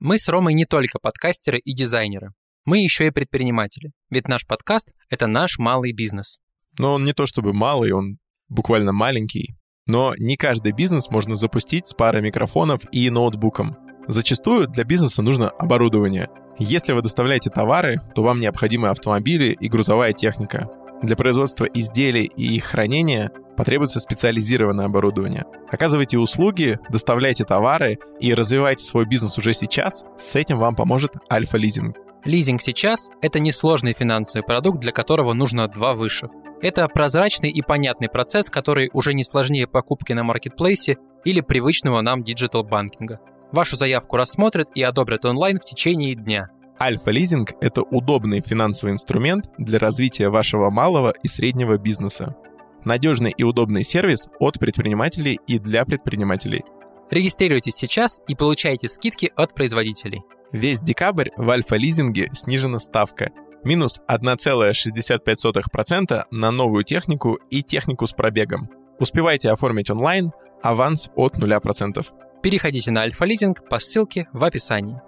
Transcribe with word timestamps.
Мы 0.00 0.16
с 0.16 0.28
Ромой 0.28 0.54
не 0.54 0.64
только 0.64 1.00
подкастеры 1.00 1.58
и 1.58 1.74
дизайнеры. 1.74 2.30
Мы 2.64 2.78
еще 2.78 3.08
и 3.08 3.10
предприниматели. 3.10 3.90
Ведь 4.10 4.28
наш 4.28 4.46
подкаст— 4.46 4.92
это 5.10 5.26
наш 5.26 5.58
малый 5.58 5.92
бизнес. 5.92 6.38
Но 6.78 6.94
он 6.94 7.04
не 7.04 7.12
то 7.12 7.26
чтобы 7.26 7.52
малый, 7.52 7.90
он 7.90 8.18
буквально 8.48 8.92
маленький. 8.92 9.56
Но 9.86 10.14
не 10.16 10.36
каждый 10.36 10.70
бизнес 10.70 11.10
можно 11.10 11.34
запустить 11.34 11.88
с 11.88 11.94
парой 11.94 12.22
микрофонов 12.22 12.82
и 12.92 13.10
ноутбуком. 13.10 13.76
Зачастую 14.06 14.68
для 14.68 14.84
бизнеса 14.84 15.20
нужно 15.20 15.48
оборудование. 15.48 16.28
Если 16.60 16.92
вы 16.92 17.02
доставляете 17.02 17.50
товары, 17.50 18.00
то 18.14 18.22
вам 18.22 18.38
необходимы 18.38 18.90
автомобили 18.90 19.56
и 19.58 19.68
грузовая 19.68 20.12
техника. 20.12 20.68
Для 21.02 21.16
производства 21.16 21.64
изделий 21.64 22.24
и 22.24 22.56
их 22.56 22.64
хранения 22.64 23.30
потребуется 23.56 24.00
специализированное 24.00 24.86
оборудование. 24.86 25.44
Оказывайте 25.70 26.18
услуги, 26.18 26.78
доставляйте 26.90 27.44
товары 27.44 27.98
и 28.20 28.34
развивайте 28.34 28.84
свой 28.84 29.04
бизнес 29.04 29.38
уже 29.38 29.54
сейчас. 29.54 30.04
С 30.16 30.34
этим 30.36 30.58
вам 30.58 30.74
поможет 30.74 31.12
Альфа-лизинг. 31.30 31.96
Лизинг 32.24 32.60
сейчас– 32.62 33.10
это 33.22 33.38
несложный 33.38 33.92
финансовый 33.92 34.42
продукт, 34.42 34.80
для 34.80 34.92
которого 34.92 35.34
нужно 35.34 35.68
два 35.68 35.94
высших. 35.94 36.30
Это 36.60 36.88
прозрачный 36.88 37.50
и 37.50 37.62
понятный 37.62 38.08
процесс, 38.08 38.50
который 38.50 38.90
уже 38.92 39.14
не 39.14 39.22
сложнее 39.22 39.68
покупки 39.68 40.12
на 40.12 40.24
маркетплейсе 40.24 40.96
или 41.24 41.40
привычного 41.40 42.00
нам 42.00 42.22
digital 42.22 42.62
-банкинга. 42.62 43.20
Вашу 43.52 43.76
заявку 43.76 44.16
рассмотрят 44.16 44.68
и 44.74 44.82
одобрят 44.82 45.24
онлайн 45.24 45.58
в 45.58 45.64
течение 45.64 46.14
дня. 46.14 46.50
Альфа-лизинг– 46.80 47.54
это 47.60 47.82
удобный 47.82 48.40
финансовый 48.40 48.92
инструмент 48.92 49.50
для 49.58 49.78
развития 49.78 50.28
вашего 50.28 50.70
малого 50.70 51.12
и 51.22 51.28
среднего 51.28 51.76
бизнеса. 51.76 52.36
Надежный 52.84 53.34
и 53.36 53.42
удобный 53.42 53.82
сервис 53.82 54.28
от 54.38 54.60
предпринимателей 54.60 55.40
и 55.46 55.58
для 55.58 55.84
предпринимателей. 55.84 56.62
Регистрируйтесь 57.10 57.74
сейчас 57.74 58.20
и 58.28 58.34
получайте 58.34 58.86
скидки 58.86 59.32
от 59.34 59.54
производителей. 59.54 60.22
Весь 60.52 60.80
декабрь 60.80 61.30
в 61.36 61.50
альфа-лизинге 61.50 62.30
снижена 62.32 62.78
ставка– 62.78 63.30
минус 63.64 64.00
1,65% 64.08 66.22
на 66.30 66.50
новую 66.50 66.84
технику 66.84 67.38
и 67.50 67.62
технику 67.62 68.06
с 68.06 68.12
пробегом. 68.12 68.68
Успевайте 69.00 69.50
оформить 69.50 69.90
онлайн, 69.90 70.30
аванс 70.62 71.10
от 71.16 71.36
0%. 71.36 72.06
Переходите 72.42 72.92
на 72.92 73.02
Альфа-лизинг 73.02 73.68
по 73.68 73.80
ссылке 73.80 74.28
в 74.32 74.44
описании. 74.44 75.00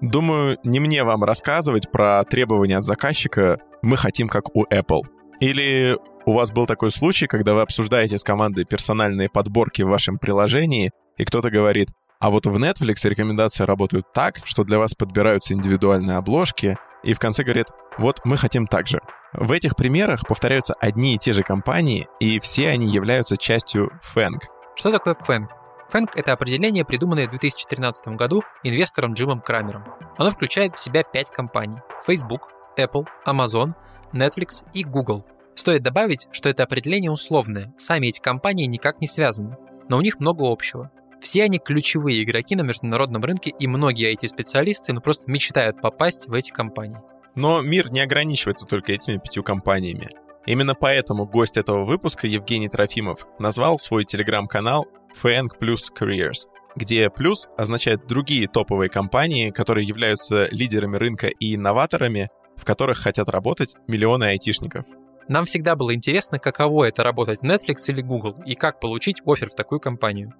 Думаю, 0.00 0.58
не 0.64 0.80
мне 0.80 1.04
вам 1.04 1.24
рассказывать 1.24 1.90
про 1.90 2.24
требования 2.24 2.78
от 2.78 2.84
заказчика 2.84 3.58
«мы 3.82 3.96
хотим 3.96 4.28
как 4.28 4.54
у 4.56 4.64
Apple». 4.64 5.02
Или 5.40 5.96
у 6.26 6.32
вас 6.34 6.52
был 6.52 6.66
такой 6.66 6.90
случай, 6.90 7.26
когда 7.26 7.54
вы 7.54 7.62
обсуждаете 7.62 8.18
с 8.18 8.24
командой 8.24 8.64
персональные 8.64 9.28
подборки 9.28 9.82
в 9.82 9.88
вашем 9.88 10.18
приложении, 10.18 10.90
и 11.16 11.24
кто-то 11.24 11.50
говорит 11.50 11.90
а 12.20 12.28
вот 12.28 12.44
в 12.44 12.54
Netflix 12.54 13.08
рекомендации 13.08 13.64
работают 13.64 14.12
так, 14.12 14.40
что 14.44 14.62
для 14.62 14.78
вас 14.78 14.94
подбираются 14.94 15.54
индивидуальные 15.54 16.18
обложки, 16.18 16.76
и 17.02 17.14
в 17.14 17.18
конце 17.18 17.42
говорят, 17.44 17.68
вот 17.96 18.20
мы 18.26 18.36
хотим 18.36 18.66
так 18.66 18.86
же. 18.86 19.00
В 19.32 19.52
этих 19.52 19.74
примерах 19.74 20.26
повторяются 20.28 20.74
одни 20.74 21.14
и 21.14 21.18
те 21.18 21.32
же 21.32 21.42
компании, 21.42 22.08
и 22.20 22.38
все 22.38 22.68
они 22.68 22.88
являются 22.88 23.38
частью 23.38 23.90
Fang. 24.14 24.38
Что 24.76 24.90
такое 24.90 25.14
Fang? 25.14 25.46
Fang— 25.92 26.06
это 26.14 26.32
определение, 26.32 26.84
придуманное 26.84 27.26
в 27.26 27.30
2013 27.30 28.16
году 28.16 28.42
инвестором 28.62 29.14
Джимом 29.14 29.40
Крамером. 29.40 29.84
Оно 30.16 30.30
включает 30.30 30.76
в 30.76 30.80
себя 30.80 31.02
пять 31.02 31.30
компаний— 31.30 31.78
Facebook, 32.06 32.48
Apple, 32.78 33.06
Amazon, 33.26 33.72
Netflix 34.12 34.64
и 34.72 34.84
Google. 34.84 35.24
Стоит 35.54 35.82
добавить, 35.82 36.28
что 36.30 36.48
это 36.48 36.62
определение 36.62 37.10
условное, 37.10 37.72
сами 37.76 38.06
эти 38.06 38.20
компании 38.20 38.66
никак 38.66 39.00
не 39.00 39.06
связаны, 39.06 39.56
но 39.88 39.98
у 39.98 40.00
них 40.00 40.20
много 40.20 40.50
общего. 40.50 40.90
Все 41.20 41.42
они 41.42 41.58
ключевые 41.58 42.22
игроки 42.22 42.56
на 42.56 42.62
международном 42.62 43.22
рынке, 43.22 43.50
и 43.50 43.66
многие 43.66 44.14
IT-специалисты 44.14 44.92
ну, 44.92 45.00
просто 45.00 45.30
мечтают 45.30 45.80
попасть 45.80 46.28
в 46.28 46.32
эти 46.32 46.50
компании. 46.50 47.00
Но 47.34 47.60
мир 47.60 47.90
не 47.90 48.00
ограничивается 48.00 48.64
только 48.64 48.92
этими 48.92 49.18
пятью 49.18 49.42
компаниями. 49.42 50.08
Именно 50.46 50.74
поэтому 50.74 51.26
гость 51.26 51.58
этого 51.58 51.84
выпуска 51.84 52.26
Евгений 52.26 52.68
Трофимов 52.68 53.26
назвал 53.38 53.78
свой 53.78 54.04
телеграм-канал 54.04 54.86
FANG 55.22 55.48
Plus 55.60 55.90
Careers, 55.98 56.46
где 56.76 57.10
плюс 57.10 57.48
означает 57.56 58.06
другие 58.06 58.48
топовые 58.48 58.88
компании, 58.88 59.50
которые 59.50 59.86
являются 59.86 60.48
лидерами 60.50 60.96
рынка 60.96 61.28
и 61.28 61.54
инноваторами, 61.54 62.28
в 62.56 62.64
которых 62.64 62.98
хотят 62.98 63.28
работать 63.28 63.74
миллионы 63.88 64.24
айтишников. 64.24 64.86
Нам 65.28 65.44
всегда 65.44 65.76
было 65.76 65.94
интересно, 65.94 66.38
каково 66.38 66.86
это 66.86 67.04
работать 67.04 67.40
в 67.40 67.44
Netflix 67.44 67.76
или 67.88 68.02
Google 68.02 68.36
и 68.44 68.54
как 68.54 68.80
получить 68.80 69.22
офер 69.24 69.48
в 69.48 69.54
такую 69.54 69.80
компанию. 69.80 70.34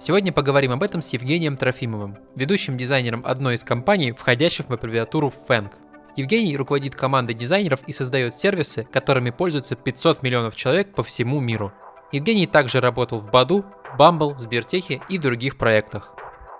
Сегодня 0.00 0.32
поговорим 0.32 0.70
об 0.70 0.84
этом 0.84 1.02
с 1.02 1.12
Евгением 1.12 1.56
Трофимовым, 1.56 2.18
ведущим 2.36 2.78
дизайнером 2.78 3.24
одной 3.26 3.56
из 3.56 3.64
компаний, 3.64 4.12
входящих 4.12 4.68
в 4.68 4.72
аббревиатуру 4.72 5.34
FANG. 5.48 5.72
Евгений 6.14 6.56
руководит 6.56 6.94
командой 6.94 7.34
дизайнеров 7.34 7.80
и 7.88 7.92
создает 7.92 8.36
сервисы, 8.36 8.84
которыми 8.92 9.30
пользуются 9.30 9.74
500 9.74 10.22
миллионов 10.22 10.54
человек 10.54 10.94
по 10.94 11.02
всему 11.02 11.40
миру. 11.40 11.72
Евгений 12.10 12.46
также 12.46 12.80
работал 12.80 13.18
в 13.18 13.30
Badoo, 13.30 13.64
Bumble, 13.98 14.38
Сбертехе 14.38 15.02
и 15.08 15.18
других 15.18 15.58
проектах. 15.58 16.14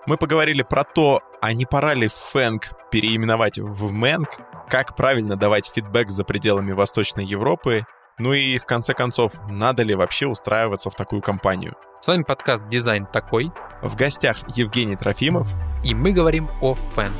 Мы 0.06 0.16
поговорили 0.16 0.62
про 0.62 0.84
то, 0.84 1.20
а 1.40 1.52
не 1.52 1.64
пора 1.64 1.94
ли 1.94 2.08
FAANG 2.08 2.90
переименовать 2.90 3.58
в 3.58 3.90
MAANG, 3.92 4.28
как 4.68 4.96
правильно 4.96 5.36
давать 5.36 5.70
фидбэк 5.74 6.10
за 6.10 6.24
пределами 6.24 6.72
Восточной 6.72 7.24
Европы, 7.24 7.84
ну 8.18 8.32
и 8.32 8.58
в 8.58 8.66
конце 8.66 8.94
концов, 8.94 9.32
надо 9.48 9.82
ли 9.82 9.94
вообще 9.94 10.26
устраиваться 10.26 10.90
в 10.90 10.94
такую 10.94 11.22
компанию. 11.22 11.74
С 12.02 12.08
вами 12.08 12.24
подкаст 12.24 12.68
«Дизайн 12.68 13.06
такой». 13.06 13.50
В 13.82 13.96
гостях 13.96 14.38
Евгений 14.56 14.96
Трофимов. 14.96 15.48
И 15.84 15.94
мы 15.94 16.12
говорим 16.12 16.50
о 16.60 16.74
FAANG. 16.74 17.12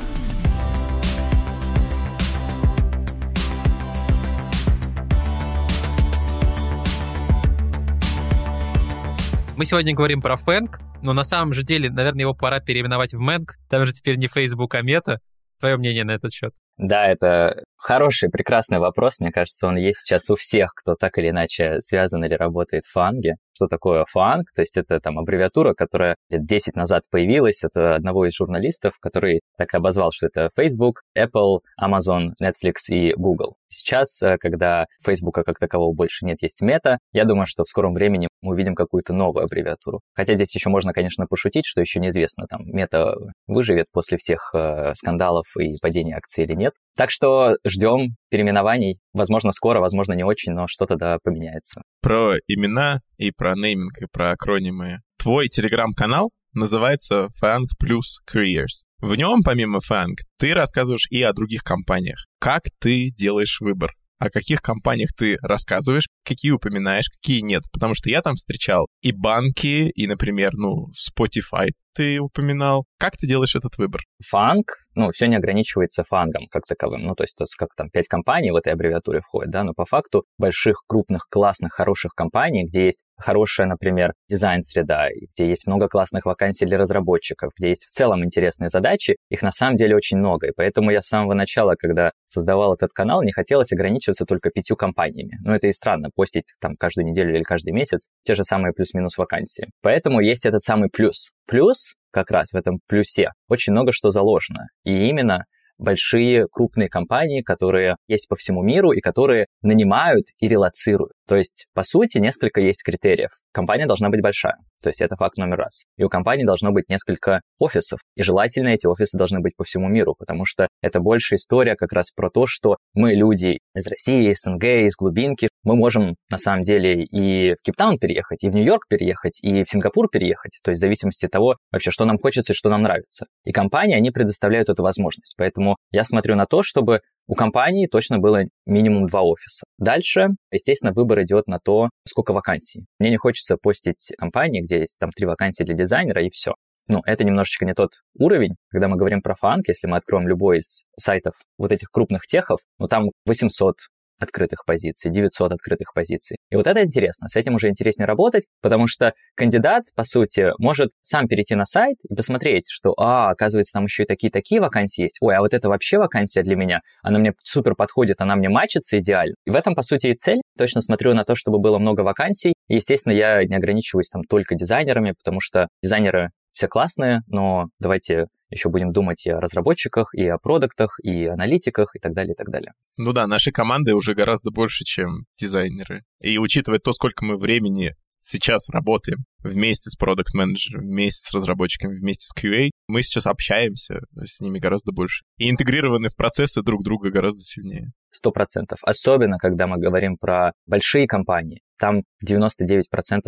Мы 9.59 9.65
сегодня 9.65 9.93
говорим 9.93 10.21
про 10.21 10.37
фэнк, 10.37 10.79
но 11.01 11.11
на 11.11 11.25
самом 11.25 11.51
же 11.51 11.63
деле, 11.63 11.91
наверное, 11.91 12.21
его 12.21 12.33
пора 12.33 12.61
переименовать 12.61 13.13
в 13.13 13.19
Мэнк. 13.19 13.57
Там 13.69 13.83
же 13.83 13.91
теперь 13.91 14.15
не 14.15 14.29
Facebook, 14.29 14.73
а 14.73 14.81
Мета. 14.81 15.19
Твое 15.59 15.75
мнение 15.75 16.05
на 16.05 16.11
этот 16.11 16.31
счет? 16.31 16.55
Да, 16.79 17.07
это 17.07 17.61
хороший, 17.75 18.29
прекрасный 18.29 18.79
вопрос. 18.79 19.19
Мне 19.19 19.31
кажется, 19.31 19.67
он 19.67 19.75
есть 19.75 19.99
сейчас 19.99 20.29
у 20.29 20.37
всех, 20.37 20.71
кто 20.73 20.95
так 20.95 21.17
или 21.17 21.29
иначе 21.29 21.81
связан 21.81 22.23
или 22.23 22.33
работает 22.35 22.85
в 22.85 22.91
фанге. 22.91 23.35
Что 23.53 23.67
такое 23.67 24.05
фанг? 24.09 24.45
То 24.55 24.61
есть 24.61 24.77
это 24.77 25.01
там 25.01 25.19
аббревиатура, 25.19 25.73
которая 25.73 26.15
лет 26.29 26.45
10 26.45 26.77
назад 26.77 27.03
появилась. 27.11 27.65
Это 27.65 27.95
одного 27.95 28.25
из 28.25 28.33
журналистов, 28.33 28.93
который 29.01 29.41
так 29.57 29.73
обозвал, 29.73 30.11
что 30.13 30.27
это 30.27 30.49
Facebook, 30.55 31.01
Apple, 31.17 31.59
Amazon, 31.81 32.27
Netflix 32.41 32.89
и 32.89 33.13
Google. 33.15 33.55
Сейчас, 33.67 34.21
э, 34.23 34.37
когда 34.39 34.85
Facebook 35.03 35.35
как 35.35 35.59
такового 35.59 35.93
больше 35.93 36.25
нет, 36.25 36.41
есть 36.41 36.61
мета, 36.61 36.97
я 37.11 37.25
думаю, 37.25 37.45
что 37.45 37.63
в 37.63 37.67
скором 37.67 37.93
времени 37.93 38.27
мы 38.41 38.53
увидим 38.53 38.73
какую-то 38.73 39.13
новую 39.13 39.43
аббревиатуру. 39.43 39.99
Хотя 40.15 40.33
здесь 40.35 40.55
еще 40.55 40.69
можно, 40.69 40.93
конечно, 40.93 41.27
пошутить, 41.27 41.65
что 41.65 41.81
еще 41.81 41.99
неизвестно, 41.99 42.45
там, 42.49 42.61
мета 42.65 43.13
выживет 43.47 43.87
после 43.91 44.17
всех 44.17 44.51
э, 44.55 44.93
скандалов 44.95 45.45
и 45.59 45.75
падения 45.81 46.15
акций 46.15 46.45
или 46.45 46.53
нет. 46.53 46.68
Так 46.95 47.11
что 47.11 47.55
ждем 47.65 48.15
переименований. 48.29 48.99
Возможно, 49.13 49.51
скоро, 49.51 49.79
возможно, 49.79 50.13
не 50.13 50.23
очень, 50.23 50.51
но 50.51 50.67
что-то 50.67 50.95
да 50.95 51.17
поменяется. 51.23 51.81
Про 52.01 52.35
имена 52.47 53.01
и 53.17 53.31
про 53.31 53.55
нейминг, 53.55 54.01
и 54.01 54.05
про 54.11 54.31
акронимы. 54.31 54.99
Твой 55.17 55.47
телеграм-канал 55.47 56.31
называется 56.53 57.27
Fang 57.41 57.65
Plus 57.81 58.21
Careers. 58.29 58.85
В 58.99 59.15
нем, 59.15 59.41
помимо 59.43 59.79
Fang, 59.79 60.15
ты 60.37 60.53
рассказываешь 60.53 61.07
и 61.09 61.21
о 61.21 61.33
других 61.33 61.63
компаниях. 61.63 62.25
Как 62.39 62.63
ты 62.79 63.11
делаешь 63.11 63.59
выбор? 63.61 63.91
о 64.19 64.29
каких 64.29 64.61
компаниях 64.61 65.11
ты 65.17 65.37
рассказываешь, 65.41 66.07
какие 66.25 66.51
упоминаешь, 66.51 67.09
какие 67.09 67.39
нет. 67.39 67.63
Потому 67.71 67.95
что 67.95 68.09
я 68.09 68.21
там 68.21 68.35
встречал 68.35 68.87
и 69.01 69.11
банки, 69.11 69.89
и, 69.89 70.07
например, 70.07 70.51
ну, 70.53 70.87
Spotify 70.91 71.69
ты 71.93 72.19
упоминал. 72.19 72.85
Как 72.97 73.15
ты 73.17 73.27
делаешь 73.27 73.55
этот 73.55 73.77
выбор? 73.77 74.01
Фанк, 74.25 74.77
ну, 74.99 75.11
все 75.11 75.27
не 75.27 75.37
ограничивается 75.37 76.03
фангом 76.03 76.47
как 76.51 76.65
таковым. 76.65 77.03
Ну, 77.03 77.15
то 77.15 77.23
есть, 77.23 77.35
то 77.35 77.43
есть 77.43 77.55
как 77.55 77.69
там 77.75 77.89
пять 77.89 78.07
компаний 78.07 78.51
в 78.51 78.55
этой 78.55 78.73
аббревиатуре 78.73 79.21
входит, 79.21 79.51
да, 79.51 79.63
но 79.63 79.73
по 79.73 79.85
факту 79.85 80.25
больших, 80.37 80.83
крупных, 80.87 81.27
классных, 81.29 81.73
хороших 81.73 82.13
компаний, 82.13 82.65
где 82.65 82.85
есть 82.85 83.03
хорошая, 83.17 83.67
например, 83.67 84.13
дизайн-среда, 84.29 85.09
где 85.33 85.47
есть 85.47 85.67
много 85.67 85.87
классных 85.87 86.25
вакансий 86.25 86.65
для 86.65 86.77
разработчиков, 86.77 87.51
где 87.57 87.69
есть 87.69 87.83
в 87.83 87.91
целом 87.91 88.23
интересные 88.23 88.69
задачи, 88.69 89.15
их 89.29 89.41
на 89.41 89.51
самом 89.51 89.75
деле 89.75 89.95
очень 89.95 90.17
много. 90.17 90.47
И 90.47 90.51
поэтому 90.55 90.91
я 90.91 91.01
с 91.01 91.07
самого 91.07 91.33
начала, 91.33 91.75
когда 91.77 92.11
создавал 92.27 92.73
этот 92.73 92.91
канал, 92.91 93.23
не 93.23 93.31
хотелось 93.31 93.71
ограничиваться 93.71 94.25
только 94.25 94.49
пятью 94.49 94.75
компаниями. 94.75 95.37
Ну, 95.43 95.53
это 95.53 95.67
и 95.67 95.71
странно, 95.71 96.09
постить 96.13 96.45
там 96.59 96.75
каждую 96.77 97.05
неделю 97.05 97.35
или 97.35 97.43
каждый 97.43 97.71
месяц 97.71 98.07
те 98.23 98.35
же 98.35 98.43
самые 98.43 98.73
плюс-минус 98.73 99.17
вакансии. 99.17 99.69
Поэтому 99.81 100.19
есть 100.19 100.45
этот 100.45 100.61
самый 100.61 100.89
плюс. 100.89 101.31
Плюс 101.47 101.95
как 102.11 102.31
раз 102.31 102.51
в 102.51 102.55
этом 102.55 102.79
плюсе 102.87 103.31
очень 103.47 103.73
много 103.73 103.91
что 103.91 104.11
заложено. 104.11 104.67
И 104.83 105.07
именно 105.07 105.45
большие 105.77 106.47
крупные 106.51 106.89
компании, 106.89 107.41
которые 107.41 107.95
есть 108.07 108.27
по 108.27 108.35
всему 108.35 108.61
миру 108.61 108.91
и 108.91 108.99
которые 108.99 109.47
нанимают 109.61 110.27
и 110.39 110.47
релацируют. 110.47 111.13
То 111.29 111.35
есть, 111.35 111.67
по 111.75 111.83
сути, 111.83 112.17
несколько 112.17 112.59
есть 112.59 112.81
критериев. 112.83 113.29
Компания 113.53 113.85
должна 113.85 114.09
быть 114.09 114.19
большая, 114.19 114.55
то 114.81 114.89
есть 114.89 114.99
это 114.99 115.15
факт 115.15 115.37
номер 115.37 115.57
раз. 115.57 115.83
И 115.95 116.03
у 116.03 116.09
компании 116.09 116.43
должно 116.43 116.71
быть 116.71 116.89
несколько 116.89 117.41
офисов, 117.59 117.99
и 118.15 118.23
желательно 118.23 118.69
эти 118.69 118.87
офисы 118.87 119.15
должны 119.15 119.39
быть 119.39 119.55
по 119.55 119.63
всему 119.63 119.87
миру, 119.89 120.15
потому 120.17 120.45
что 120.45 120.67
это 120.81 120.99
больше 120.99 121.35
история 121.35 121.75
как 121.75 121.93
раз 121.93 122.09
про 122.11 122.31
то, 122.31 122.47
что 122.47 122.77
мы 122.95 123.13
люди 123.13 123.59
из 123.75 123.85
России, 123.85 124.31
из 124.31 124.39
СНГ, 124.39 124.63
из 124.87 124.95
глубинки, 124.97 125.49
мы 125.63 125.75
можем 125.75 126.15
на 126.31 126.39
самом 126.39 126.61
деле 126.61 127.03
и 127.03 127.53
в 127.53 127.61
Кейптаун 127.61 127.99
переехать, 127.99 128.43
и 128.43 128.49
в 128.49 128.55
Нью-Йорк 128.55 128.85
переехать, 128.89 129.43
и 129.43 129.63
в 129.63 129.69
Сингапур 129.69 130.09
переехать, 130.09 130.59
то 130.63 130.71
есть 130.71 130.79
в 130.79 130.81
зависимости 130.81 131.27
от 131.27 131.31
того, 131.31 131.57
вообще, 131.71 131.91
что 131.91 132.05
нам 132.05 132.17
хочется 132.17 132.53
и 132.53 132.55
что 132.55 132.69
нам 132.69 132.81
нравится. 132.81 133.27
И 133.45 133.51
компании, 133.51 133.95
они 133.95 134.09
предоставляют 134.09 134.69
эту 134.69 134.81
возможность. 134.81 135.35
Поэтому 135.37 135.77
я 135.91 136.03
смотрю 136.03 136.35
на 136.35 136.45
то, 136.45 136.63
чтобы 136.63 137.01
у 137.29 137.35
компании 137.35 137.85
точно 137.85 138.17
было 138.17 138.41
минимум 138.65 139.05
два 139.05 139.21
офиса. 139.21 139.63
Дальше, 139.77 140.29
естественно, 140.51 140.93
выбор 140.93 141.21
идет 141.21 141.45
на 141.45 141.59
то, 141.59 141.89
сколько 142.03 142.33
вакансий. 142.33 142.87
Мне 142.97 143.11
не 143.11 143.17
хочется 143.17 143.55
постить 143.55 144.11
компании, 144.17 144.61
где 144.61 144.79
есть 144.79 144.97
там 144.99 145.11
три 145.11 145.27
вакансии 145.27 145.61
для 145.61 145.75
дизайнера 145.75 146.23
и 146.23 146.29
все. 146.31 146.55
Ну, 146.87 147.03
это 147.05 147.23
немножечко 147.23 147.65
не 147.65 147.75
тот 147.75 147.91
уровень, 148.17 148.55
когда 148.69 148.87
мы 148.87 148.97
говорим 148.97 149.21
про 149.21 149.35
фанк, 149.35 149.67
если 149.67 149.85
мы 149.85 149.97
откроем 149.97 150.27
любой 150.27 150.57
из 150.57 150.85
сайтов 150.97 151.35
вот 151.59 151.71
этих 151.71 151.91
крупных 151.91 152.25
техов, 152.25 152.61
ну, 152.79 152.87
там 152.87 153.11
800 153.27 153.75
открытых 154.19 154.65
позиций, 154.65 155.11
900 155.11 155.53
открытых 155.53 155.93
позиций. 155.93 156.37
И 156.49 156.55
вот 156.55 156.67
это 156.67 156.83
интересно, 156.83 157.27
с 157.27 157.35
этим 157.35 157.55
уже 157.55 157.69
интереснее 157.69 158.07
работать, 158.07 158.45
потому 158.61 158.87
что 158.87 159.13
кандидат, 159.35 159.85
по 159.95 160.03
сути, 160.03 160.51
может 160.59 160.91
сам 161.01 161.27
перейти 161.27 161.55
на 161.55 161.65
сайт 161.65 161.97
и 162.07 162.15
посмотреть, 162.15 162.65
что, 162.69 162.93
а, 162.97 163.29
оказывается, 163.29 163.73
там 163.73 163.85
еще 163.85 164.03
и 164.03 164.05
такие-такие 164.05 164.61
вакансии 164.61 165.03
есть, 165.03 165.17
ой, 165.21 165.35
а 165.35 165.41
вот 165.41 165.53
это 165.53 165.69
вообще 165.69 165.97
вакансия 165.97 166.43
для 166.43 166.55
меня, 166.55 166.81
она 167.01 167.19
мне 167.19 167.33
супер 167.43 167.75
подходит, 167.75 168.21
она 168.21 168.35
мне 168.35 168.49
мачится 168.49 168.99
идеально. 168.99 169.35
И 169.45 169.51
в 169.51 169.55
этом, 169.55 169.75
по 169.75 169.81
сути, 169.81 170.07
и 170.07 170.15
цель. 170.15 170.41
Точно 170.57 170.81
смотрю 170.81 171.13
на 171.13 171.23
то, 171.23 171.35
чтобы 171.35 171.59
было 171.59 171.79
много 171.79 172.01
вакансий. 172.01 172.53
И, 172.67 172.75
естественно, 172.75 173.13
я 173.13 173.43
не 173.45 173.55
ограничиваюсь 173.55 174.09
там 174.09 174.23
только 174.23 174.55
дизайнерами, 174.55 175.13
потому 175.17 175.39
что 175.39 175.67
дизайнеры 175.81 176.29
все 176.53 176.67
классные, 176.67 177.21
но 177.27 177.67
давайте 177.79 178.25
еще 178.49 178.69
будем 178.69 178.91
думать 178.91 179.25
и 179.25 179.29
о 179.29 179.39
разработчиках, 179.39 180.13
и 180.13 180.27
о 180.27 180.37
продуктах, 180.37 180.99
и 181.03 181.25
аналитиках, 181.25 181.95
и 181.95 181.99
так 181.99 182.13
далее, 182.13 182.33
и 182.33 182.35
так 182.35 182.49
далее. 182.49 182.73
Ну 182.97 183.13
да, 183.13 183.27
наши 183.27 183.51
команды 183.51 183.93
уже 183.93 184.13
гораздо 184.13 184.51
больше, 184.51 184.83
чем 184.83 185.25
дизайнеры. 185.39 186.03
И 186.19 186.37
учитывая 186.37 186.79
то, 186.79 186.91
сколько 186.93 187.23
мы 187.25 187.37
времени 187.37 187.95
сейчас 188.21 188.69
работаем 188.69 189.19
вместе 189.39 189.89
с 189.89 189.95
продукт 189.95 190.33
менеджером 190.33 190.81
вместе 190.81 191.29
с 191.29 191.33
разработчиками, 191.33 191.97
вместе 191.97 192.27
с 192.27 192.35
QA, 192.35 192.69
мы 192.87 193.03
сейчас 193.03 193.27
общаемся 193.27 194.01
с 194.23 194.41
ними 194.41 194.59
гораздо 194.59 194.91
больше. 194.91 195.23
И 195.37 195.49
интегрированы 195.49 196.09
в 196.09 196.15
процессы 196.15 196.61
друг 196.61 196.83
друга 196.83 197.11
гораздо 197.11 197.41
сильнее. 197.41 197.91
Сто 198.11 198.31
процентов. 198.31 198.79
Особенно, 198.81 199.37
когда 199.37 199.67
мы 199.67 199.77
говорим 199.77 200.17
про 200.17 200.51
большие 200.65 201.07
компании. 201.07 201.61
Там 201.77 202.03
99%, 202.25 202.81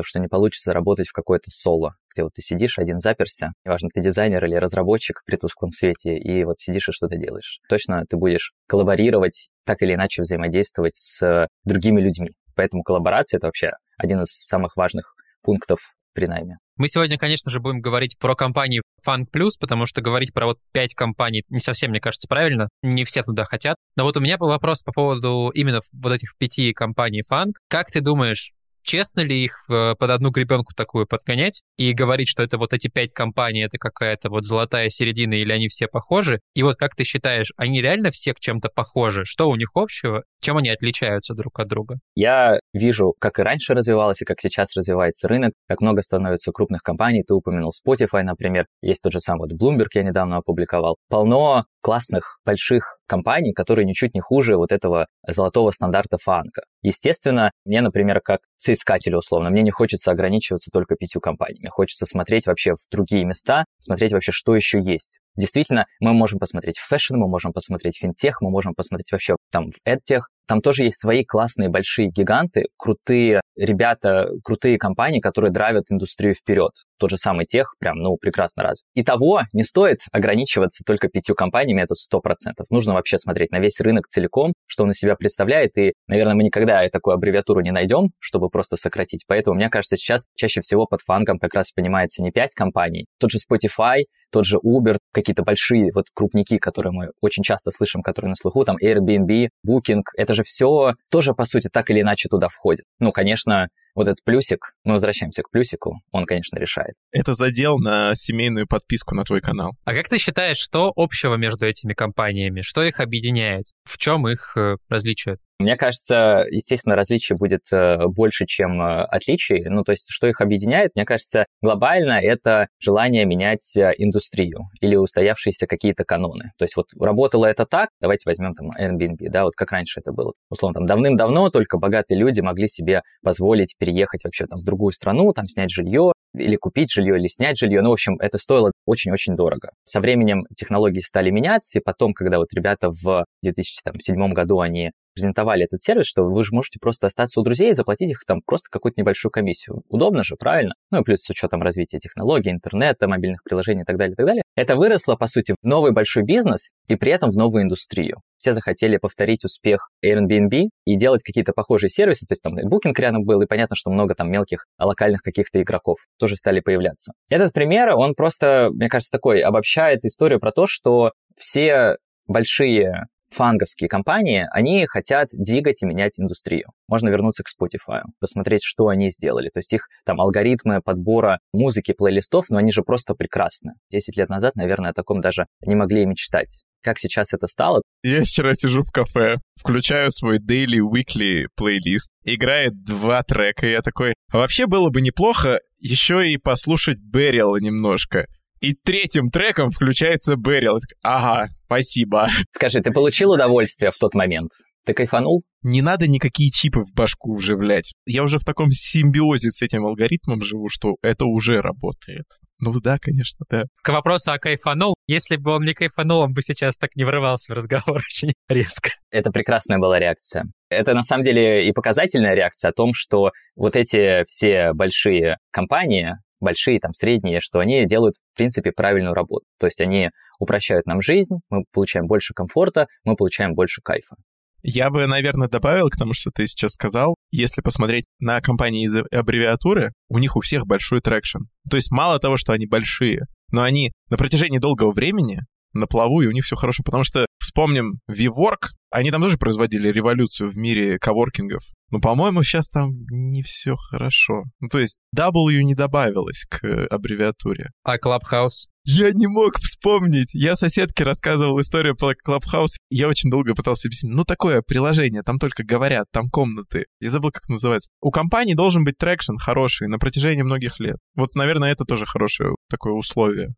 что 0.04 0.20
не 0.20 0.28
получится 0.28 0.74
работать 0.74 1.08
в 1.08 1.14
какой-то 1.14 1.52
соло, 1.52 1.96
где 2.14 2.24
вот 2.24 2.34
ты 2.34 2.42
сидишь 2.42 2.80
один 2.80 3.00
заперся, 3.00 3.52
неважно, 3.66 3.90
ты 3.94 4.02
дизайнер 4.02 4.44
или 4.46 4.56
разработчик 4.56 5.22
при 5.26 5.36
тусклом 5.36 5.72
свете, 5.72 6.18
и 6.18 6.44
вот 6.44 6.60
сидишь 6.60 6.90
и 6.90 6.92
что-то 6.92 7.18
делаешь. 7.18 7.60
Точно 7.70 8.06
ты 8.10 8.18
будешь 8.18 8.54
коллаборировать, 8.68 9.50
так 9.66 9.82
или 9.82 9.94
иначе 9.94 10.22
взаимодействовать 10.22 10.96
с 10.96 11.48
другими 11.64 12.02
людьми. 12.02 12.32
Поэтому 12.56 12.84
коллаборация— 12.84 13.38
это 13.40 13.48
вообще 13.48 13.72
один 13.98 14.22
из 14.22 14.46
самых 14.46 14.76
важных 14.76 15.14
пунктов 15.42 15.80
при 16.14 16.26
найме. 16.26 16.56
Мы 16.78 16.88
сегодня, 16.88 17.18
конечно 17.18 17.50
же, 17.52 17.60
будем 17.60 17.80
говорить 17.80 18.18
про 18.18 18.36
компании 18.36 18.82
Funk 19.06 19.26
Plus, 19.34 19.52
потому 19.60 19.86
что 19.86 20.02
говорить 20.02 20.34
про 20.34 20.48
вот 20.48 20.58
пять 20.72 20.94
компаний 20.94 21.44
не 21.50 21.60
совсем, 21.60 21.92
мне 21.92 22.00
кажется, 22.00 22.28
правильно. 22.28 22.70
Не 22.82 23.06
все 23.06 23.24
туда 23.24 23.46
хотят. 23.46 23.78
Но 23.96 24.04
вот 24.04 24.18
у 24.18 24.20
меня 24.20 24.38
был 24.38 24.48
вопрос 24.48 24.82
по 24.84 24.92
поводу 24.92 25.52
именно 25.54 25.80
вот 25.94 26.12
этих 26.12 26.36
пяти 26.38 26.74
компаний 26.74 27.24
Funk. 27.30 27.54
Как 27.70 27.92
ты 27.92 28.02
думаешь, 28.02 28.52
честно 28.84 29.22
ли 29.22 29.44
их 29.44 29.66
э, 29.70 29.96
под 29.98 30.10
одну 30.10 30.30
гребенку 30.30 30.74
такую 30.76 31.08
подгонять 31.08 31.62
и 31.78 31.94
говорить, 31.94 32.28
что 32.28 32.44
это 32.44 32.58
вот 32.58 32.74
эти 32.74 32.88
пять 32.88 33.12
компаний, 33.12 33.62
это 33.62 33.78
какая-то 33.78 34.30
вот 34.30 34.46
золотая 34.46 34.90
середина 34.90 35.34
или 35.36 35.52
они 35.52 35.68
все 35.68 35.88
похожи? 35.88 36.40
И 36.54 36.64
вот 36.64 36.78
как 36.78 36.96
ты 36.96 37.04
считаешь, 37.04 37.52
они 37.58 37.82
реально 37.82 38.12
все 38.12 38.34
к 38.34 38.40
чем-то 38.40 38.70
похожи? 38.74 39.26
Что 39.26 39.50
у 39.50 39.56
них 39.56 39.70
общего? 39.76 40.24
Чем 40.42 40.58
они 40.58 40.70
отличаются 40.70 41.34
друг 41.34 41.60
от 41.60 41.68
друга? 41.68 42.00
Я 42.16 42.60
вижу, 42.74 43.14
как 43.20 43.40
и 43.40 43.44
раньше 43.44 43.74
развивалось, 43.74 44.22
и 44.22 44.26
как 44.26 44.42
сейчас 44.42 44.76
развивается 44.76 45.28
рынок, 45.28 45.54
как 45.68 45.82
много 45.82 46.02
становится 46.02 46.52
крупных 46.52 46.82
компаний. 46.82 47.24
Ты 47.24 47.34
упомянул 47.34 47.72
Spotify, 47.72 48.24
например. 48.24 48.66
Есть 48.82 49.04
тот 49.04 49.14
же 49.14 49.20
самый 49.20 49.42
вот 49.42 49.52
Bloomberg, 49.54 49.90
я 49.94 50.04
недавно 50.04 50.38
опубликовал. 50.38 50.98
Полно 51.10 51.66
классных, 51.82 52.40
больших 52.46 52.98
компаний, 53.08 53.54
которые 53.54 53.86
ничуть 53.86 54.14
не 54.14 54.22
хуже 54.22 54.56
вот 54.56 54.72
этого 54.72 55.08
золотого 55.28 55.72
стандарта 55.72 56.18
FAANG 56.18 56.51
а. 56.51 56.64
Естественно, 56.82 57.52
мне, 57.66 57.82
например, 57.82 58.22
как 58.22 58.42
соискателю 58.58 59.18
условно, 59.18 59.50
мне 59.50 59.64
не 59.64 59.72
хочется 59.72 60.12
ограничиваться 60.12 60.70
только 60.72 60.96
пятью 60.96 61.22
компаниями. 61.22 61.70
Хочется 61.70 62.06
смотреть 62.06 62.48
вообще 62.48 62.74
в 62.74 62.90
другие 62.92 63.26
места, 63.26 63.66
смотреть 63.80 64.14
вообще, 64.14 64.32
что 64.32 64.56
еще 64.56 64.82
есть. 64.82 65.20
Действительно, 65.36 65.86
мы 66.00 66.14
можем 66.14 66.40
посмотреть 66.40 66.78
в 66.78 66.88
fashion, 66.88 67.16
мы 67.16 67.28
можем 67.28 67.54
посмотреть 67.54 67.98
в 67.98 68.02
финтех, 68.02 68.42
мы 68.42 68.50
можем 68.50 68.74
посмотреть 68.76 69.12
вообще 69.12 69.36
там 69.50 69.72
в 69.72 69.78
эдтех, 69.86 70.28
там 70.48 70.62
тоже 70.62 70.84
есть 70.84 71.00
свои 71.00 71.24
классные 71.24 71.70
большие 71.70 72.10
гиганты, 72.10 72.66
крутые 72.78 73.40
ребята, 73.56 74.28
крутые 74.44 74.78
компании, 74.78 75.22
которые 75.22 75.52
драйвят 75.52 75.86
индустрию 75.90 76.34
вперед. 76.36 76.72
Тот 77.02 77.10
же 77.10 77.18
самый 77.18 77.48
тех 77.48 77.74
прям, 77.80 77.98
ну, 77.98 78.16
прекрасно 78.16 78.62
раз. 78.62 78.84
И 78.94 79.04
того 79.04 79.42
не 79.54 79.64
стоит 79.64 80.02
ограничиваться 80.12 80.84
только 80.86 81.08
пятью 81.08 81.34
компаниями, 81.34 81.82
это 81.82 81.96
сто 81.96 82.20
процентов. 82.20 82.68
Нужно 82.70 82.94
вообще 82.94 83.18
смотреть 83.18 83.50
на 83.50 83.60
весь 83.60 83.80
рынок 83.80 84.06
целиком, 84.06 84.54
что 84.68 84.84
он 84.84 84.92
из 84.92 84.98
себя 84.98 85.16
представляет, 85.16 85.76
и, 85.80 85.94
наверное, 86.08 86.36
мы 86.36 86.44
никогда 86.44 86.88
такую 86.90 87.16
аббревиатуру 87.16 87.62
не 87.62 87.72
найдем, 87.72 88.12
чтобы 88.20 88.50
просто 88.50 88.78
сократить. 88.78 89.24
Поэтому, 89.28 89.56
мне 89.56 89.70
кажется, 89.70 89.98
сейчас 89.98 90.28
чаще 90.36 90.62
всего 90.62 90.86
под 90.86 91.02
фангом 91.02 91.40
как 91.40 91.56
раз 91.56 91.72
понимается 91.72 92.22
не 92.22 92.30
пять 92.30 92.54
компаний, 92.54 93.08
тот 93.20 93.32
же 93.32 93.40
Spotify, 93.40 94.04
тот 94.32 94.46
же 94.46 94.58
Uber, 94.64 95.00
какие-то 95.12 95.42
большие 95.42 95.90
вот 95.96 96.06
крупники, 96.14 96.60
которые 96.60 96.94
мы 96.94 97.10
очень 97.20 97.42
часто 97.42 97.72
слышим, 97.72 98.04
которые 98.04 98.30
на 98.30 98.36
слуху, 98.36 98.64
там 98.64 98.76
Airbnb, 98.80 99.50
Booking, 99.68 100.04
это 100.16 100.36
же 100.36 100.44
все 100.44 100.94
тоже, 101.10 101.34
по 101.34 101.46
сути, 101.46 101.68
так 101.68 101.90
или 101.90 102.02
иначе 102.02 102.30
туда 102.30 102.48
входит. 102.48 102.86
Ну, 103.00 103.12
конечно, 103.12 103.70
вот 103.96 104.08
этот 104.08 104.24
плюсик, 104.24 104.74
мы 104.84 104.94
возвращаемся 104.94 105.44
к 105.44 105.50
плюсику, 105.50 106.02
он, 106.12 106.24
конечно, 106.26 106.58
решает. 106.58 106.96
Это 107.12 107.34
задел 107.34 107.78
на 107.78 108.16
семейную 108.16 108.68
подписку 108.68 109.16
на 109.16 109.24
твой 109.24 109.42
канал. 109.42 109.74
А 109.86 109.94
как 109.94 110.10
ты 110.10 110.18
считаешь, 110.18 110.58
что 110.58 110.92
общего 110.96 111.36
между 111.36 111.66
этими 111.66 111.94
компаниями? 111.94 112.62
Что 112.62 112.84
их 112.84 113.00
объединяет? 113.00 113.66
В 113.84 113.98
чем 113.98 114.28
их 114.28 114.56
э, 114.56 114.78
различие? 114.90 115.38
Мне 115.62 115.76
кажется, 115.76 116.46
естественно, 116.50 116.96
различий 116.96 117.36
будет 117.38 117.62
э, 117.72 118.08
больше, 118.08 118.46
чем 118.46 118.82
э, 118.82 119.04
отличий. 119.04 119.64
Ну, 119.66 119.84
то 119.84 119.92
есть, 119.92 120.08
что 120.10 120.28
их 120.28 120.42
объединяет, 120.42 120.92
мне 120.96 121.06
кажется, 121.06 121.46
глобально 121.62 122.14
это 122.14 122.68
желание 122.80 123.26
менять 123.26 123.76
э, 123.78 123.94
индустрию 123.98 124.70
или 124.82 124.96
устоявшиеся 124.96 125.68
какие-то 125.68 126.04
каноны. 126.04 126.52
То 126.58 126.66
есть, 126.66 126.76
вот 126.76 126.88
работало 127.00 127.46
это 127.46 127.66
так, 127.66 127.90
давайте 128.00 128.24
возьмем 128.28 128.54
там 128.56 128.72
Airbnb, 128.80 129.30
да, 129.30 129.44
вот 129.44 129.56
как 129.56 129.72
раньше 129.72 130.00
это 130.00 130.12
было. 130.12 130.34
Условно, 130.50 130.80
там 130.80 130.86
давным-давно 130.88 131.50
только 131.50 131.78
богатые 131.78 132.20
люди 132.20 132.42
могли 132.42 132.68
себе 132.68 133.02
позволить 133.24 133.76
переехать 133.78 134.24
вообще 134.24 134.46
там 134.48 134.60
в 134.60 134.66
другую 134.66 134.92
страну, 134.92 135.32
там 135.34 135.46
снять 135.46 135.70
жилье, 135.72 136.14
или 136.34 136.56
купить 136.56 136.92
жилье, 136.92 137.18
или 137.18 137.28
снять 137.28 137.58
жилье. 137.58 137.82
Ну, 137.82 137.90
в 137.90 137.94
общем, 137.94 138.18
это 138.20 138.38
стоило 138.38 138.72
очень-очень 138.86 139.36
дорого. 139.36 139.72
Со 139.84 140.00
временем 140.00 140.46
технологии 140.56 141.02
стали 141.02 141.30
меняться, 141.30 141.80
и 141.80 141.82
потом, 141.82 142.14
когда 142.14 142.38
вот 142.38 142.54
ребята 142.54 142.90
в 142.90 143.26
2007 143.44 144.34
году, 144.34 144.60
они 144.60 144.92
презентовали 145.14 145.66
этот 145.66 145.82
сервис, 145.82 146.06
что 146.06 146.24
вы 146.24 146.44
же 146.44 146.52
можете 146.54 146.80
просто 146.80 147.08
остаться 147.08 147.40
у 147.40 147.44
друзей 147.44 147.72
и 147.72 147.74
заплатить 147.74 148.12
их 148.12 148.20
там 148.26 148.42
просто 148.46 148.70
какую-то 148.70 149.02
небольшую 149.02 149.32
комиссию. 149.32 149.84
Удобно 149.90 150.24
же, 150.24 150.36
правильно? 150.36 150.74
Ну 150.92 151.02
и 151.02 151.04
плюс 151.04 151.22
с 151.22 151.30
учетом 151.30 151.62
развития 151.62 152.00
технологий, 152.00 152.52
интернета, 152.52 153.08
мобильных 153.08 153.44
приложений 153.44 153.82
и 153.82 153.86
так 153.86 153.98
далее, 153.98 154.14
и 154.14 154.16
так 154.16 154.26
далее. 154.26 154.44
Это 154.56 154.76
выросло, 154.76 155.16
по 155.16 155.28
сути, 155.28 155.54
в 155.54 155.66
новый 155.66 155.92
большой 155.92 156.24
бизнес 156.24 156.72
и 156.88 156.96
при 156.96 157.12
этом 157.12 157.30
в 157.30 157.36
новую 157.36 157.64
индустрию. 157.64 158.22
Все 158.38 158.54
захотели 158.54 158.98
повторить 158.98 159.46
успех 159.46 159.90
Airbnb 160.04 160.70
и 160.86 160.96
делать 160.96 161.24
какие-то 161.24 161.54
похожие 161.54 161.90
сервисы. 161.90 162.26
То 162.26 162.34
есть 162.34 162.42
там 162.42 162.54
Booking 162.54 162.94
рядом 162.98 163.24
был, 163.24 163.42
и 163.42 163.46
понятно, 163.46 163.76
что 163.76 163.92
много 163.92 164.16
там 164.16 164.32
мелких 164.32 164.66
локальных 164.80 165.22
каких-то 165.22 165.62
игроков 165.62 166.00
тоже 166.20 166.36
стали 166.36 166.60
появляться. 166.60 167.14
Этот 167.30 167.54
пример, 167.54 167.96
он 167.96 168.16
просто, 168.16 168.70
мне 168.74 168.90
кажется, 168.90 169.12
такой 169.12 169.42
обобщает 169.42 170.04
историю 170.06 170.40
про 170.40 170.52
то, 170.52 170.66
что 170.68 171.12
все 171.38 171.98
большие 172.28 173.06
фанговские 173.32 173.90
компании, 173.90 174.48
они 174.52 174.86
хотят 174.88 175.30
двигать 175.32 175.82
и 175.82 175.86
менять 175.86 176.20
индустрию. 176.20 176.72
Можно 176.88 177.10
вернуться 177.10 177.44
к 177.44 177.48
Spotify, 177.48 178.02
посмотреть, 178.20 178.64
что 178.64 178.88
они 178.88 179.10
сделали. 179.10 179.50
То 179.50 179.60
есть 179.60 179.74
их 179.74 179.88
там 180.06 180.20
алгоритмы 180.22 180.82
подбора 180.82 181.40
музыки, 181.54 181.94
плейлистов, 181.94 182.50
но 182.50 182.58
они 182.58 182.72
же 182.72 182.84
просто 182.84 183.14
прекрасны. 183.14 183.74
Десять 183.90 184.18
лет 184.18 184.30
назад, 184.30 184.56
наверное, 184.56 184.92
о 184.92 184.94
таком 184.94 185.22
даже 185.22 185.48
не 185.66 185.76
могли 185.76 186.06
мечтать. 186.06 186.64
Как 186.84 186.98
сейчас 186.98 187.34
это 187.34 187.46
стало? 187.46 187.84
Я 188.02 188.24
вчера 188.24 188.56
сижу 188.56 188.82
в 188.82 188.92
кафе, 188.92 189.38
включаю 189.56 190.10
свой 190.10 190.40
daily, 190.40 190.80
weekly 190.80 191.46
плейлист, 191.56 192.10
играет 192.24 192.84
два 192.84 193.22
трека, 193.22 193.68
и 193.68 193.72
я 193.72 193.82
такой, 193.82 194.16
а 194.32 194.40
вообще 194.40 194.66
было 194.66 194.90
бы 194.90 195.02
неплохо 195.02 195.60
еще 195.78 196.28
и 196.28 196.38
послушать 196.38 196.98
Беррила 196.98 197.58
немножко. 197.58 198.26
И 198.62 198.74
третьим 198.74 199.30
треком 199.30 199.72
включается 199.72 200.36
Берил. 200.36 200.78
Ага, 201.04 201.50
спасибо. 201.66 202.30
Скажи, 202.52 202.82
ты 202.82 202.92
получил 202.92 203.32
удовольствие 203.32 203.92
в 203.92 203.98
тот 203.98 204.14
момент? 204.14 204.52
Ты 204.86 204.94
кайфанул? 204.94 205.44
Не 205.64 205.82
надо 205.82 206.08
никакие 206.08 206.50
чипы 206.52 206.82
в 206.82 206.94
башку 206.96 207.36
вживлять. 207.36 207.94
Я 208.06 208.24
уже 208.24 208.40
в 208.40 208.44
таком 208.44 208.72
симбиозе 208.72 209.52
с 209.52 209.62
этим 209.62 209.86
алгоритмом 209.86 210.44
живу, 210.44 210.70
что 210.70 210.96
это 211.02 211.26
уже 211.26 211.62
работает. 211.62 212.26
Ну 212.60 212.72
да, 212.80 212.98
конечно, 213.00 213.46
да. 213.50 213.66
К 213.84 213.90
вопросу 213.90 214.32
о 214.32 214.38
кайфанул. 214.38 214.96
Если 215.08 215.36
бы 215.36 215.52
он 215.52 215.64
не 215.64 215.74
кайфанул, 215.74 216.22
он 216.22 216.34
бы 216.34 216.44
сейчас 216.44 216.78
так 216.78 216.92
не 216.96 217.04
врывался 217.04 217.54
в 217.54 217.56
разговор 217.56 217.98
очень 218.08 218.34
резко. 218.48 218.92
Это 219.10 219.32
прекрасная 219.32 219.80
была 219.80 220.00
реакция. 220.00 220.46
Это 220.70 220.94
на 220.94 221.02
самом 221.02 221.24
деле 221.24 221.68
и 221.68 221.72
показательная 221.74 222.36
реакция 222.36 222.70
о 222.70 222.74
том, 222.74 222.94
что 222.94 223.32
вот 223.56 223.76
эти 223.76 224.24
все 224.26 224.74
большие 224.74 225.38
компании, 225.52 226.14
большие, 226.42 226.80
там, 226.80 226.94
средние, 226.94 227.40
что 227.42 227.60
они 227.60 227.86
делают, 227.86 228.16
в 228.16 228.38
принципе, 228.38 228.72
правильную 228.72 229.14
работу. 229.14 229.46
То 229.60 229.68
есть 229.68 229.80
они 229.82 230.10
упрощают 230.40 230.86
нам 230.86 231.02
жизнь, 231.02 231.36
мы 231.50 231.64
получаем 231.72 232.08
больше 232.08 232.34
комфорта, 232.34 232.88
мы 233.06 233.16
получаем 233.16 233.54
больше 233.54 233.82
кайфа. 233.82 234.16
Я 234.64 234.92
бы, 234.92 235.08
наверное, 235.08 235.48
добавил 235.48 235.90
к 235.90 235.96
тому, 235.96 236.14
что 236.14 236.30
ты 236.30 236.46
сейчас 236.46 236.74
сказал, 236.74 237.16
если 237.32 237.62
посмотреть 237.62 238.06
на 238.20 238.40
компании 238.42 238.86
из 238.86 238.96
аббревиатуры, 238.96 239.92
у 240.08 240.20
них 240.20 240.36
у 240.36 240.42
всех 240.42 240.68
большой 240.68 241.02
traction. 241.02 241.40
То 241.70 241.78
есть 241.78 241.90
мало 241.90 242.20
того, 242.20 242.38
что 242.38 242.54
они 242.54 242.68
большие, 242.68 243.22
но 243.52 243.64
они 243.64 243.92
на 244.10 244.18
протяжении 244.18 244.60
долгого 244.60 244.92
времени 244.94 245.40
на 245.74 245.88
плаву, 245.88 246.22
и 246.22 246.28
у 246.28 246.32
них 246.32 246.44
все 246.44 246.56
хорошо. 246.56 246.84
Потому 246.84 247.04
что 247.04 247.26
вспомним 247.40 248.00
WeWork, 248.10 248.70
они 248.92 249.10
там 249.10 249.22
тоже 249.22 249.38
производили 249.38 249.88
революцию 249.88 250.50
в 250.52 250.58
мире 250.58 251.00
коворкингов. 251.00 251.64
Но, 251.92 252.00
по-моему, 252.00 252.44
сейчас 252.44 252.70
там 252.70 252.92
не 253.10 253.42
все 253.42 253.76
хорошо. 253.76 254.44
Ну, 254.60 254.68
то 254.70 254.80
есть 254.80 254.98
W 255.18 255.62
не 255.64 255.76
добавилось 255.76 256.46
к 256.50 256.88
аббревиатуре. 256.90 257.72
А 257.84 257.98
Clubhouse? 257.98 258.68
Я 258.84 259.12
не 259.12 259.28
мог 259.28 259.58
вспомнить. 259.60 260.34
Я 260.34 260.56
соседке 260.56 261.04
рассказывал 261.04 261.60
историю 261.60 261.96
про 261.96 262.14
Clubhouse. 262.14 262.78
Я 262.90 263.08
очень 263.08 263.30
долго 263.30 263.56
пытался 263.56 263.88
объяснить. 263.88 264.14
Ну, 264.14 264.24
такое 264.26 264.62
приложение, 264.62 265.22
там 265.22 265.38
только 265.38 265.64
говорят, 265.64 266.08
там 266.12 266.30
комнаты. 266.30 266.86
Я 267.00 267.10
забыл, 267.10 267.32
как 267.32 267.48
называется. 267.48 267.92
У 268.02 268.12
компании 268.12 268.54
должен 268.56 268.84
быть 268.84 268.98
traction 268.98 269.38
хороший 269.38 269.88
на 269.88 270.00
протяжении 270.00 270.44
многих 270.44 270.80
лет. 270.80 270.98
Вот, 271.16 271.36
наверное, 271.36 271.72
это 271.72 271.86
тоже 271.86 272.06
хорошее 272.06 272.56
такое 272.70 272.94
условие. 272.94 273.50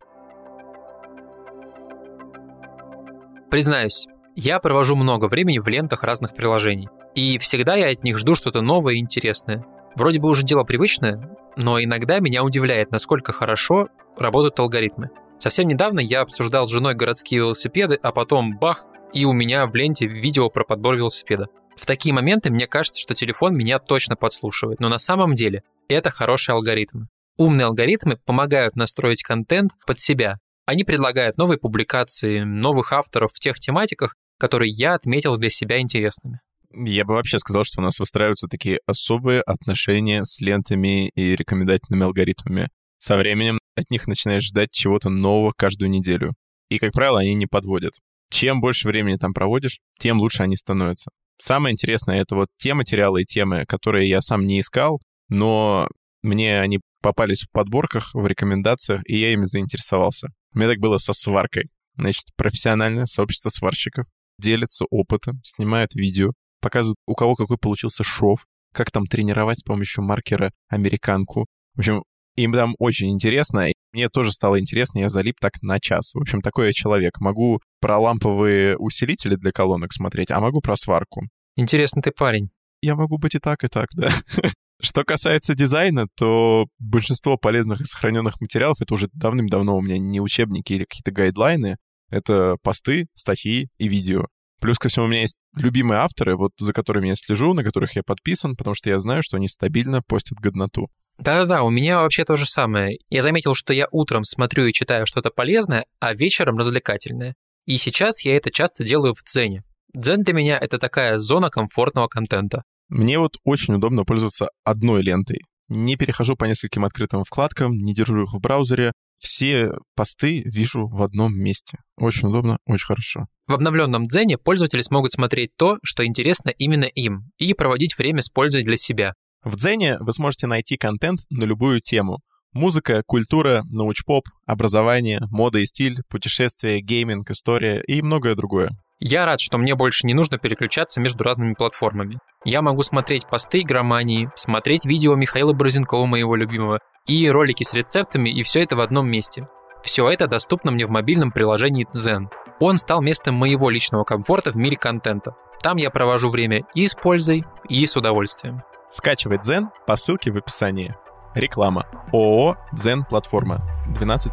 Признаюсь, 3.49 4.07
я 4.35 4.59
провожу 4.59 4.95
много 4.95 5.25
времени 5.25 5.59
в 5.59 5.67
лентах 5.67 6.03
разных 6.03 6.33
приложений. 6.33 6.89
И 7.15 7.37
всегда 7.37 7.75
я 7.75 7.89
от 7.89 8.03
них 8.03 8.17
жду 8.17 8.35
что-то 8.35 8.61
новое 8.61 8.95
и 8.95 8.99
интересное. 8.99 9.65
Вроде 9.95 10.19
бы 10.19 10.29
уже 10.29 10.43
дело 10.43 10.63
привычное, 10.63 11.37
но 11.55 11.81
иногда 11.81 12.19
меня 12.19 12.43
удивляет, 12.43 12.91
насколько 12.91 13.31
хорошо 13.31 13.89
работают 14.17 14.59
алгоритмы. 14.59 15.09
Совсем 15.39 15.67
недавно 15.67 15.99
я 15.99 16.21
обсуждал 16.21 16.65
с 16.65 16.71
женой 16.71 16.95
городские 16.95 17.41
велосипеды, 17.41 17.99
а 18.01 18.11
потом 18.11 18.57
бах, 18.57 18.85
и 19.13 19.25
у 19.25 19.33
меня 19.33 19.67
в 19.67 19.75
ленте 19.75 20.07
видео 20.07 20.49
про 20.49 20.63
подбор 20.63 20.95
велосипеда. 20.95 21.47
В 21.75 21.85
такие 21.85 22.13
моменты 22.13 22.49
мне 22.49 22.65
кажется, 22.65 22.99
что 22.99 23.13
телефон 23.13 23.55
меня 23.55 23.79
точно 23.79 24.15
подслушивает, 24.15 24.79
но 24.79 24.89
на 24.89 24.99
самом 24.99 25.35
деле 25.35 25.63
это 25.89 26.09
хорошие 26.09 26.53
алгоритмы. 26.53 27.07
Умные 27.37 27.65
алгоритмы 27.65 28.17
помогают 28.25 28.75
настроить 28.75 29.23
контент 29.23 29.71
под 29.85 29.99
себя, 29.99 30.37
они 30.65 30.83
предлагают 30.85 31.37
новые 31.37 31.57
публикации, 31.57 32.41
новых 32.41 32.93
авторов 32.93 33.33
в 33.33 33.39
тех 33.39 33.59
тематиках, 33.59 34.15
которые 34.37 34.71
я 34.71 34.95
отметил 34.95 35.37
для 35.37 35.49
себя 35.49 35.79
интересными. 35.79 36.39
Я 36.75 37.05
бы 37.05 37.13
вообще 37.13 37.37
сказал, 37.37 37.63
что 37.63 37.81
у 37.81 37.83
нас 37.83 37.99
выстраиваются 37.99 38.47
такие 38.47 38.79
особые 38.87 39.41
отношения 39.41 40.25
с 40.25 40.39
лентами 40.39 41.09
и 41.09 41.35
рекомендательными 41.35 42.03
алгоритмами. 42.03 42.69
Со 42.97 43.15
временем 43.15 43.59
от 43.75 43.91
них 43.91 44.07
начинаешь 44.07 44.45
ждать 44.45 44.71
чего-то 44.71 45.09
нового 45.09 45.53
каждую 45.55 45.91
неделю. 45.91 46.33
И, 46.69 46.79
как 46.79 46.93
правило, 46.93 47.19
они 47.19 47.35
не 47.35 47.45
подводят. 47.45 47.93
Чем 48.31 48.59
больше 48.59 48.87
времени 48.87 49.17
там 49.17 49.33
проводишь, 49.33 49.77
тем 49.99 50.17
лучше 50.17 50.41
они 50.41 50.55
становятся. 50.55 51.11
Самое 51.39 51.73
интересное— 51.73 52.21
это 52.21 52.35
вот 52.35 52.47
те 52.57 52.73
материалы 52.73 53.21
и 53.21 53.25
темы, 53.25 53.65
которые 53.67 54.09
я 54.09 54.21
сам 54.21 54.45
не 54.45 54.59
искал, 54.59 54.99
но 55.29 55.87
мне 56.23 56.59
они 56.59 56.79
попались 57.01 57.41
в 57.41 57.51
подборках, 57.51 58.11
в 58.13 58.25
рекомендациях, 58.25 59.01
и 59.05 59.17
я 59.17 59.33
ими 59.33 59.43
заинтересовался. 59.43 60.29
У 60.53 60.59
меня 60.59 60.69
так 60.69 60.79
было 60.79 60.97
со 60.97 61.13
сваркой. 61.13 61.69
Значит, 61.97 62.25
профессиональное 62.35 63.05
сообщество 63.05 63.49
сварщиков 63.49 64.05
делятся 64.39 64.85
опытом, 64.89 65.41
снимают 65.43 65.95
видео, 65.95 66.31
показывают, 66.61 66.97
у 67.07 67.15
кого 67.15 67.35
какой 67.35 67.57
получился 67.57 68.03
шов, 68.03 68.45
как 68.73 68.91
там 68.91 69.05
тренировать 69.05 69.59
с 69.59 69.63
помощью 69.63 70.03
маркера 70.03 70.51
американку. 70.69 71.45
В 71.75 71.79
общем, 71.79 72.03
им 72.35 72.53
там 72.53 72.75
очень 72.79 73.11
интересно. 73.11 73.69
И 73.69 73.73
мне 73.91 74.09
тоже 74.09 74.31
стало 74.31 74.59
интересно, 74.59 74.99
я 74.99 75.09
залип 75.09 75.35
так 75.39 75.61
на 75.61 75.79
час. 75.79 76.13
В 76.13 76.21
общем, 76.21 76.41
такой 76.41 76.67
я 76.67 76.73
человек. 76.73 77.19
Могу 77.19 77.61
про 77.79 77.99
ламповые 77.99 78.77
усилители 78.77 79.35
для 79.35 79.51
колонок 79.51 79.93
смотреть, 79.93 80.31
а 80.31 80.39
могу 80.39 80.61
про 80.61 80.75
сварку. 80.75 81.21
Интересный 81.55 82.01
ты 82.01 82.11
парень. 82.11 82.49
Я 82.81 82.95
могу 82.95 83.17
быть 83.17 83.35
и 83.35 83.39
так, 83.39 83.63
и 83.63 83.67
так, 83.67 83.89
да. 83.93 84.11
Что 84.81 85.03
касается 85.03 85.55
дизайна, 85.55 86.07
то 86.17 86.67
большинство 86.79 87.37
полезных 87.37 87.81
и 87.81 87.85
сохраненных 87.85 88.41
материалов 88.41 88.81
это 88.81 88.93
уже 88.95 89.07
давным-давно 89.13 89.77
у 89.77 89.81
меня 89.81 89.97
не 89.97 90.19
учебники 90.19 90.73
или 90.73 90.83
какие-то 90.83 91.11
гайдлайны, 91.11 91.77
это 92.13 92.57
посты, 92.61 93.07
статьи 93.13 93.69
и 93.77 93.87
видео. 93.87 94.27
Плюс 94.61 94.77
ко 94.77 94.87
всему 94.87 95.05
у 95.05 95.09
меня 95.09 95.21
есть 95.21 95.37
любимые 95.55 95.99
авторы, 95.99 96.37
вот 96.37 96.51
за 96.57 96.71
которыми 96.71 97.09
я 97.09 97.15
слежу, 97.15 97.53
на 97.53 97.63
которых 97.63 97.95
я 97.95 98.03
подписан, 98.03 98.55
потому 98.55 98.75
что 98.75 98.89
я 98.89 98.99
знаю, 98.99 99.21
что 99.23 99.37
они 99.37 99.47
стабильно 99.47 100.01
постят 100.01 100.39
годноту. 100.39 100.89
Да-да-да, 101.17 101.63
у 101.63 101.69
меня 101.69 102.01
вообще 102.01 102.23
то 102.23 102.35
же 102.35 102.45
самое. 102.45 102.97
Я 103.09 103.21
заметил, 103.21 103.55
что 103.55 103.73
я 103.73 103.87
утром 103.91 104.23
смотрю 104.23 104.65
и 104.65 104.73
читаю 104.73 105.05
что-то 105.05 105.31
полезное, 105.31 105.85
а 105.99 106.13
вечером 106.13 106.57
развлекательное. 106.57 107.35
И 107.65 107.77
сейчас 107.77 108.23
я 108.25 108.35
это 108.35 108.51
часто 108.51 108.83
делаю 108.83 109.13
в 109.13 109.23
Дзене. 109.23 109.63
Дзен 109.93 110.23
для 110.23 110.33
меня— 110.33 110.57
это 110.61 110.79
такая 110.79 111.17
зона 111.17 111.49
комфортного 111.49 112.07
контента. 112.07 112.63
Мне 112.89 113.19
вот 113.19 113.37
очень 113.43 113.75
удобно 113.75 114.05
пользоваться 114.05 114.49
одной 114.63 115.01
лентой. 115.01 115.41
Не 115.69 115.95
перехожу 115.95 116.35
по 116.35 116.45
нескольким 116.45 116.83
открытым 116.83 117.23
вкладкам, 117.23 117.73
не 117.73 117.93
держу 117.93 118.23
их 118.23 118.33
в 118.33 118.39
браузере. 118.39 118.91
Все 119.23 119.71
посты 119.95 120.43
вижу 120.45 120.85
в 120.87 121.01
одном 121.01 121.33
месте. 121.33 121.77
Очень 121.95 122.27
удобно, 122.27 122.57
очень 122.65 122.85
хорошо. 122.85 123.27
В 123.47 123.53
обновленном 123.53 124.05
Дзене 124.05 124.37
пользователи 124.37 124.81
смогут 124.81 125.13
смотреть 125.13 125.51
то, 125.57 125.77
что 125.81 126.05
интересно 126.05 126.49
именно 126.49 126.83
им, 126.83 127.31
и 127.37 127.53
проводить 127.53 127.97
время 127.97 128.21
с 128.21 128.27
пользой 128.27 128.63
для 128.63 128.75
себя. 128.75 129.13
В 129.41 129.55
Дзене 129.55 129.97
вы 130.01 130.11
сможете 130.11 130.47
найти 130.47 130.75
контент 130.75 131.21
на 131.29 131.45
любую 131.45 131.79
тему. 131.79 132.19
Музыка, 132.51 133.01
культура, 133.05 133.63
научпоп, 133.71 134.25
образование, 134.45 135.21
мода 135.31 135.59
и 135.59 135.65
стиль, 135.65 136.01
путешествия, 136.09 136.81
гейминг, 136.81 137.31
история 137.31 137.81
и 137.81 138.01
многое 138.01 138.35
другое. 138.35 138.71
Я 138.99 139.25
рад, 139.25 139.39
что 139.39 139.57
мне 139.57 139.75
больше 139.75 140.05
не 140.05 140.13
нужно 140.13 140.37
переключаться 140.37 140.99
между 140.99 141.23
разными 141.23 141.53
платформами. 141.53 142.19
Я 142.43 142.61
могу 142.61 142.83
смотреть 142.83 143.25
посты 143.25 143.61
игромании, 143.61 144.29
смотреть 144.35 144.85
видео 144.85 145.15
Михаила 145.15 145.53
Борзенкова, 145.53 146.05
моего 146.05 146.35
любимого, 146.35 146.79
и 147.05 147.29
ролики 147.29 147.63
с 147.63 147.73
рецептами, 147.73 148.29
и 148.29 148.43
все 148.43 148.61
это 148.63 148.75
в 148.75 148.81
одном 148.81 149.09
месте. 149.09 149.47
Все 149.83 150.09
это 150.09 150.27
доступно 150.27 150.71
мне 150.71 150.85
в 150.85 150.89
мобильном 150.89 151.31
приложении 151.31 151.85
Zen. 151.93 152.27
Он 152.59 152.77
стал 152.77 153.01
местом 153.01 153.35
моего 153.35 153.69
личного 153.69 154.05
комфорта 154.05 154.51
в 154.51 154.55
мире 154.55 154.77
контента. 154.77 155.35
Там 155.61 155.77
я 155.77 155.89
провожу 155.89 156.29
время 156.29 156.61
и 156.73 156.87
с 156.87 156.93
пользой, 156.93 157.43
и 157.67 157.85
с 157.85 157.97
удовольствием. 157.97 158.61
Скачивать 158.89 159.47
Zen 159.47 159.67
по 159.85 159.95
ссылке 159.95 160.31
в 160.31 160.37
описании. 160.37 160.95
Реклама. 161.35 161.85
ООО 162.13 162.55
Zen 162.73 163.01
Платформа. 163.09 163.59
12+. 163.99 164.29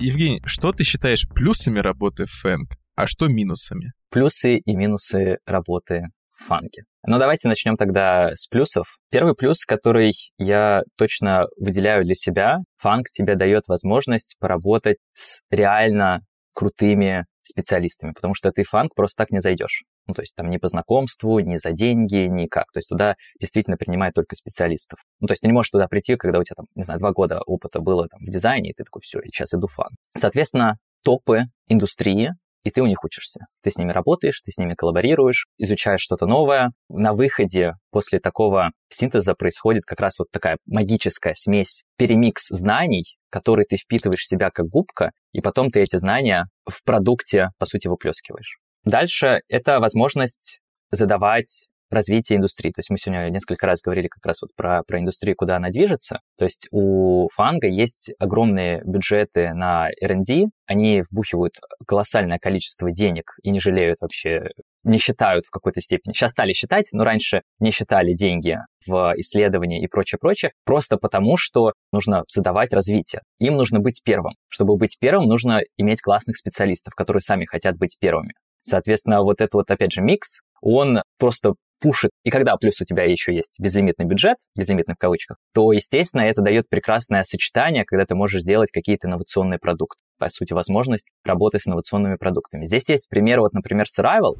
Евгений, 0.00 0.42
что 0.46 0.72
ты 0.72 0.84
считаешь 0.84 1.28
плюсами 1.28 1.78
работы 1.78 2.26
Фэнк, 2.26 2.70
а 2.94 3.06
что 3.06 3.28
минусами? 3.28 3.92
Плюсы 4.10 4.58
и 4.58 4.76
минусы 4.76 5.38
работы 5.46 6.04
в 6.32 6.44
фанке. 6.44 6.82
Ну, 7.06 7.18
давайте 7.18 7.48
начнем 7.48 7.76
тогда 7.76 8.30
с 8.34 8.46
плюсов. 8.46 8.86
Первый 9.10 9.34
плюс, 9.34 9.64
который 9.64 10.12
я 10.38 10.82
точно 10.96 11.46
выделяю 11.56 12.04
для 12.04 12.14
себя, 12.14 12.58
фанк 12.78 13.08
тебе 13.08 13.34
дает 13.34 13.66
возможность 13.68 14.36
поработать 14.38 14.98
с 15.14 15.40
реально 15.50 16.20
крутыми 16.54 17.24
специалистами, 17.44 18.12
потому 18.12 18.34
что 18.34 18.52
ты 18.52 18.62
фанк 18.62 18.94
просто 18.94 19.24
так 19.24 19.30
не 19.30 19.40
зайдешь. 19.40 19.82
Ну, 20.06 20.14
то 20.14 20.22
есть 20.22 20.34
там 20.36 20.48
ни 20.48 20.58
по 20.58 20.68
знакомству, 20.68 21.38
ни 21.40 21.58
за 21.58 21.72
деньги, 21.72 22.26
никак. 22.26 22.66
То 22.72 22.78
есть 22.78 22.88
туда 22.88 23.16
действительно 23.40 23.76
принимают 23.76 24.14
только 24.14 24.36
специалистов. 24.36 25.00
Ну, 25.20 25.26
то 25.26 25.32
есть 25.32 25.42
ты 25.42 25.48
не 25.48 25.52
можешь 25.52 25.70
туда 25.70 25.88
прийти, 25.88 26.16
когда 26.16 26.38
у 26.38 26.44
тебя 26.44 26.54
там, 26.56 26.66
не 26.74 26.82
знаю, 26.82 27.00
два 27.00 27.12
года 27.12 27.40
опыта 27.46 27.80
было 27.80 28.08
там 28.08 28.20
в 28.20 28.30
дизайне, 28.30 28.70
и 28.70 28.74
ты 28.74 28.84
такой, 28.84 29.00
все, 29.02 29.20
сейчас 29.24 29.54
иду 29.54 29.66
фан. 29.68 29.90
Соответственно, 30.16 30.78
топы 31.04 31.44
индустрии, 31.68 32.30
и 32.64 32.70
ты 32.70 32.82
у 32.82 32.86
них 32.86 33.04
учишься. 33.04 33.46
Ты 33.62 33.70
с 33.70 33.76
ними 33.76 33.92
работаешь, 33.92 34.40
ты 34.44 34.52
с 34.52 34.58
ними 34.58 34.74
коллаборируешь, 34.74 35.46
изучаешь 35.58 36.00
что-то 36.00 36.26
новое. 36.26 36.72
На 36.88 37.12
выходе 37.12 37.74
после 37.90 38.20
такого 38.20 38.72
синтеза 38.88 39.34
происходит 39.34 39.84
как 39.84 40.00
раз 40.00 40.18
вот 40.18 40.28
такая 40.30 40.58
магическая 40.66 41.34
смесь, 41.34 41.84
перемикс 41.96 42.48
знаний, 42.48 43.04
который 43.30 43.64
ты 43.64 43.76
впитываешь 43.76 44.20
в 44.20 44.28
себя 44.28 44.50
как 44.50 44.66
губка, 44.66 45.12
и 45.32 45.40
потом 45.40 45.70
ты 45.70 45.80
эти 45.80 45.96
знания 45.96 46.44
в 46.68 46.84
продукте, 46.84 47.48
по 47.58 47.66
сути, 47.66 47.88
выплескиваешь. 47.88 48.58
Дальше 48.84 49.40
это 49.48 49.80
возможность 49.80 50.60
задавать 50.90 51.68
развития 51.92 52.36
индустрии. 52.36 52.70
То 52.70 52.80
есть 52.80 52.90
мы 52.90 52.98
сегодня 52.98 53.28
несколько 53.30 53.66
раз 53.66 53.82
говорили 53.82 54.08
как 54.08 54.24
раз 54.26 54.42
вот 54.42 54.50
про, 54.56 54.82
про 54.86 54.98
индустрию, 54.98 55.36
куда 55.36 55.56
она 55.56 55.68
движется. 55.70 56.20
То 56.38 56.44
есть 56.44 56.68
у 56.70 57.28
фанга 57.32 57.68
есть 57.68 58.12
огромные 58.18 58.82
бюджеты 58.84 59.52
на 59.54 59.88
R&D, 60.00 60.46
они 60.66 61.02
вбухивают 61.02 61.54
колоссальное 61.86 62.38
количество 62.38 62.90
денег 62.90 63.34
и 63.42 63.50
не 63.50 63.60
жалеют 63.60 63.98
вообще, 64.00 64.50
не 64.84 64.98
считают 64.98 65.44
в 65.46 65.50
какой-то 65.50 65.80
степени. 65.80 66.12
Сейчас 66.12 66.32
стали 66.32 66.52
считать, 66.52 66.88
но 66.92 67.04
раньше 67.04 67.42
не 67.60 67.70
считали 67.70 68.14
деньги 68.14 68.58
в 68.86 69.14
исследования 69.16 69.82
и 69.82 69.86
прочее-прочее, 69.86 70.52
просто 70.64 70.96
потому, 70.96 71.36
что 71.36 71.74
нужно 71.92 72.24
задавать 72.26 72.72
развитие. 72.72 73.22
Им 73.38 73.56
нужно 73.56 73.80
быть 73.80 74.02
первым. 74.04 74.32
Чтобы 74.48 74.76
быть 74.76 74.96
первым, 74.98 75.28
нужно 75.28 75.60
иметь 75.76 76.00
классных 76.00 76.36
специалистов, 76.36 76.94
которые 76.94 77.20
сами 77.20 77.44
хотят 77.44 77.76
быть 77.76 77.96
первыми. 78.00 78.32
Соответственно, 78.62 79.22
вот 79.22 79.40
этот 79.40 79.54
вот, 79.54 79.70
опять 79.70 79.92
же, 79.92 80.00
микс, 80.00 80.40
он 80.60 81.02
просто 81.18 81.54
пушит, 81.82 82.12
и 82.24 82.30
когда 82.30 82.56
плюс 82.56 82.80
у 82.80 82.84
тебя 82.84 83.04
еще 83.04 83.34
есть 83.34 83.58
безлимитный 83.60 84.06
бюджет, 84.06 84.36
безлимитный 84.56 84.94
в 84.94 84.98
кавычках, 84.98 85.36
то, 85.52 85.72
естественно, 85.72 86.22
это 86.22 86.40
дает 86.40 86.68
прекрасное 86.68 87.24
сочетание, 87.24 87.84
когда 87.84 88.06
ты 88.06 88.14
можешь 88.14 88.42
делать 88.42 88.70
какие-то 88.70 89.08
инновационные 89.08 89.58
продукты. 89.58 89.98
По 90.18 90.28
сути, 90.28 90.52
возможность 90.52 91.10
работы 91.24 91.58
с 91.58 91.66
инновационными 91.66 92.14
продуктами. 92.14 92.64
Здесь 92.64 92.88
есть 92.88 93.10
пример, 93.10 93.40
вот, 93.40 93.52
например, 93.52 93.86
с 93.88 93.98
Arrival. 93.98 94.38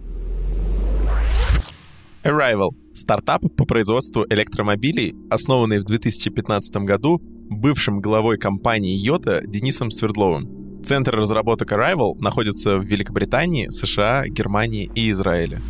Arrival— 2.22 2.70
стартап 2.94 3.42
по 3.56 3.64
производству 3.64 4.25
электромобилей, 4.30 5.12
основанный 5.28 5.80
в 5.80 5.84
2015 5.84 6.76
году 6.84 7.20
бывшим 7.20 8.00
главой 8.00 8.38
компании 8.38 8.96
Йота 8.96 9.40
Денисом 9.44 9.90
Свердловым. 9.90 10.84
Центр 10.84 11.16
разработок 11.16 11.72
Arrival 11.72 12.14
находится 12.20 12.76
в 12.76 12.84
Великобритании, 12.84 13.68
США, 13.70 14.26
Германии 14.28 14.88
и 14.94 15.11
Израиле. 15.11 15.61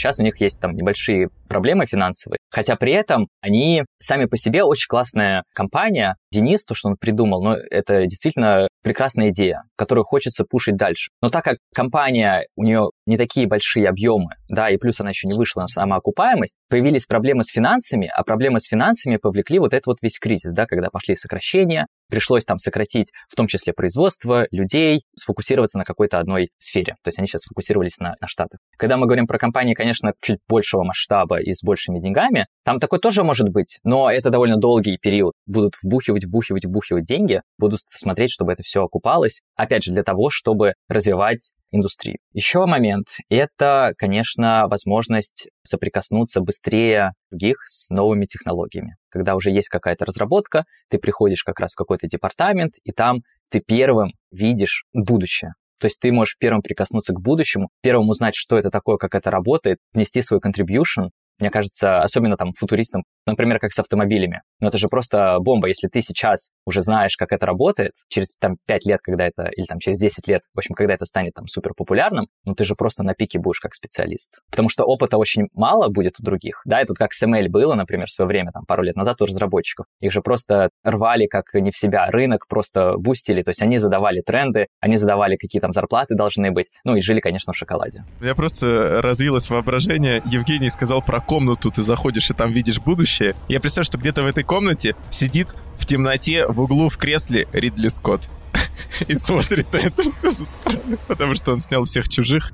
Сейчас 0.00 0.18
у 0.18 0.22
них 0.22 0.40
есть 0.40 0.58
там 0.58 0.74
небольшие 0.74 1.28
проблемы 1.50 1.84
финансовые, 1.84 2.38
хотя 2.48 2.76
при 2.76 2.92
этом 2.92 3.28
они 3.40 3.84
сами 3.98 4.26
по 4.26 4.36
себе 4.36 4.62
очень 4.62 4.86
классная 4.88 5.42
компания. 5.52 6.16
Денис, 6.32 6.64
то, 6.64 6.74
что 6.74 6.88
он 6.90 6.96
придумал, 6.96 7.42
ну, 7.42 7.56
это 7.70 8.06
действительно 8.06 8.68
прекрасная 8.84 9.30
идея, 9.30 9.64
которую 9.76 10.04
хочется 10.04 10.44
пушить 10.48 10.76
дальше. 10.76 11.10
Но 11.20 11.28
так 11.28 11.44
как 11.44 11.56
компания, 11.74 12.46
у 12.54 12.62
нее 12.62 12.90
не 13.04 13.16
такие 13.16 13.48
большие 13.48 13.88
объемы, 13.88 14.30
да, 14.48 14.70
и 14.70 14.76
плюс 14.76 15.00
она 15.00 15.10
еще 15.10 15.26
не 15.26 15.34
вышла 15.34 15.62
на 15.62 15.66
самоокупаемость, 15.66 16.56
появились 16.68 17.06
проблемы 17.06 17.42
с 17.42 17.48
финансами, 17.48 18.08
а 18.14 18.22
проблемы 18.22 18.60
с 18.60 18.66
финансами 18.66 19.16
повлекли 19.16 19.58
вот 19.58 19.74
этот 19.74 19.86
вот 19.86 19.96
весь 20.02 20.20
кризис, 20.20 20.52
да, 20.52 20.66
когда 20.66 20.88
пошли 20.88 21.16
сокращения, 21.16 21.86
пришлось 22.08 22.44
там 22.44 22.58
сократить 22.58 23.12
в 23.28 23.36
том 23.36 23.46
числе 23.46 23.72
производство, 23.72 24.46
людей, 24.50 25.00
сфокусироваться 25.16 25.78
на 25.78 25.84
какой-то 25.84 26.18
одной 26.18 26.50
сфере. 26.58 26.94
То 27.02 27.08
есть 27.08 27.18
они 27.18 27.26
сейчас 27.26 27.42
сфокусировались 27.42 27.98
на, 27.98 28.14
на 28.20 28.28
Штатах. 28.28 28.60
Когда 28.76 28.96
мы 28.96 29.06
говорим 29.06 29.26
про 29.26 29.38
компании, 29.38 29.74
конечно, 29.74 30.12
чуть 30.20 30.38
большего 30.48 30.84
масштаба 30.84 31.39
и 31.40 31.54
с 31.54 31.62
большими 31.62 32.00
деньгами, 32.00 32.46
там 32.64 32.80
такое 32.80 33.00
тоже 33.00 33.24
может 33.24 33.48
быть, 33.48 33.78
но 33.84 34.10
это 34.10 34.30
довольно 34.30 34.56
долгий 34.56 34.98
период. 34.98 35.34
Будут 35.46 35.74
вбухивать, 35.82 36.24
вбухивать, 36.24 36.64
вбухивать 36.64 37.04
деньги, 37.04 37.42
будут 37.58 37.80
смотреть, 37.80 38.30
чтобы 38.30 38.52
это 38.52 38.62
все 38.62 38.82
окупалось. 38.82 39.40
Опять 39.56 39.84
же, 39.84 39.92
для 39.92 40.02
того, 40.02 40.30
чтобы 40.30 40.74
развивать 40.88 41.52
индустрию. 41.70 42.18
Еще 42.32 42.66
момент— 42.66 43.06
это, 43.28 43.92
конечно, 43.96 44.66
возможность 44.68 45.48
соприкоснуться 45.62 46.40
быстрее 46.40 47.12
других 47.30 47.56
с 47.64 47.90
новыми 47.90 48.26
технологиями. 48.26 48.96
Когда 49.08 49.34
уже 49.34 49.50
есть 49.50 49.68
какая-то 49.68 50.04
разработка, 50.04 50.64
ты 50.88 50.98
приходишь 50.98 51.44
как 51.44 51.60
раз 51.60 51.72
в 51.72 51.76
какой-то 51.76 52.06
департамент, 52.08 52.74
и 52.84 52.92
там 52.92 53.22
ты 53.50 53.60
первым 53.60 54.10
видишь 54.30 54.84
будущее. 54.92 55.52
То 55.80 55.86
есть 55.86 55.98
ты 55.98 56.12
можешь 56.12 56.36
первым 56.38 56.60
прикоснуться 56.60 57.14
к 57.14 57.20
будущему, 57.20 57.70
первым 57.82 58.10
узнать, 58.10 58.34
что 58.34 58.58
это 58.58 58.68
такое, 58.70 58.98
как 58.98 59.14
это 59.14 59.30
работает, 59.30 59.78
внести 59.94 60.20
свой 60.20 60.38
contribution, 60.38 61.08
мне 61.40 61.50
кажется, 61.50 62.00
особенно 62.00 62.36
там 62.36 62.52
футуристам, 62.54 63.04
например, 63.26 63.58
как 63.58 63.72
с 63.72 63.78
автомобилями. 63.78 64.42
Но 64.60 64.68
это 64.68 64.78
же 64.78 64.88
просто 64.88 65.38
бомба, 65.40 65.68
если 65.68 65.88
ты 65.88 66.00
сейчас 66.02 66.50
уже 66.66 66.82
знаешь, 66.82 67.16
как 67.16 67.32
это 67.32 67.46
работает, 67.46 67.92
через 68.08 68.32
там 68.38 68.56
5 68.66 68.86
лет, 68.86 69.00
когда 69.02 69.26
это, 69.26 69.48
или 69.56 69.66
там 69.66 69.78
через 69.78 69.98
10 69.98 70.26
лет, 70.28 70.42
в 70.54 70.58
общем, 70.58 70.74
когда 70.74 70.94
это 70.94 71.06
станет 71.06 71.34
там 71.34 71.46
супер 71.46 71.72
популярным, 71.74 72.26
ну 72.44 72.54
ты 72.54 72.64
же 72.64 72.74
просто 72.74 73.02
на 73.02 73.14
пике 73.14 73.38
будешь 73.38 73.60
как 73.60 73.74
специалист. 73.74 74.34
Потому 74.50 74.68
что 74.68 74.84
опыта 74.84 75.18
очень 75.18 75.48
мало 75.54 75.88
будет 75.88 76.20
у 76.20 76.22
других. 76.22 76.62
Да, 76.64 76.84
тут 76.84 76.96
как 76.96 77.12
с 77.12 77.22
ML 77.22 77.48
было, 77.48 77.74
например, 77.74 78.06
в 78.06 78.12
свое 78.12 78.28
время, 78.28 78.52
там 78.52 78.64
пару 78.66 78.82
лет 78.82 78.96
назад 78.96 79.20
у 79.22 79.26
разработчиков. 79.26 79.86
Их 80.00 80.12
же 80.12 80.20
просто 80.20 80.70
рвали 80.84 81.26
как 81.26 81.54
не 81.54 81.70
в 81.70 81.76
себя. 81.76 82.06
Рынок 82.10 82.46
просто 82.48 82.96
бустили, 82.96 83.42
то 83.42 83.50
есть 83.50 83.62
они 83.62 83.78
задавали 83.78 84.20
тренды, 84.20 84.66
они 84.80 84.96
задавали, 84.96 85.36
какие 85.36 85.60
там 85.60 85.72
зарплаты 85.72 86.14
должны 86.14 86.50
быть, 86.50 86.68
ну 86.84 86.96
и 86.96 87.00
жили, 87.00 87.20
конечно, 87.20 87.52
в 87.52 87.56
шоколаде. 87.56 88.04
Меня 88.20 88.34
просто 88.34 89.00
развилось 89.02 89.48
воображение. 89.50 90.22
Евгений 90.26 90.70
сказал 90.70 91.02
про 91.02 91.20
комнату, 91.30 91.70
ты 91.70 91.84
заходишь 91.84 92.28
и 92.32 92.34
там 92.34 92.50
видишь 92.50 92.80
будущее. 92.80 93.36
Я 93.46 93.60
представляю, 93.60 93.86
что 93.86 93.98
где-то 93.98 94.22
в 94.22 94.26
этой 94.26 94.42
комнате 94.42 94.96
сидит 95.12 95.54
в 95.78 95.86
темноте 95.86 96.44
в 96.48 96.60
углу 96.60 96.88
в 96.88 96.96
кресле 96.96 97.46
Ридли 97.52 97.86
Скотт 97.86 98.28
и 99.06 99.14
смотрит 99.14 99.72
на 99.72 99.76
это 99.76 100.10
все 100.10 100.32
со 100.32 100.44
стороны, 100.44 100.98
потому 101.06 101.36
что 101.36 101.52
он 101.52 101.60
снял 101.60 101.84
всех 101.84 102.08
чужих. 102.08 102.50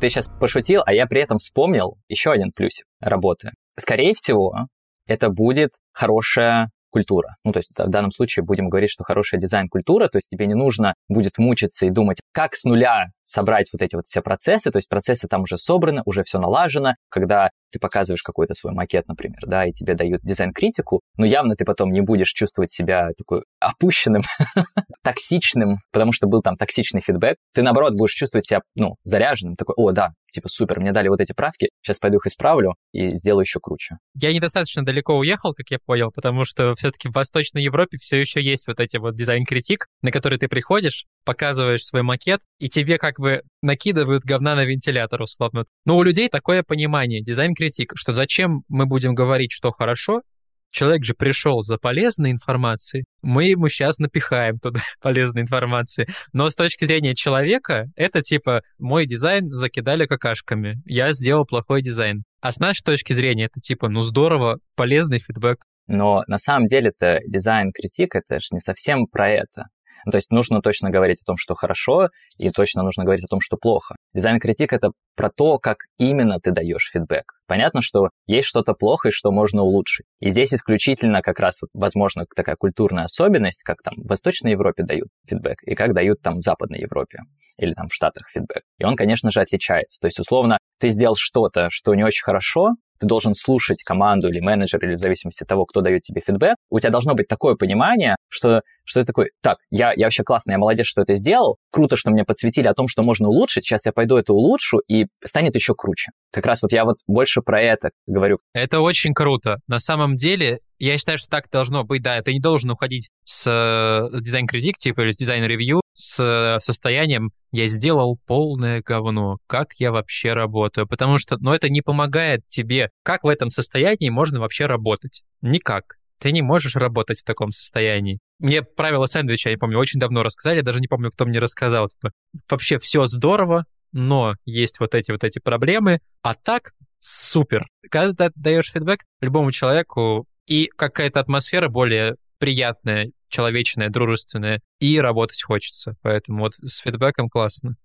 Ты 0.00 0.08
сейчас 0.08 0.28
пошутил, 0.38 0.82
а 0.86 0.92
я 0.92 1.06
при 1.06 1.20
этом 1.20 1.38
вспомнил 1.38 1.96
еще 2.06 2.30
один 2.30 2.52
плюсик 2.52 2.86
работы. 3.00 3.50
Скорее 3.76 4.12
всего, 4.14 4.68
это 5.08 5.28
будет 5.28 5.70
хорошая 5.92 6.70
культура. 6.92 7.34
Ну, 7.44 7.52
то 7.52 7.58
есть 7.58 7.72
в 7.76 7.88
данном 7.88 8.12
случае 8.12 8.44
будем 8.44 8.68
говорить, 8.68 8.90
что 8.90 9.02
хорошая 9.02 9.40
дизайн-культура, 9.40 10.08
то 10.08 10.18
есть 10.18 10.28
тебе 10.28 10.46
не 10.46 10.54
нужно 10.54 10.94
будет 11.08 11.38
мучиться 11.38 11.86
и 11.86 11.90
думать, 11.90 12.18
как 12.32 12.54
с 12.54 12.64
нуля 12.64 13.06
собрать 13.24 13.70
вот 13.72 13.82
эти 13.82 13.96
вот 13.96 14.04
все 14.04 14.20
процессы, 14.20 14.70
то 14.70 14.76
есть 14.76 14.88
процессы 14.88 15.26
там 15.28 15.42
уже 15.42 15.56
собраны, 15.56 16.02
уже 16.04 16.22
все 16.22 16.38
налажено, 16.38 16.94
когда 17.08 17.50
ты 17.72 17.78
показываешь 17.78 18.22
какой-то 18.22 18.54
свой 18.54 18.74
макет, 18.74 19.08
например, 19.08 19.38
да, 19.46 19.64
и 19.64 19.72
тебе 19.72 19.94
дают 19.94 20.20
дизайн-критику, 20.22 21.00
но 21.16 21.24
явно 21.24 21.56
ты 21.56 21.64
потом 21.64 21.90
не 21.90 22.02
будешь 22.02 22.28
чувствовать 22.28 22.70
себя 22.70 23.08
такой 23.16 23.42
опущенным, 23.58 24.22
токсичным, 25.02 25.78
потому 25.90 26.12
что 26.12 26.26
был 26.26 26.42
там 26.42 26.56
токсичный 26.56 27.00
фидбэк. 27.00 27.36
Ты, 27.54 27.62
наоборот, 27.62 27.94
будешь 27.96 28.12
чувствовать 28.12 28.44
себя, 28.44 28.60
ну, 28.76 28.96
заряженным, 29.04 29.56
такой, 29.56 29.74
о, 29.76 29.92
да, 29.92 30.10
типа, 30.32 30.48
супер, 30.48 30.80
мне 30.80 30.92
дали 30.92 31.08
вот 31.08 31.20
эти 31.20 31.32
правки, 31.32 31.68
сейчас 31.82 31.98
пойду 31.98 32.18
их 32.18 32.26
исправлю 32.26 32.74
и 32.92 33.10
сделаю 33.10 33.42
еще 33.42 33.60
круче. 33.60 33.96
Я 34.14 34.32
недостаточно 34.32 34.84
далеко 34.84 35.16
уехал, 35.16 35.54
как 35.54 35.70
я 35.70 35.78
понял, 35.78 36.10
потому 36.10 36.44
что 36.44 36.74
все-таки 36.74 37.08
в 37.08 37.12
Восточной 37.12 37.62
Европе 37.62 37.98
все 38.00 38.18
еще 38.18 38.42
есть 38.42 38.66
вот 38.66 38.80
эти 38.80 38.96
вот 38.96 39.14
дизайн-критик, 39.14 39.86
на 40.02 40.10
который 40.10 40.38
ты 40.38 40.48
приходишь, 40.48 41.04
показываешь 41.24 41.84
свой 41.84 42.02
макет, 42.02 42.40
и 42.58 42.68
тебе 42.68 42.98
как 42.98 43.18
бы 43.18 43.42
накидывают 43.62 44.24
говна 44.24 44.54
на 44.54 44.64
вентилятор, 44.64 45.22
условно. 45.22 45.64
Но 45.84 45.96
у 45.96 46.02
людей 46.02 46.28
такое 46.28 46.62
понимание, 46.62 47.22
дизайн-критик, 47.22 47.92
что 47.94 48.12
зачем 48.12 48.62
мы 48.68 48.86
будем 48.86 49.14
говорить, 49.14 49.52
что 49.52 49.70
хорошо, 49.70 50.22
человек 50.72 51.04
же 51.04 51.14
пришел 51.14 51.62
за 51.62 51.76
полезной 51.76 52.32
информацией, 52.32 53.04
мы 53.22 53.44
ему 53.44 53.68
сейчас 53.68 53.98
напихаем 53.98 54.58
туда 54.58 54.80
полезной 55.00 55.42
информации. 55.42 56.08
Но 56.32 56.50
с 56.50 56.54
точки 56.54 56.84
зрения 56.84 57.14
человека, 57.14 57.86
это 57.94 58.22
типа 58.22 58.62
мой 58.78 59.06
дизайн 59.06 59.50
закидали 59.50 60.06
какашками, 60.06 60.82
я 60.84 61.12
сделал 61.12 61.44
плохой 61.44 61.82
дизайн. 61.82 62.24
А 62.40 62.50
с 62.50 62.58
нашей 62.58 62.82
точки 62.82 63.12
зрения 63.12 63.44
это 63.44 63.60
типа, 63.60 63.88
ну 63.88 64.02
здорово, 64.02 64.58
полезный 64.74 65.20
фидбэк. 65.20 65.58
Но 65.86 66.22
на 66.26 66.38
самом 66.38 66.66
деле 66.66 66.92
это 66.96 67.20
дизайн- 67.26 67.65
critique, 67.65 68.14
это 68.14 68.40
же 68.40 68.48
не 68.52 68.60
совсем 68.60 69.06
про 69.06 69.28
это. 69.30 69.66
Ну, 70.04 70.12
то 70.12 70.18
есть 70.18 70.30
нужно 70.30 70.60
точно 70.60 70.90
говорить 70.90 71.22
о 71.22 71.26
том, 71.26 71.36
что 71.36 71.54
хорошо, 71.54 72.08
и 72.38 72.50
точно 72.50 72.82
нужно 72.82 73.04
говорить 73.04 73.24
о 73.24 73.28
том, 73.28 73.40
что 73.40 73.56
плохо. 73.56 73.96
Дизайн- 74.14 74.72
critique — 74.72 74.74
это 74.74 74.90
про 75.16 75.30
то, 75.30 75.58
как 75.58 75.78
именно 75.98 76.38
ты 76.40 76.50
даешь 76.52 76.90
feedback. 76.92 77.24
Понятно, 77.46 77.82
что 77.82 78.08
есть 78.26 78.46
что-то 78.46 78.74
плохое, 78.74 79.12
что 79.12 79.30
можно 79.30 79.62
улучшить. 79.62 80.06
И 80.20 80.30
здесь 80.30 80.54
исключительно 80.54 81.22
как 81.22 81.38
раз, 81.38 81.60
возможно, 81.74 82.24
такая 82.34 82.56
культурная 82.56 83.04
особенность, 83.04 83.62
как 83.62 83.82
там 83.82 83.94
в 83.96 84.08
Восточной 84.08 84.52
Европе 84.52 84.84
дают 84.84 85.08
feedback, 85.28 85.62
и 85.64 85.74
как 85.74 85.94
дают 85.94 86.20
там 86.22 86.38
в 86.38 86.42
Западной 86.42 86.80
Европе 86.80 87.18
или 87.58 87.74
там 87.74 87.88
в 87.88 87.94
Штатах 87.94 88.24
feedback. 88.32 88.62
И 88.78 88.84
он, 88.84 88.96
конечно 88.96 89.30
же, 89.30 89.40
отличается. 89.40 90.00
То 90.00 90.06
есть, 90.06 90.18
условно, 90.18 90.58
ты 90.80 90.88
сделал 90.88 91.14
что-то, 91.16 91.68
что 91.70 91.94
не 91.94 92.04
очень 92.04 92.24
хорошо, 92.24 92.70
ты 93.02 93.06
должен 93.06 93.34
слушать 93.34 93.82
команду 93.82 94.28
или 94.28 94.38
менеджера, 94.38 94.86
или 94.86 94.94
в 94.94 95.00
зависимости 95.00 95.42
от 95.42 95.48
того, 95.48 95.66
кто 95.66 95.80
дает 95.80 96.02
тебе 96.02 96.22
feedback, 96.24 96.54
у 96.70 96.78
тебя 96.78 96.90
должно 96.90 97.14
быть 97.14 97.26
такое 97.26 97.56
понимание, 97.56 98.14
что, 98.28 98.62
что 98.84 99.00
ты 99.00 99.06
такой, 99.06 99.30
так, 99.42 99.58
я, 99.70 99.92
я 99.96 100.06
вообще 100.06 100.22
классно, 100.22 100.52
я 100.52 100.58
молодец, 100.58 100.86
что 100.86 101.02
это 101.02 101.16
сделал, 101.16 101.56
круто, 101.72 101.96
что 101.96 102.10
мне 102.12 102.24
подсветили 102.24 102.68
о 102.68 102.74
том, 102.74 102.86
что 102.86 103.02
можно 103.02 103.28
улучшить, 103.28 103.64
сейчас 103.64 103.86
я 103.86 103.92
пойду 103.92 104.16
это 104.16 104.32
улучшу, 104.32 104.78
и 104.88 105.06
станет 105.24 105.56
еще 105.56 105.74
круче. 105.74 106.12
Как 106.30 106.46
раз 106.46 106.62
вот 106.62 106.72
я 106.72 106.84
вот 106.84 106.98
больше 107.08 107.42
про 107.42 107.60
это 107.60 107.90
говорю. 108.06 108.38
Это 108.54 108.80
очень 108.80 109.14
круто. 109.14 109.58
На 109.66 109.80
самом 109.80 110.14
деле, 110.14 110.60
я 110.78 110.96
считаю, 110.96 111.18
что 111.18 111.28
так 111.28 111.50
должно 111.50 111.82
быть, 111.82 112.02
да, 112.02 112.22
ты 112.22 112.32
не 112.32 112.40
должен 112.40 112.70
уходить 112.70 113.10
с, 113.24 113.42
с 113.42 114.22
дизайн- 114.22 114.46
critique, 114.46 114.76
типа, 114.78 115.00
или 115.02 115.10
с 115.10 115.16
дизайн- 115.16 115.49
review, 115.49 115.81
с 115.94 116.58
состоянием 116.60 117.30
«я 117.50 117.66
сделал 117.66 118.18
полное 118.26 118.82
говно, 118.82 119.38
как 119.46 119.74
я 119.78 119.92
вообще 119.92 120.32
работаю?» 120.32 120.86
Потому 120.86 121.18
что, 121.18 121.36
ну, 121.38 121.52
это 121.52 121.68
не 121.68 121.82
помогает 121.82 122.46
тебе. 122.46 122.90
Как 123.02 123.24
в 123.24 123.28
этом 123.28 123.50
состоянии 123.50 124.08
можно 124.08 124.40
вообще 124.40 124.66
работать? 124.66 125.22
Никак. 125.40 125.96
Ты 126.18 126.32
не 126.32 126.42
можешь 126.42 126.76
работать 126.76 127.20
в 127.20 127.24
таком 127.24 127.50
состоянии. 127.50 128.20
Мне 128.38 128.62
правила 128.62 129.06
сэндвича, 129.06 129.50
я 129.50 129.58
помню, 129.58 129.78
очень 129.78 129.98
давно 130.00 130.22
рассказали, 130.22 130.58
я 130.58 130.62
даже 130.62 130.80
не 130.80 130.86
помню, 130.86 131.10
кто 131.10 131.26
мне 131.26 131.38
рассказал. 131.38 131.88
Типа, 131.88 132.12
вообще 132.48 132.78
все 132.78 133.06
здорово, 133.06 133.66
но 133.92 134.36
есть 134.44 134.80
вот 134.80 134.94
эти 134.94 135.10
вот 135.10 135.24
эти 135.24 135.40
проблемы, 135.40 136.00
а 136.22 136.34
так 136.34 136.72
супер. 137.00 137.66
Когда 137.90 138.30
ты 138.30 138.34
даешь 138.36 138.70
фидбэк 138.70 139.00
любому 139.20 139.50
человеку, 139.50 140.26
и 140.46 140.66
какая-то 140.66 141.20
атмосфера 141.20 141.68
более 141.68 142.16
приятная, 142.42 143.12
человечная, 143.28 143.88
дружественная, 143.88 144.60
и 144.80 144.98
работать 144.98 145.40
хочется. 145.44 145.94
Поэтому 146.02 146.40
вот 146.40 146.54
с 146.54 146.78
фидбэком 146.78 147.28
классно. 147.28 147.76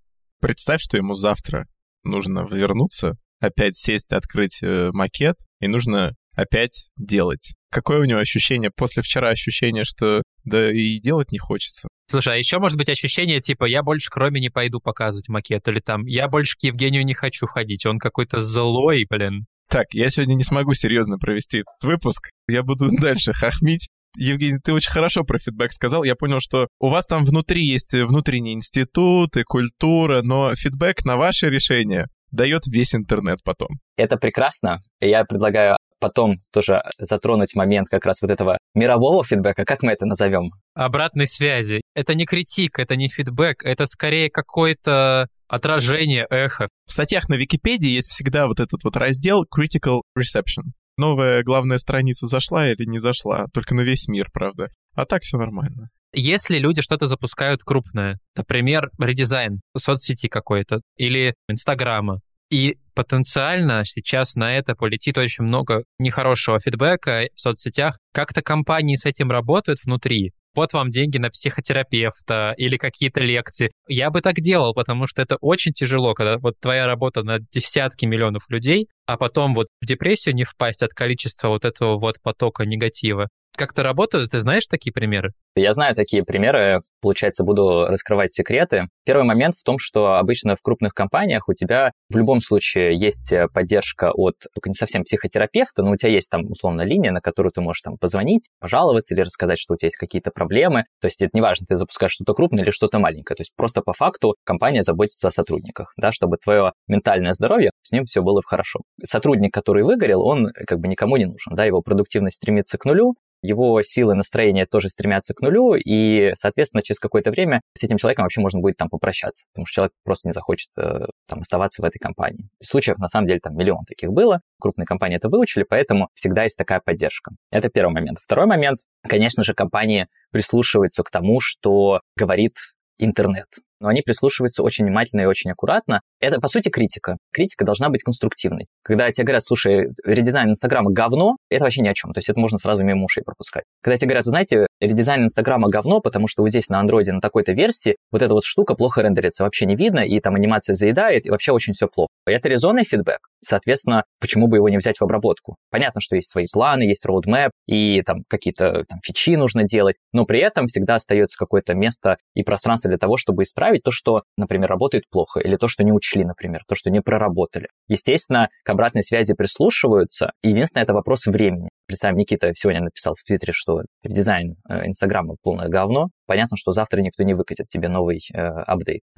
Представь, 0.41 0.81
что 0.81 0.97
ему 0.97 1.13
завтра 1.13 1.67
нужно 2.03 2.43
вернуться, 2.51 3.17
опять 3.39 3.75
сесть, 3.75 4.11
открыть 4.13 4.63
э, 4.63 4.89
макет, 4.93 5.35
и 5.59 5.67
нужно 5.67 6.15
опять 6.35 6.89
делать. 6.97 7.53
Какое 7.71 7.99
у 7.99 8.05
него 8.05 8.17
ощущение 8.17 8.71
после 8.75 9.03
вчера 9.03 9.29
ощущение, 9.29 9.83
что 9.83 10.23
да 10.43 10.71
и 10.73 10.97
делать 10.97 11.31
не 11.31 11.37
хочется? 11.37 11.87
Слушай, 12.09 12.33
а 12.33 12.37
еще 12.37 12.57
может 12.57 12.79
быть 12.79 12.89
ощущение 12.89 13.41
типа 13.41 13.65
я 13.65 13.83
больше 13.83 14.09
к 14.09 14.17
Роме 14.17 14.41
не 14.41 14.49
пойду 14.49 14.79
показывать 14.79 15.29
макет, 15.29 15.67
или 15.67 15.81
там 15.81 16.07
я 16.07 16.27
больше 16.27 16.57
к 16.57 16.63
Евгению 16.63 17.05
не 17.05 17.13
хочу 17.13 17.45
ходить, 17.45 17.85
он 17.85 17.99
какой-то 17.99 18.39
злой, 18.39 19.05
блин. 19.07 19.45
Так, 19.69 19.87
я 19.91 20.09
сегодня 20.09 20.33
не 20.33 20.43
смогу 20.43 20.73
серьезно 20.73 21.19
провести 21.19 21.59
этот 21.59 21.83
выпуск. 21.83 22.29
Я 22.47 22.63
буду 22.63 22.87
дальше 22.99 23.33
хохмить. 23.33 23.87
Евгений, 24.15 24.59
ты 24.63 24.73
очень 24.73 24.91
хорошо 24.91 25.23
про 25.23 25.37
фидбэк 25.37 25.71
сказал. 25.71 26.03
Я 26.03 26.15
понял, 26.15 26.39
что 26.39 26.67
у 26.79 26.89
вас 26.89 27.05
там 27.05 27.25
внутри 27.25 27.65
есть 27.65 27.93
внутренний 27.93 28.53
институт 28.53 29.37
и 29.37 29.43
культура, 29.43 30.21
но 30.23 30.55
фидбэк 30.55 31.05
на 31.05 31.17
ваше 31.17 31.49
решение 31.49 32.07
дает 32.31 32.67
весь 32.67 32.95
интернет 32.95 33.39
потом. 33.43 33.69
Это 33.95 34.17
прекрасно. 34.17 34.79
Я 34.99 35.23
предлагаю 35.25 35.77
потом 35.99 36.35
тоже 36.51 36.81
затронуть 36.99 37.55
момент 37.55 37.87
как 37.89 38.05
раз 38.05 38.21
вот 38.21 38.31
этого 38.31 38.57
мирового 38.75 39.23
фидбэка, 39.23 39.65
как 39.65 39.83
мы 39.83 39.91
это 39.91 40.05
назовем? 40.05 40.51
Обратной 40.73 41.27
связи. 41.27 41.81
Это 41.95 42.13
не 42.13 42.25
критик, 42.25 42.79
это 42.79 42.95
не 42.95 43.09
фидбэк, 43.09 43.63
это 43.63 43.85
скорее 43.85 44.29
какое-то 44.29 45.27
отражение, 45.47 46.25
эхо. 46.29 46.67
В 46.85 46.91
статьях 46.91 47.29
на 47.29 47.35
Википедии 47.35 47.89
есть 47.89 48.11
всегда 48.11 48.47
вот 48.47 48.59
этот 48.59 48.83
вот 48.83 48.95
раздел 48.97 49.43
Critical 49.43 50.01
Reception. 50.17 50.71
Новая 50.97 51.43
главная 51.43 51.77
страница 51.77 52.25
зашла 52.25 52.71
или 52.71 52.85
не 52.85 52.99
зашла, 52.99 53.45
только 53.53 53.75
на 53.75 53.81
весь 53.81 54.07
мир, 54.07 54.29
правда. 54.33 54.69
А 54.95 55.05
так 55.05 55.21
все 55.23 55.37
нормально. 55.37 55.89
Если 56.13 56.57
люди 56.57 56.81
что-то 56.81 57.05
запускают 57.05 57.63
крупное, 57.63 58.19
например, 58.35 58.89
редизайн 58.97 59.61
соцсети 59.77 60.27
какой-то 60.27 60.81
или 60.95 61.35
Инстаграма, 61.47 62.21
и 62.49 62.77
потенциально 62.95 63.83
сейчас 63.85 64.35
на 64.35 64.57
это 64.57 64.73
полетит 64.73 65.17
очень 65.17 65.43
много 65.43 65.83
нехорошего 65.99 66.59
фидбэка 66.59 67.27
в 67.35 67.39
соцсетях. 67.39 67.99
Как-то 68.13 68.41
компании 68.41 68.95
с 68.95 69.05
этим 69.05 69.31
работают 69.31 69.79
внутри. 69.83 70.31
Вот 70.57 70.73
вам 70.73 70.89
деньги 70.89 71.19
на 71.19 71.29
психотерапевта 71.29 72.55
или 72.57 72.77
какие-то 72.77 73.19
лекции. 73.19 73.71
Я 73.87 74.09
бы 74.09 74.21
так 74.21 74.37
делал, 74.37 74.73
потому 74.73 75.05
что 75.05 75.21
это 75.21 75.37
очень 75.39 75.71
тяжело, 75.71 76.15
когда 76.15 76.39
вот 76.39 76.55
твоя 76.59 76.87
работа 76.87 77.21
на 77.21 77.37
десятки 77.51 78.07
миллионов 78.07 78.49
людей, 78.49 78.87
а 79.05 79.17
потом 79.17 79.53
вот 79.53 79.67
в 79.83 79.85
депрессию 79.85 80.33
не 80.33 80.45
впасть 80.45 80.81
от 80.81 80.93
количества 80.93 81.49
вот 81.49 81.63
этого 81.63 81.99
вот 81.99 82.15
потока 82.23 82.65
негатива 82.65 83.29
как-то 83.57 83.83
работают? 83.83 84.31
Ты 84.31 84.39
знаешь 84.39 84.67
такие 84.67 84.93
примеры? 84.93 85.31
Я 85.55 85.73
знаю 85.73 85.95
такие 85.95 86.23
примеры. 86.23 86.75
Получается, 87.01 87.43
буду 87.43 87.85
раскрывать 87.87 88.31
секреты. 88.31 88.87
Первый 89.05 89.23
момент 89.23 89.55
в 89.55 89.63
том, 89.63 89.77
что 89.79 90.15
обычно 90.15 90.55
в 90.55 90.61
крупных 90.61 90.93
компаниях 90.93 91.49
у 91.49 91.53
тебя 91.53 91.91
в 92.09 92.17
любом 92.17 92.41
случае 92.41 92.95
есть 92.95 93.31
э, 93.31 93.47
поддержка 93.51 94.11
от, 94.13 94.35
только 94.53 94.69
не 94.69 94.75
совсем 94.75 95.03
психотерапевта, 95.03 95.81
но 95.81 95.91
у 95.91 95.95
тебя 95.95 96.11
есть 96.11 96.29
там, 96.29 96.45
условно, 96.45 96.83
линия, 96.83 97.11
на 97.11 97.21
которую 97.21 97.51
ты 97.51 97.61
можешь 97.61 97.81
там 97.81 97.97
позвонить, 97.97 98.49
пожаловаться 98.59 99.15
или 99.15 99.21
рассказать, 99.21 99.57
что 99.57 99.73
у 99.73 99.77
тебя 99.77 99.87
есть 99.87 99.97
какие-то 99.97 100.31
проблемы. 100.31 100.83
То 101.01 101.07
есть 101.07 101.21
это 101.21 101.31
не 101.33 101.41
важно, 101.41 101.65
ты 101.67 101.75
запускаешь 101.75 102.11
что-то 102.11 102.33
крупное 102.33 102.63
или 102.63 102.69
что-то 102.69 102.99
маленькое. 102.99 103.35
То 103.35 103.41
есть 103.41 103.53
просто 103.55 103.81
по 103.81 103.93
факту 103.93 104.35
компания 104.43 104.83
заботится 104.83 105.29
о 105.29 105.31
сотрудниках, 105.31 105.93
да, 105.97 106.11
чтобы 106.11 106.37
твое 106.37 106.73
ментальное 106.87 107.33
здоровье, 107.33 107.71
с 107.81 107.91
ним 107.91 108.05
все 108.05 108.21
было 108.21 108.41
хорошо. 108.45 108.81
Сотрудник, 109.03 109.53
который 109.53 109.83
выгорел, 109.83 110.21
он 110.21 110.49
как 110.67 110.79
бы 110.79 110.87
никому 110.87 111.17
не 111.17 111.25
нужен, 111.25 111.55
да, 111.55 111.65
его 111.65 111.81
продуктивность 111.81 112.37
стремится 112.37 112.77
к 112.77 112.85
нулю, 112.85 113.15
его 113.47 113.81
силы 113.81 114.13
настроения 114.13 114.65
тоже 114.65 114.89
стремятся 114.89 115.33
к 115.33 115.41
нулю, 115.41 115.75
и, 115.75 116.31
соответственно, 116.33 116.83
через 116.83 116.99
какое-то 116.99 117.31
время 117.31 117.61
с 117.73 117.83
этим 117.83 117.97
человеком 117.97 118.23
вообще 118.23 118.41
можно 118.41 118.59
будет 118.59 118.77
там 118.77 118.89
попрощаться, 118.89 119.45
потому 119.53 119.65
что 119.65 119.75
человек 119.75 119.93
просто 120.03 120.27
не 120.27 120.33
захочет 120.33 120.69
э, 120.77 121.07
там 121.27 121.39
оставаться 121.39 121.81
в 121.81 121.85
этой 121.85 121.99
компании. 121.99 122.49
Случаев, 122.61 122.97
на 122.97 123.07
самом 123.07 123.27
деле, 123.27 123.39
там 123.39 123.55
миллион 123.55 123.85
таких 123.85 124.11
было, 124.11 124.41
крупные 124.59 124.85
компании 124.85 125.17
это 125.17 125.29
выучили, 125.29 125.65
поэтому 125.67 126.09
всегда 126.13 126.43
есть 126.43 126.57
такая 126.57 126.81
поддержка. 126.83 127.31
Это 127.51 127.69
первый 127.69 127.93
момент. 127.93 128.19
Второй 128.21 128.45
момент, 128.45 128.79
конечно 129.07 129.43
же, 129.43 129.53
компании 129.53 130.07
прислушиваются 130.31 131.03
к 131.03 131.09
тому, 131.09 131.39
что 131.39 132.01
говорит 132.15 132.53
интернет 132.99 133.47
но 133.79 133.87
они 133.87 134.01
прислушиваются 134.01 134.63
очень 134.63 134.85
внимательно 134.85 135.21
и 135.21 135.25
очень 135.25 135.51
аккуратно. 135.51 136.01
Это, 136.19 136.39
по 136.39 136.47
сути, 136.47 136.69
критика. 136.69 137.17
Критика 137.33 137.65
должна 137.65 137.89
быть 137.89 138.03
конструктивной. 138.03 138.67
Когда 138.83 139.11
тебе 139.11 139.25
говорят, 139.25 139.43
слушай, 139.43 139.89
редизайн 140.05 140.49
Инстаграма 140.49 140.91
говно, 140.91 141.37
это 141.49 141.63
вообще 141.63 141.81
ни 141.81 141.87
о 141.87 141.93
чем. 141.93 142.13
То 142.13 142.19
есть 142.19 142.29
это 142.29 142.39
можно 142.39 142.57
сразу 142.57 142.83
мимо 142.83 143.05
ушей 143.05 143.23
пропускать. 143.23 143.63
Когда 143.81 143.97
тебе 143.97 144.09
говорят, 144.09 144.25
знаете, 144.25 144.66
редизайн 144.79 145.23
Инстаграма 145.23 145.69
говно, 145.69 145.99
потому 145.99 146.27
что 146.27 146.43
вот 146.43 146.49
здесь 146.49 146.69
на 146.69 146.79
андроиде 146.79 147.11
на 147.11 147.21
такой-то 147.21 147.53
версии 147.53 147.95
вот 148.11 148.21
эта 148.21 148.33
вот 148.33 148.43
штука 148.43 148.75
плохо 148.75 149.01
рендерится, 149.01 149.43
вообще 149.43 149.65
не 149.65 149.75
видно, 149.75 149.99
и 149.99 150.19
там 150.19 150.35
анимация 150.35 150.73
заедает, 150.75 151.25
и 151.25 151.29
вообще 151.29 151.51
очень 151.51 151.73
все 151.73 151.87
плохо. 151.87 152.09
Это 152.25 152.49
резонный 152.49 152.83
фидбэк. 152.83 153.19
Соответственно, 153.43 154.03
почему 154.19 154.47
бы 154.47 154.57
его 154.57 154.69
не 154.69 154.77
взять 154.77 154.97
в 154.99 155.03
обработку? 155.03 155.57
Понятно, 155.69 156.01
что 156.01 156.15
есть 156.15 156.29
свои 156.29 156.47
планы, 156.51 156.83
есть 156.83 157.05
roadmap, 157.05 157.51
и 157.67 158.01
там 158.01 158.23
какие-то 158.27 158.83
там 158.87 158.99
фичи 159.03 159.35
нужно 159.35 159.63
делать, 159.63 159.97
но 160.11 160.25
при 160.25 160.39
этом 160.39 160.67
всегда 160.67 160.95
остается 160.95 161.37
какое-то 161.37 161.73
место 161.73 162.17
и 162.33 162.43
пространство 162.43 162.89
для 162.89 162.97
того, 162.97 163.17
чтобы 163.17 163.43
исправить 163.43 163.83
то, 163.83 163.91
что, 163.91 164.23
например, 164.37 164.69
работает 164.69 165.03
плохо, 165.09 165.39
или 165.39 165.55
то, 165.55 165.67
что 165.67 165.83
не 165.83 165.91
учли, 165.91 166.25
например, 166.25 166.61
то, 166.67 166.75
что 166.75 166.89
не 166.89 167.01
проработали. 167.01 167.67
Естественно, 167.87 168.49
к 168.63 168.69
обратной 168.69 169.03
связи 169.03 169.33
прислушиваются. 169.33 170.31
Единственное, 170.43 170.83
это 170.83 170.93
вопрос 170.93 171.27
времени. 171.27 171.69
Представим, 171.87 172.17
Никита 172.17 172.51
сегодня 172.53 172.81
написал 172.81 173.15
в 173.17 173.23
Твиттере, 173.23 173.53
что 173.53 173.83
дизайн 174.03 174.55
Инстаграма 174.67 175.35
полное 175.41 175.69
говно. 175.69 176.07
Понятно, 176.25 176.57
что 176.57 176.71
завтра 176.71 177.01
никто 177.01 177.23
не 177.23 177.33
выкатит 177.33 177.67
тебе 177.69 177.87
новый 177.87 178.19
э. 178.33 178.49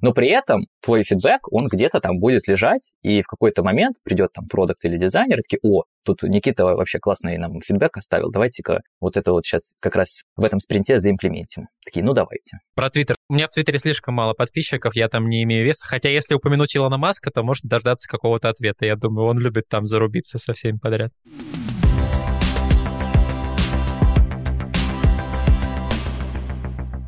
Но 0.02 0.14
при 0.14 0.30
этом 0.30 0.68
твой 0.82 1.04
фидбэк, 1.04 1.52
он 1.52 1.66
где-то 1.72 2.00
там 2.00 2.20
будет 2.20 2.48
лежать, 2.48 2.92
и 3.02 3.22
в 3.22 3.28
какой-то 3.28 3.64
момент 3.64 3.98
придет 4.04 4.32
там 4.34 4.48
продукт 4.48 4.86
или 4.86 4.98
дизайнер, 4.98 5.40
и 5.40 5.42
такие, 5.42 5.60
о, 5.64 5.84
тут 6.04 6.24
Никита 6.24 6.66
вообще 6.66 7.00
классный 7.00 7.38
нам 7.38 7.60
фидбэк 7.62 7.98
оставил, 7.98 8.32
давайте-ка 8.32 8.82
вот 9.00 9.18
это 9.18 9.32
вот 9.32 9.46
сейчас 9.46 9.74
как 9.80 9.96
раз 9.96 10.24
в 10.36 10.44
этом 10.44 10.60
спринте 10.60 11.00
заимплементим. 11.00 11.68
Такие, 11.84 12.06
ну 12.06 12.14
давайте. 12.14 12.60
Про 12.76 12.90
Твиттер. 12.90 13.16
У 13.30 13.34
меня 13.34 13.48
в 13.48 13.52
Твиттере 13.52 13.80
слишком 13.80 14.14
мало 14.14 14.34
подписчиков, 14.34 14.96
я 14.96 15.10
там 15.10 15.28
не 15.28 15.44
имею 15.44 15.66
веса. 15.66 15.86
Хотя 15.88 16.10
если 16.10 16.36
упомянуть 16.36 16.76
Илона 16.76 16.98
Маска, 16.98 17.32
то 17.32 17.42
можно 17.42 17.68
дождаться 17.68 18.08
какого-то 18.08 18.50
ответа. 18.50 18.86
Я 18.86 18.96
думаю, 18.96 19.28
он 19.28 19.40
любит 19.40 19.68
там 19.68 19.88
зарубиться 19.88 20.38
со 20.38 20.54
всеми 20.54 20.78
подряд. 20.78 21.12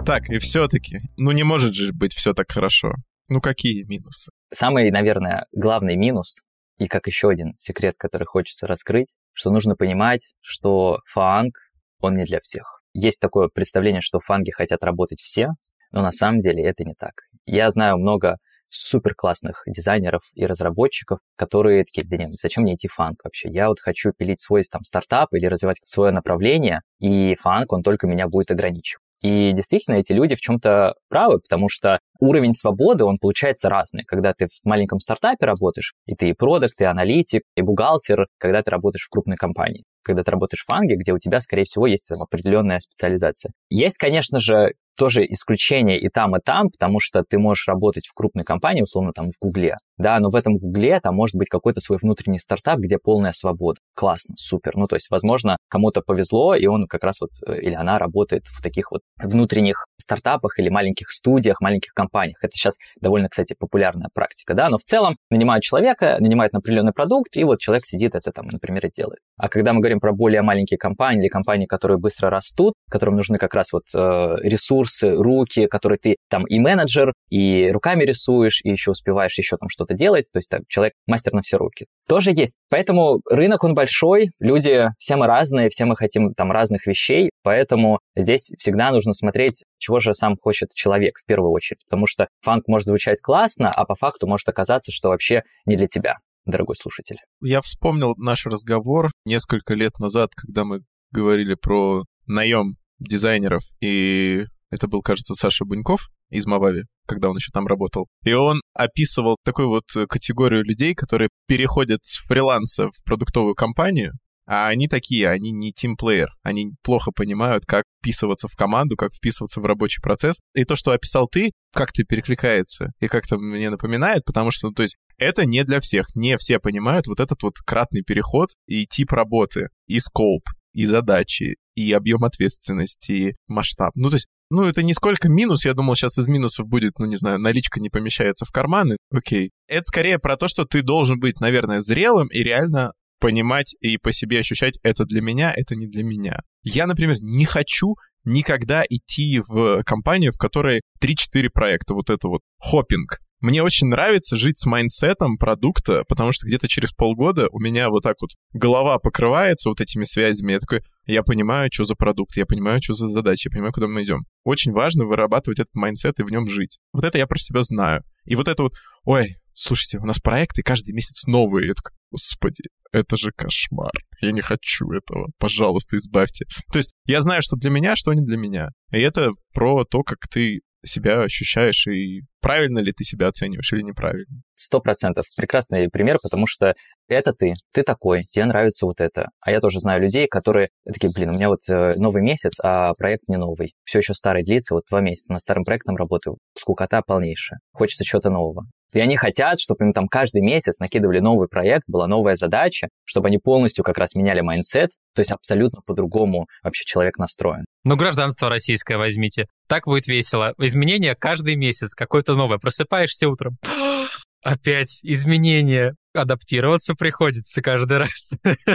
Так, 0.06 0.30
и 0.30 0.40
все-таки, 0.40 1.00
ну 1.18 1.32
не 1.32 1.44
может 1.44 1.76
же 1.76 1.94
быть 1.94 2.14
все 2.14 2.34
так 2.34 2.52
хорошо. 2.52 2.94
Ну 3.28 3.40
какие 3.40 3.84
минусы? 3.84 4.32
Самый, 4.52 4.90
наверное, 4.90 5.46
главный 5.52 5.96
минус, 5.96 6.42
и 6.80 6.88
как 6.88 7.06
еще 7.06 7.30
один 7.30 7.54
секрет, 7.60 7.96
который 7.98 8.26
хочется 8.26 8.66
раскрыть, 8.66 9.14
что 9.32 9.52
нужно 9.52 9.76
понимать, 9.76 10.34
что 10.42 10.98
фанг, 11.06 11.54
он 12.00 12.16
не 12.16 12.26
для 12.26 12.40
всех. 12.42 12.82
Есть 12.94 13.22
такое 13.22 13.50
представление, 13.54 14.02
что 14.02 14.20
фанги 14.20 14.50
хотят 14.52 14.84
работать 14.84 15.22
все, 15.22 15.50
но 15.92 16.02
на 16.02 16.12
самом 16.12 16.42
деле 16.42 16.64
это 16.64 16.84
не 16.84 16.96
так. 16.98 17.14
Я 17.46 17.70
знаю 17.70 17.98
много 18.00 18.38
супер 18.72 19.14
классных 19.14 19.62
дизайнеров 19.68 20.24
и 20.34 20.46
разработчиков, 20.46 21.20
которые 21.36 21.84
такие, 21.84 22.08
да 22.08 22.18
нет, 22.18 22.30
зачем 22.30 22.64
мне 22.64 22.74
идти 22.76 22.88
фанк 22.88 23.24
вообще? 23.24 23.50
Я 23.52 23.68
вот 23.68 23.80
хочу 23.80 24.12
пилить 24.18 24.42
свой 24.42 24.64
там 24.64 24.84
стартап 24.84 25.34
или 25.34 25.46
развивать 25.46 25.78
свое 25.84 26.12
направление, 26.12 26.82
и 27.00 27.36
фанк, 27.36 27.72
он 27.72 27.84
только 27.84 28.08
меня 28.08 28.28
будет 28.28 28.50
ограничивать. 28.50 29.04
И 29.22 29.52
действительно, 29.54 29.96
эти 29.96 30.14
люди 30.14 30.36
в 30.36 30.40
чем-то 30.42 30.96
правы, 31.10 31.40
потому 31.40 31.70
что 31.70 32.00
уровень 32.22 32.54
свободы, 32.54 33.04
он 33.04 33.18
получается 33.20 33.70
разный. 33.70 34.04
Когда 34.06 34.34
ты 34.34 34.48
в 34.48 34.64
маленьком 34.64 35.00
стартапе 35.00 35.46
работаешь, 35.46 35.94
и 36.06 36.16
ты 36.16 36.30
и 36.30 36.34
продукт, 36.34 36.80
и 36.80 36.86
аналитик, 36.86 37.42
и 37.56 37.62
бухгалтер, 37.62 38.28
когда 38.38 38.62
ты 38.62 38.72
работаешь 38.72 39.06
в 39.06 39.10
крупной 39.10 39.38
компании 39.38 39.84
когда 40.04 40.24
ты 40.24 40.32
работаешь 40.32 40.64
в 40.64 40.66
фанге, 40.66 40.96
где 40.96 41.14
у 41.14 41.20
тебя, 41.20 41.40
скорее 41.40 41.64
всего, 41.64 41.86
есть 41.86 42.08
там, 42.08 42.22
определенная 42.22 42.80
специализация. 42.80 43.52
Есть, 43.70 44.00
конечно 44.00 44.40
же, 44.40 44.74
тоже 44.98 45.26
исключение 45.26 45.98
и 45.98 46.10
там, 46.10 46.36
и 46.36 46.40
там, 46.44 46.70
потому 46.70 47.00
что 47.00 47.24
ты 47.28 47.40
можешь 47.40 47.68
работать 47.68 48.06
в 48.06 48.14
крупной 48.14 48.44
компании, 48.44 48.82
условно, 48.82 49.14
там, 49.14 49.28
в 49.32 49.42
Гугле, 49.42 49.78
да, 49.98 50.20
но 50.20 50.30
в 50.30 50.36
этом 50.36 50.58
Гугле 50.58 51.00
там 51.00 51.16
может 51.16 51.36
быть 51.36 51.50
какой-то 51.50 51.80
свой 51.80 51.98
внутренний 52.02 52.40
стартап, 52.40 52.80
где 52.80 52.98
полная 52.98 53.32
свобода. 53.32 53.80
Классно, 53.96 54.36
супер. 54.38 54.74
Ну, 54.76 54.88
то 54.88 54.96
есть, 54.96 55.10
возможно, 55.10 55.58
кому-то 55.70 56.02
повезло, 56.02 56.56
и 56.56 56.68
он 56.68 56.88
как 56.88 57.04
раз 57.04 57.22
вот, 57.22 57.32
э, 57.48 57.62
или 57.62 57.74
она 57.74 57.98
работает 57.98 58.44
в 58.46 58.62
таких 58.62 58.92
вот 58.92 59.02
внутренних 59.18 59.86
стартапах 60.00 60.60
или 60.60 60.70
маленьких 60.70 61.10
студиях, 61.10 61.62
маленьких 61.62 61.94
компаниях. 61.94 62.11
Это 62.42 62.52
сейчас 62.54 62.78
довольно, 63.00 63.30
кстати, 63.30 63.56
популярная 63.58 64.10
практика, 64.14 64.54
да, 64.54 64.70
но 64.70 64.78
в 64.78 64.84
целом 64.84 65.18
нанимают 65.30 65.64
человека, 65.64 66.18
нанимают 66.20 66.54
на 66.54 66.60
определенный 66.60 66.94
продукт, 66.94 67.36
и 67.36 67.44
вот 67.44 67.60
человек 67.60 67.86
сидит 67.86 68.16
это 68.16 68.32
там, 68.32 68.48
например, 68.52 68.86
и 68.86 68.92
делает. 68.92 69.20
А 69.42 69.50
когда 69.50 69.74
мы 69.74 69.80
говорим 69.80 70.00
про 70.00 70.14
более 70.14 70.44
маленькие 70.44 70.78
компании 70.78 71.24
или 71.24 71.28
компании, 71.28 71.66
которые 71.66 71.98
быстро 71.98 72.30
растут, 72.30 72.76
которым 72.92 73.16
нужны 73.16 73.40
как 73.40 73.56
раз 73.56 73.74
вот 73.74 73.86
э, 73.92 74.36
ресурсы, 74.44 75.16
руки, 75.16 75.66
которые 75.66 75.98
ты 75.98 76.18
там 76.30 76.46
и 76.46 76.60
менеджер, 76.60 77.12
и 77.32 77.72
руками 77.72 78.04
рисуешь, 78.04 78.62
и 78.64 78.70
еще 78.70 78.92
успеваешь 78.92 79.36
еще 79.40 79.58
там 79.58 79.68
что-то 79.68 79.96
делать. 79.96 80.26
То 80.32 80.38
есть 80.38 80.48
так, 80.48 80.62
человек 80.68 80.94
мастер 81.08 81.34
на 81.34 81.42
все 81.42 81.58
руки. 81.58 81.88
Тоже 82.08 82.34
есть. 82.34 82.58
Поэтому 82.70 83.22
рынок, 83.32 83.64
он 83.64 83.74
большой, 83.74 84.30
люди, 84.40 84.90
все 85.00 85.16
мы 85.16 85.26
разные, 85.26 85.70
все 85.70 85.86
мы 85.86 85.96
хотим 85.96 86.36
там 86.36 86.52
разных 86.52 86.86
вещей, 86.86 87.32
поэтому 87.42 87.98
здесь 88.16 88.52
всегда 88.60 88.92
нужно 88.92 89.16
смотреть, 89.16 89.64
чего 89.80 89.98
же 89.98 90.14
сам 90.14 90.36
хочет 90.40 90.70
человек 90.76 91.18
в 91.18 91.26
первую 91.26 91.52
очередь. 91.52 91.84
Потому 91.90 92.06
что 92.06 92.28
фанк 92.42 92.68
может 92.68 92.86
звучать 92.86 93.20
классно, 93.22 93.72
а 93.72 93.86
по 93.86 93.96
факту 93.96 94.28
может 94.28 94.48
оказаться, 94.48 94.92
что 94.92 95.10
вообще 95.10 95.42
не 95.66 95.78
для 95.78 95.88
тебя 95.88 96.18
дорогой 96.46 96.76
слушатель. 96.76 97.18
Я 97.42 97.62
вспомнил 97.62 98.14
наш 98.18 98.46
разговор 98.46 99.12
несколько 99.26 99.74
лет 99.74 100.00
назад, 100.00 100.32
когда 100.36 100.64
мы 100.64 100.82
говорили 101.12 101.56
про 101.56 102.04
наем 102.26 102.78
дизайнеров, 103.00 103.64
и 103.82 104.46
это 104.70 104.88
был, 104.88 105.02
кажется, 105.02 105.36
Саша 105.36 105.66
Буньков 105.66 106.10
из 106.30 106.46
Мавави, 106.46 106.84
когда 107.06 107.30
он 107.30 107.36
еще 107.36 107.52
там 107.52 107.68
работал. 107.68 108.08
И 108.24 108.34
он 108.34 108.62
описывал 108.74 109.38
такую 109.44 109.68
вот 109.68 109.84
категорию 110.08 110.64
людей, 110.64 110.96
которые 110.96 111.30
переходят 111.48 112.00
с 112.04 112.20
фриланса 112.26 112.88
в 112.88 113.04
продуктовую 113.04 113.54
компанию, 113.54 114.14
а 114.52 114.68
они 114.68 114.90
такие, 114.90 115.30
они 115.30 115.52
не 115.52 115.72
тимплеер, 115.72 116.28
они 116.44 116.74
плохо 116.84 117.12
понимают, 117.16 117.66
как 117.66 117.86
вписываться 118.02 118.50
в 118.50 118.58
команду, 118.58 118.98
как 118.98 119.14
вписываться 119.14 119.62
в 119.62 119.66
рабочий 119.66 120.02
процесс. 120.02 120.42
И 120.54 120.66
то, 120.66 120.76
что 120.76 120.92
описал 120.92 121.30
ты, 121.30 121.52
как-то 121.74 122.04
перекликается 122.04 122.92
и 123.00 123.08
как-то 123.08 123.38
мне 123.38 123.70
напоминает, 123.70 124.26
потому 124.26 124.52
что, 124.52 124.68
ну, 124.68 124.74
то 124.74 124.82
есть, 124.82 124.98
это 125.18 125.46
не 125.46 125.64
для 125.64 125.80
всех. 125.80 126.08
Не 126.16 126.36
все 126.36 126.60
понимают 126.60 127.08
вот 127.08 127.22
этот 127.22 127.42
вот 127.44 127.60
кратный 127.66 128.04
переход 128.04 128.50
и 128.68 128.86
тип 128.86 129.14
работы, 129.14 129.70
и 129.88 130.02
скоп, 130.02 130.42
и 130.74 130.86
задачи, 130.86 131.56
и 131.76 131.94
объем 131.94 132.26
ответственности, 132.26 133.12
и 133.12 133.36
масштаб. 133.48 133.92
Ну, 133.96 134.10
то 134.10 134.18
есть, 134.18 134.28
ну, 134.50 134.64
это 134.64 134.84
не 134.84 134.94
сколько 134.94 135.30
минус, 135.30 135.64
я 135.64 135.74
думал, 135.74 135.96
сейчас 135.96 136.18
из 136.18 136.28
минусов 136.28 136.68
будет, 136.68 137.00
ну, 137.00 137.06
не 137.06 137.16
знаю, 137.16 137.40
наличка 137.40 137.80
не 137.80 137.90
помещается 137.90 138.44
в 138.44 138.52
карманы, 138.52 138.98
окей. 139.14 139.52
Это 139.70 139.84
скорее 139.84 140.20
про 140.20 140.36
то, 140.36 140.50
что 140.50 140.66
ты 140.66 140.82
должен 140.82 141.22
быть, 141.22 141.40
наверное, 141.40 141.80
зрелым 141.80 142.28
и 142.28 142.40
реально 142.40 142.92
понимать 143.22 143.76
и 143.80 143.98
по 143.98 144.12
себе 144.12 144.40
ощущать, 144.40 144.78
это 144.84 145.06
для 145.06 145.22
меня, 145.22 145.54
это 145.56 145.76
не 145.76 145.88
для 145.88 146.04
меня. 146.04 146.42
Я, 146.64 146.88
например, 146.88 147.18
не 147.22 147.46
хочу 147.46 147.96
никогда 148.26 148.84
идти 148.90 149.42
в 149.48 149.84
компанию, 149.84 150.34
в 150.34 150.38
которой 150.38 150.82
3-4 151.02 151.50
проекта, 151.54 151.94
вот 151.94 152.10
это 152.10 152.28
вот 152.28 152.42
hopping. 152.60 153.20
Мне 153.40 153.64
очень 153.64 153.88
нравится 153.88 154.36
жить 154.36 154.60
с 154.60 154.66
mindset 154.66 155.22
ом 155.22 155.38
продукта, 155.38 156.04
потому 156.08 156.32
что 156.32 156.46
где-то 156.46 156.68
через 156.68 156.92
полгода 156.92 157.48
у 157.52 157.60
меня 157.60 157.90
вот 157.90 158.04
так 158.04 158.18
вот 158.22 158.32
голова 158.54 159.00
покрывается 159.00 159.70
вот 159.70 159.82
этими 159.82 160.04
связями. 160.04 160.52
Я 160.54 160.60
такой, 160.60 160.84
я 161.06 161.24
понимаю, 161.24 161.70
что 161.72 161.86
за 161.86 161.96
продукт, 161.96 162.36
я 162.38 162.46
понимаю, 162.46 162.82
что 162.82 162.94
за 162.94 163.08
задача, 163.08 163.50
я 163.50 163.52
понимаю, 163.52 163.74
куда 163.74 163.88
мы 163.88 164.04
идем. 164.04 164.26
Очень 164.44 164.72
важно 164.72 165.06
вырабатывать 165.06 165.60
этот 165.60 165.74
mindset 165.74 166.20
и 166.20 166.24
в 166.24 166.30
нем 166.30 166.50
жить. 166.50 166.80
Вот 166.94 167.04
это 167.04 167.18
я 167.18 167.28
про 167.28 167.40
себя 167.40 167.64
знаю. 167.64 168.04
И 168.26 168.36
вот 168.36 168.48
это 168.48 168.64
вот, 168.64 168.74
ой, 169.04 169.36
слушайте, 169.54 169.98
у 169.98 170.06
нас 170.06 170.20
проекты 170.20 170.64
каждый 170.64 170.94
месяц 170.94 171.26
новые. 171.26 171.68
Я 171.68 171.74
такой, 171.74 171.92
господи, 172.12 172.64
это 172.92 173.18
же 173.18 173.32
кошмар. 173.36 173.92
Я 174.22 174.32
не 174.32 174.42
хочу 174.42 174.92
этого. 174.92 175.28
Пожалуйста, 175.40 175.98
избавьте. 175.98 176.46
То 176.72 176.78
есть 176.78 176.92
я 177.06 177.22
знаю, 177.22 177.42
что 177.42 177.56
для 177.56 177.70
меня, 177.70 177.96
что 177.96 178.14
не 178.14 178.22
для 178.22 178.38
меня. 178.38 178.70
И 178.92 179.00
это 179.00 179.32
про 179.54 179.86
то, 179.86 180.04
как 180.04 180.20
ты 180.30 180.62
себя 180.84 181.22
ощущаешь 181.22 181.88
и 181.88 182.22
правильно 182.42 182.80
ли 182.80 182.92
ты 182.92 183.04
себя 183.04 183.28
оцениваешь 183.28 183.72
или 183.74 183.82
неправильно. 183.82 184.42
Сто 184.56 184.80
процентов. 184.80 185.26
Прекрасный 185.38 185.90
пример, 185.90 186.18
потому 186.22 186.48
что 186.48 186.74
это 187.08 187.34
ты, 187.34 187.54
ты 187.74 187.84
такой, 187.84 188.24
тебе 188.24 188.46
нравится 188.46 188.86
вот 188.86 189.00
это. 189.00 189.30
А 189.42 189.52
я 189.52 189.60
тоже 189.60 189.80
знаю 189.80 190.02
людей, 190.02 190.28
которые 190.28 190.70
такие, 190.86 191.12
блин, 191.14 191.30
у 191.30 191.34
меня 191.34 191.50
вот 191.50 191.62
э, 191.70 191.94
новый 191.98 192.22
месяц, 192.22 192.60
а 192.64 192.94
проект 192.94 193.28
не 193.28 193.38
новый. 193.38 193.74
Все 193.84 194.00
еще 194.00 194.14
старый 194.14 194.44
длится, 194.44 194.76
вот 194.76 194.84
два 194.90 195.02
месяца. 195.02 195.34
Над 195.34 195.42
старым 195.42 195.64
проектом 195.64 195.96
работаю. 195.96 196.38
Скукота 196.58 197.02
полнейшая. 197.06 197.60
Хочется 197.74 198.04
чего-то 198.04 198.30
нового. 198.30 198.66
И 198.94 199.00
они 199.00 199.16
хотят, 199.16 199.60
чтобы 199.60 199.86
им 199.86 199.94
там 199.94 200.08
каждый 200.08 200.42
месяц 200.42 200.80
накидывали 200.80 201.20
новый 201.20 201.48
проект, 201.48 201.84
была 201.88 202.08
новая 202.08 202.36
задача, 202.36 202.90
чтобы 203.06 203.28
они 203.28 203.38
полностью 203.38 203.84
как 203.84 203.98
раз 203.98 204.16
меняли 204.16 204.42
mindset, 204.42 204.92
то 205.16 205.22
есть 205.22 205.32
абсолютно 205.32 205.82
по-другому 205.86 206.48
вообще 206.64 206.84
человек 206.86 207.18
настроен. 207.18 207.66
Ну, 207.84 207.96
гражданство 207.96 208.50
российское 208.50 208.98
возьмите. 208.98 209.48
Так 209.68 209.86
будет 209.86 210.08
весело. 210.08 210.54
Изменения 210.60 211.16
каждый 211.16 211.56
месяц, 211.56 211.96
какое-то 211.96 212.36
новое. 212.36 212.60
Просыпаешься 212.60 213.28
утром. 213.28 213.58
Опять 214.44 215.00
изменения. 215.04 215.96
Адаптироваться 216.14 216.94
приходится 216.94 217.62
каждый 217.62 217.98
раз. 218.00 218.34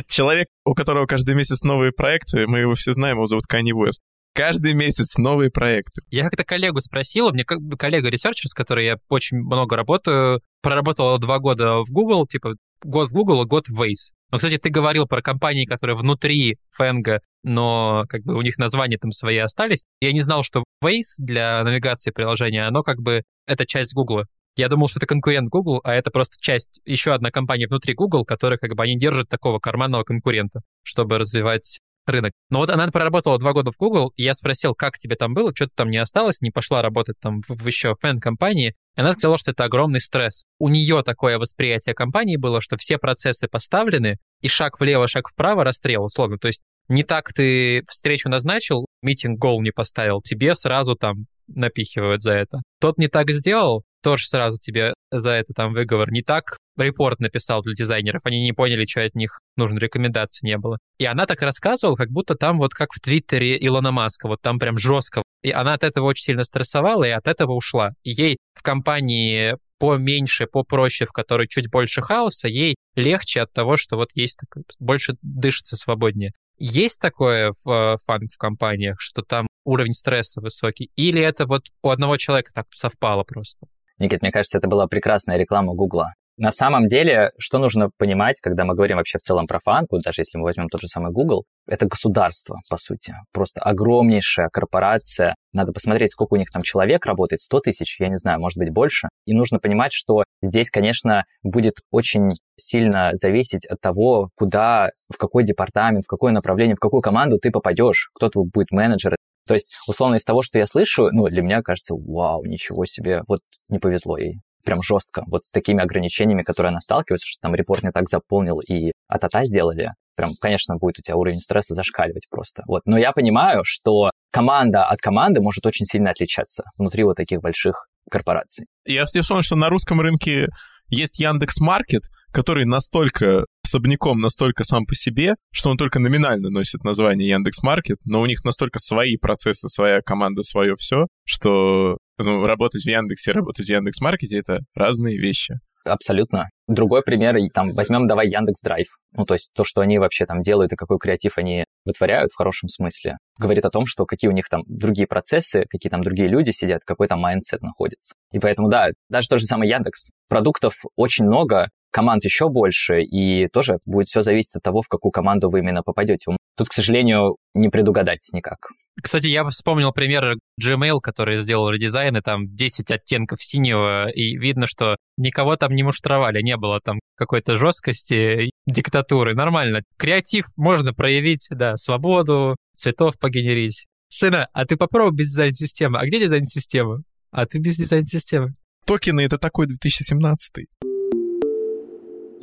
Человек, 0.08 0.48
у 0.64 0.74
которого 0.74 1.06
каждый 1.06 1.34
месяц 1.34 1.62
новые 1.62 1.92
проекты, 1.92 2.46
мы 2.46 2.60
его 2.60 2.74
все 2.74 2.94
знаем, 2.94 3.16
его 3.16 3.26
зовут 3.26 3.46
Канье 3.46 3.72
Уэст. 3.72 4.00
Каждый 4.36 4.74
месяц 4.74 5.16
новые 5.16 5.50
проекты. 5.50 6.02
Я 6.10 6.24
как-то 6.24 6.44
коллегу 6.44 6.78
спросил, 6.80 7.30
мне 7.30 7.44
как 7.44 7.62
бы 7.62 7.78
коллега- 7.78 8.08
researcher, 8.08 8.48
с 8.48 8.52
которой 8.52 8.84
я 8.84 8.98
очень 9.08 9.38
много 9.38 9.76
работаю, 9.76 10.42
проработала 10.60 11.18
два 11.18 11.38
года 11.38 11.78
в 11.78 11.90
Google, 11.90 12.26
типа 12.26 12.56
год 12.84 13.08
в 13.08 13.14
Google 13.14 13.46
год 13.46 13.68
в 13.68 13.80
Waze. 13.80 14.12
Но, 14.30 14.36
кстати, 14.36 14.58
ты 14.58 14.68
говорил 14.68 15.06
про 15.06 15.22
компании, 15.22 15.64
которые 15.64 15.96
внутри 15.96 16.58
Фэнга, 16.72 17.22
но 17.44 18.04
как 18.10 18.24
бы 18.24 18.34
у 18.34 18.42
них 18.42 18.58
названия 18.58 18.98
там 18.98 19.10
свои 19.10 19.38
остались. 19.38 19.86
Я 20.02 20.12
не 20.12 20.20
знал, 20.20 20.42
что 20.42 20.64
Waze 20.84 21.16
для 21.16 21.64
навигации 21.64 22.10
приложения, 22.10 22.66
оно 22.66 22.82
как 22.82 23.00
бы 23.00 23.22
это 23.46 23.64
часть 23.64 23.94
Google. 23.94 24.24
Я 24.54 24.68
думал, 24.68 24.88
что 24.88 24.98
это 24.98 25.06
конкурент 25.06 25.48
Google, 25.48 25.80
а 25.82 25.94
это 25.94 26.10
просто 26.10 26.36
часть, 26.40 26.80
еще 26.84 27.14
одна 27.14 27.30
компания 27.30 27.68
внутри 27.68 27.94
Google, 27.94 28.26
которая 28.26 28.58
как 28.58 28.74
бы 28.74 28.82
они 28.82 28.98
держат 28.98 29.30
такого 29.30 29.60
карманного 29.60 30.02
конкурента, 30.02 30.60
чтобы 30.82 31.16
развивать 31.16 31.80
рынок. 32.08 32.32
Но 32.50 32.58
вот 32.58 32.70
она 32.70 32.86
проработала 32.88 33.38
два 33.38 33.52
года 33.52 33.72
в 33.72 33.76
Google, 33.76 34.12
и 34.16 34.22
я 34.22 34.34
спросил, 34.34 34.74
как 34.74 34.98
тебе 34.98 35.16
там 35.16 35.34
было, 35.34 35.52
что-то 35.54 35.72
там 35.74 35.90
не 35.90 35.98
осталось, 35.98 36.40
не 36.40 36.50
пошла 36.50 36.82
работать 36.82 37.16
там 37.20 37.42
в, 37.42 37.54
в 37.54 37.66
еще 37.66 37.94
фэн-компании. 38.00 38.74
И 38.96 39.00
она 39.00 39.12
сказала, 39.12 39.38
что 39.38 39.50
это 39.50 39.64
огромный 39.64 40.00
стресс. 40.00 40.44
У 40.58 40.68
нее 40.68 41.02
такое 41.02 41.38
восприятие 41.38 41.94
компании 41.94 42.36
было, 42.36 42.60
что 42.60 42.76
все 42.76 42.98
процессы 42.98 43.48
поставлены, 43.48 44.18
и 44.40 44.48
шаг 44.48 44.80
влево, 44.80 45.06
шаг 45.06 45.28
вправо, 45.28 45.64
расстрел, 45.64 46.04
условно. 46.04 46.38
То 46.38 46.48
есть 46.48 46.62
не 46.88 47.02
так 47.02 47.32
ты 47.32 47.82
встречу 47.88 48.28
назначил, 48.28 48.86
митинг 49.02 49.38
гол 49.38 49.60
не 49.60 49.70
поставил, 49.70 50.22
тебе 50.22 50.54
сразу 50.54 50.94
там 50.94 51.26
напихивают 51.48 52.22
за 52.22 52.32
это. 52.32 52.62
Тот 52.80 52.98
не 52.98 53.08
так 53.08 53.30
сделал, 53.30 53.84
тоже 54.06 54.28
сразу 54.28 54.56
тебе 54.60 54.94
за 55.10 55.32
это 55.32 55.52
там 55.52 55.72
выговор. 55.72 56.12
Не 56.12 56.22
так 56.22 56.58
репорт 56.78 57.18
написал 57.18 57.62
для 57.62 57.74
дизайнеров, 57.74 58.20
они 58.24 58.44
не 58.44 58.52
поняли, 58.52 58.86
что 58.86 59.02
от 59.02 59.16
них 59.16 59.40
нужно, 59.56 59.80
рекомендаций 59.80 60.48
не 60.48 60.56
было. 60.58 60.78
И 60.98 61.04
она 61.04 61.26
так 61.26 61.42
рассказывала, 61.42 61.96
как 61.96 62.10
будто 62.10 62.36
там 62.36 62.58
вот 62.58 62.72
как 62.72 62.92
в 62.92 63.00
Твиттере 63.00 63.58
Илона 63.58 63.90
Маска, 63.90 64.28
вот 64.28 64.40
там 64.40 64.60
прям 64.60 64.78
жестко. 64.78 65.24
И 65.42 65.50
она 65.50 65.74
от 65.74 65.82
этого 65.82 66.04
очень 66.04 66.22
сильно 66.22 66.44
стрессовала 66.44 67.02
и 67.02 67.10
от 67.10 67.26
этого 67.26 67.54
ушла. 67.54 67.94
И 68.04 68.10
ей 68.10 68.36
в 68.54 68.62
компании 68.62 69.56
поменьше, 69.80 70.46
попроще, 70.46 71.08
в 71.08 71.12
которой 71.12 71.48
чуть 71.48 71.68
больше 71.68 72.00
хаоса, 72.00 72.46
ей 72.46 72.76
легче 72.94 73.40
от 73.40 73.52
того, 73.52 73.76
что 73.76 73.96
вот 73.96 74.10
есть 74.14 74.38
такое, 74.38 74.62
больше 74.78 75.16
дышится 75.20 75.74
свободнее. 75.74 76.30
Есть 76.58 77.00
такое 77.00 77.52
в 77.64 77.70
э, 77.70 77.96
фанк 78.06 78.32
в 78.32 78.38
компаниях, 78.38 79.00
что 79.00 79.22
там 79.22 79.48
уровень 79.64 79.94
стресса 79.94 80.40
высокий? 80.40 80.92
Или 80.94 81.20
это 81.20 81.44
вот 81.46 81.64
у 81.82 81.90
одного 81.90 82.16
человека 82.18 82.52
так 82.54 82.66
совпало 82.72 83.24
просто? 83.24 83.66
Никит, 83.98 84.22
мне 84.22 84.30
кажется, 84.30 84.58
это 84.58 84.68
была 84.68 84.86
прекрасная 84.86 85.36
реклама 85.36 85.74
Гугла. 85.74 86.12
На 86.38 86.50
самом 86.50 86.86
деле, 86.86 87.30
что 87.38 87.56
нужно 87.56 87.88
понимать, 87.96 88.40
когда 88.42 88.66
мы 88.66 88.74
говорим 88.74 88.98
вообще 88.98 89.16
в 89.16 89.22
целом 89.22 89.46
про 89.46 89.58
фанку, 89.64 89.98
даже 89.98 90.20
если 90.20 90.36
мы 90.36 90.44
возьмем 90.44 90.68
тот 90.68 90.82
же 90.82 90.88
самый 90.88 91.10
Google, 91.10 91.44
это 91.66 91.86
государство, 91.86 92.58
по 92.68 92.76
сути. 92.76 93.14
Просто 93.32 93.62
огромнейшая 93.62 94.50
корпорация. 94.52 95.34
Надо 95.54 95.72
посмотреть, 95.72 96.10
сколько 96.10 96.34
у 96.34 96.36
них 96.36 96.50
там 96.50 96.60
человек 96.60 97.06
работает, 97.06 97.40
100 97.40 97.60
тысяч, 97.60 97.98
я 98.00 98.08
не 98.08 98.18
знаю, 98.18 98.38
может 98.38 98.58
быть 98.58 98.70
больше. 98.70 99.08
И 99.24 99.32
нужно 99.32 99.58
понимать, 99.58 99.92
что 99.94 100.24
здесь, 100.42 100.70
конечно, 100.70 101.24
будет 101.42 101.76
очень 101.90 102.28
сильно 102.58 103.10
зависеть 103.14 103.64
от 103.64 103.80
того, 103.80 104.28
куда, 104.34 104.90
в 105.10 105.16
какой 105.16 105.42
департамент, 105.42 106.04
в 106.04 106.08
какое 106.08 106.32
направление, 106.32 106.76
в 106.76 106.80
какую 106.80 107.00
команду 107.00 107.38
ты 107.38 107.50
попадешь, 107.50 108.10
кто 108.14 108.28
твой 108.28 108.44
будет 108.52 108.72
менеджер. 108.72 109.16
То 109.46 109.54
есть, 109.54 109.76
условно, 109.86 110.16
из 110.16 110.24
того, 110.24 110.42
что 110.42 110.58
я 110.58 110.66
слышу, 110.66 111.08
ну, 111.12 111.26
для 111.28 111.42
меня 111.42 111.62
кажется, 111.62 111.94
вау, 111.94 112.44
ничего 112.44 112.84
себе, 112.84 113.22
вот 113.28 113.40
не 113.68 113.78
повезло 113.78 114.18
ей 114.18 114.40
прям 114.64 114.82
жестко, 114.82 115.22
вот 115.28 115.44
с 115.44 115.50
такими 115.52 115.80
ограничениями, 115.82 116.42
которые 116.42 116.70
она 116.70 116.80
сталкивается, 116.80 117.24
что 117.26 117.40
там 117.40 117.54
репорт 117.54 117.84
не 117.84 117.92
так 117.92 118.08
заполнил 118.08 118.58
и 118.58 118.90
а-та-та 119.06 119.44
сделали, 119.44 119.92
прям, 120.16 120.30
конечно, 120.40 120.76
будет 120.76 120.98
у 120.98 121.02
тебя 121.02 121.16
уровень 121.16 121.38
стресса 121.38 121.74
зашкаливать 121.74 122.26
просто. 122.28 122.64
Вот. 122.66 122.82
Но 122.84 122.98
я 122.98 123.12
понимаю, 123.12 123.62
что 123.64 124.10
команда 124.32 124.84
от 124.84 124.98
команды 124.98 125.40
может 125.40 125.64
очень 125.64 125.86
сильно 125.86 126.10
отличаться 126.10 126.64
внутри 126.76 127.04
вот 127.04 127.16
таких 127.16 127.40
больших 127.40 127.86
корпораций. 128.10 128.66
Я 128.84 129.04
вспомнил, 129.04 129.42
что 129.42 129.56
на 129.56 129.68
русском 129.68 130.00
рынке 130.00 130.48
есть 130.88 131.20
Яндекс 131.20 131.60
Маркет, 131.60 132.02
который 132.32 132.64
настолько 132.64 133.44
особняком, 133.66 134.18
настолько 134.18 134.64
сам 134.64 134.86
по 134.86 134.94
себе, 134.94 135.34
что 135.52 135.70
он 135.70 135.76
только 135.76 135.98
номинально 135.98 136.48
носит 136.50 136.84
название 136.84 137.28
Яндекс 137.28 137.62
Маркет, 137.62 137.98
но 138.04 138.20
у 138.20 138.26
них 138.26 138.44
настолько 138.44 138.78
свои 138.78 139.16
процессы, 139.16 139.68
своя 139.68 140.00
команда, 140.00 140.42
свое 140.42 140.74
все, 140.76 141.06
что 141.24 141.98
ну, 142.18 142.46
работать 142.46 142.82
в 142.82 142.88
Яндексе, 142.88 143.32
работать 143.32 143.66
в 143.66 143.68
Яндекс 143.68 144.00
Маркете— 144.00 144.38
это 144.38 144.60
разные 144.74 145.18
вещи. 145.18 145.54
Абсолютно. 145.86 146.48
Другой 146.66 147.02
пример, 147.02 147.36
там, 147.54 147.72
возьмем, 147.74 148.08
давай 148.08 148.28
Яндекс 148.28 148.60
Драйв. 148.62 148.86
Ну, 149.12 149.24
то 149.24 149.34
есть 149.34 149.52
то, 149.54 149.62
что 149.64 149.82
они 149.82 149.98
вообще 149.98 150.26
там 150.26 150.42
делают 150.42 150.72
и 150.72 150.76
какой 150.76 150.98
креатив 150.98 151.38
они 151.38 151.64
вытворяют 151.84 152.32
в 152.32 152.36
хорошем 152.36 152.68
смысле, 152.68 153.18
говорит 153.38 153.64
о 153.64 153.70
том, 153.70 153.84
что 153.86 154.04
какие 154.04 154.28
у 154.28 154.32
них 154.32 154.48
там 154.48 154.62
другие 154.66 155.06
процессы, 155.06 155.64
какие 155.70 155.90
там 155.90 156.02
другие 156.02 156.28
люди 156.28 156.50
сидят, 156.50 156.82
какой 156.84 157.06
там 157.06 157.20
mindset 157.20 157.62
находится. 157.62 158.14
И 158.32 158.40
поэтому, 158.40 158.68
да, 158.68 158.88
даже 159.08 159.28
тот 159.28 159.38
же 159.38 159.46
самый 159.46 159.68
Яндекс. 159.68 160.10
Продуктов 160.28 160.74
очень 160.96 161.24
много, 161.24 161.68
команд 161.96 162.26
еще 162.26 162.50
больше, 162.50 163.00
и 163.00 163.48
тоже 163.48 163.78
будет 163.86 164.06
все 164.08 164.20
зависеть 164.20 164.56
от 164.56 164.62
того, 164.62 164.82
в 164.82 164.88
какую 164.88 165.12
команду 165.12 165.48
вы 165.48 165.60
именно 165.60 165.82
попадете. 165.82 166.36
Тут, 166.54 166.68
к 166.68 166.74
сожалению, 166.74 167.36
не 167.54 167.70
предугадать 167.70 168.28
никак. 168.34 168.58
Кстати, 169.02 169.28
я 169.28 169.48
вспомнил 169.48 169.92
пример 169.92 170.34
Gmail, 170.62 170.98
который 171.02 171.36
сделал 171.36 171.70
редизайн, 171.70 172.14
и 172.18 172.20
там 172.20 172.54
10 172.54 172.90
оттенков 172.90 173.42
синего, 173.42 174.10
и 174.10 174.36
видно, 174.36 174.66
что 174.66 174.96
никого 175.16 175.56
там 175.56 175.72
не 175.72 175.84
муштровали, 175.84 176.42
не 176.42 176.58
было 176.58 176.80
там 176.84 176.98
какой-то 177.16 177.56
жесткости, 177.56 178.50
диктатуры. 178.66 179.34
Нормально. 179.34 179.80
Креатив 179.96 180.44
можно 180.56 180.92
проявить, 180.92 181.46
да, 181.48 181.76
свободу, 181.76 182.56
цветов 182.74 183.18
погенерить. 183.18 183.86
Сына, 184.10 184.48
а 184.52 184.66
ты 184.66 184.76
попробуй 184.76 185.16
без 185.16 185.28
дизайн-системы. 185.28 185.98
А 185.98 186.04
где 186.04 186.20
дизайн-система? 186.20 186.98
А 187.30 187.46
ты 187.46 187.58
без 187.58 187.76
дизайн-системы. 187.76 188.52
Токены— 188.84 189.20
это 189.22 189.38
такой 189.38 189.66
2017 189.66 190.66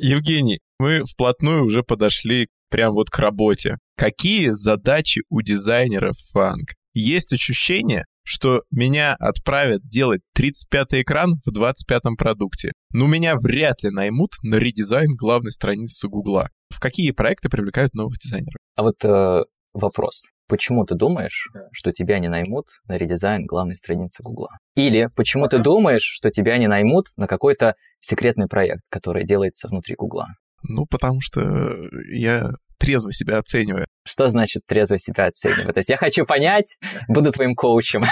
Евгений, 0.04 0.58
мы 0.78 1.02
вплотную 1.04 1.64
уже 1.64 1.82
подошли 1.82 2.48
прям 2.68 2.92
вот 2.92 3.08
к 3.08 3.18
работе. 3.18 3.78
Какие 3.96 4.50
задачи 4.50 5.22
у 5.30 5.40
дизайнеров 5.40 6.14
фанк? 6.30 6.74
Есть 6.92 7.32
ощущение, 7.32 8.04
что 8.22 8.60
меня 8.70 9.14
отправят 9.14 9.88
делать 9.88 10.20
35-й 10.38 11.02
экран 11.02 11.36
в 11.46 11.48
25-м 11.48 12.16
продукте. 12.18 12.72
Но 12.92 13.06
меня 13.06 13.36
вряд 13.36 13.82
ли 13.82 13.88
наймут 13.88 14.32
на 14.42 14.56
редизайн 14.56 15.10
главной 15.10 15.52
страницы 15.52 16.06
Гугла. 16.06 16.50
В 16.68 16.80
какие 16.80 17.12
проекты 17.12 17.48
привлекают 17.48 17.94
новых 17.94 18.18
дизайнеров? 18.18 18.58
А 18.76 18.82
вот 18.82 19.02
э, 19.04 19.44
вопрос. 19.72 20.26
Почему 20.48 20.84
ты 20.84 20.94
думаешь, 20.94 21.48
что 21.72 21.92
тебя 21.92 22.18
не 22.18 22.28
наймут 22.28 22.66
на 22.86 22.96
редизайн 22.96 23.46
главной 23.46 23.76
страницы 23.76 24.22
Гугла? 24.22 24.50
Или 24.76 25.08
почему 25.16 25.48
ты 25.48 25.58
думаешь, 25.58 26.02
что 26.02 26.30
тебя 26.30 26.58
не 26.58 26.66
наймут 26.66 27.06
на 27.16 27.26
какой-то 27.26 27.76
секретный 27.98 28.46
проект, 28.46 28.82
который 28.90 29.24
делается 29.24 29.68
внутри 29.68 29.94
Гугла? 29.94 30.28
Ну, 30.62 30.86
потому 30.86 31.20
что 31.20 31.74
я 32.12 32.52
трезво 32.78 33.12
себя 33.12 33.38
оцениваю. 33.38 33.86
Что 34.06 34.28
значит 34.28 34.62
трезво 34.66 34.98
себя 34.98 35.26
оценивать? 35.26 35.74
То 35.74 35.80
есть 35.80 35.88
я 35.88 35.96
хочу 35.96 36.26
понять, 36.26 36.76
буду 37.08 37.32
твоим 37.32 37.54
коучем. 37.54 38.02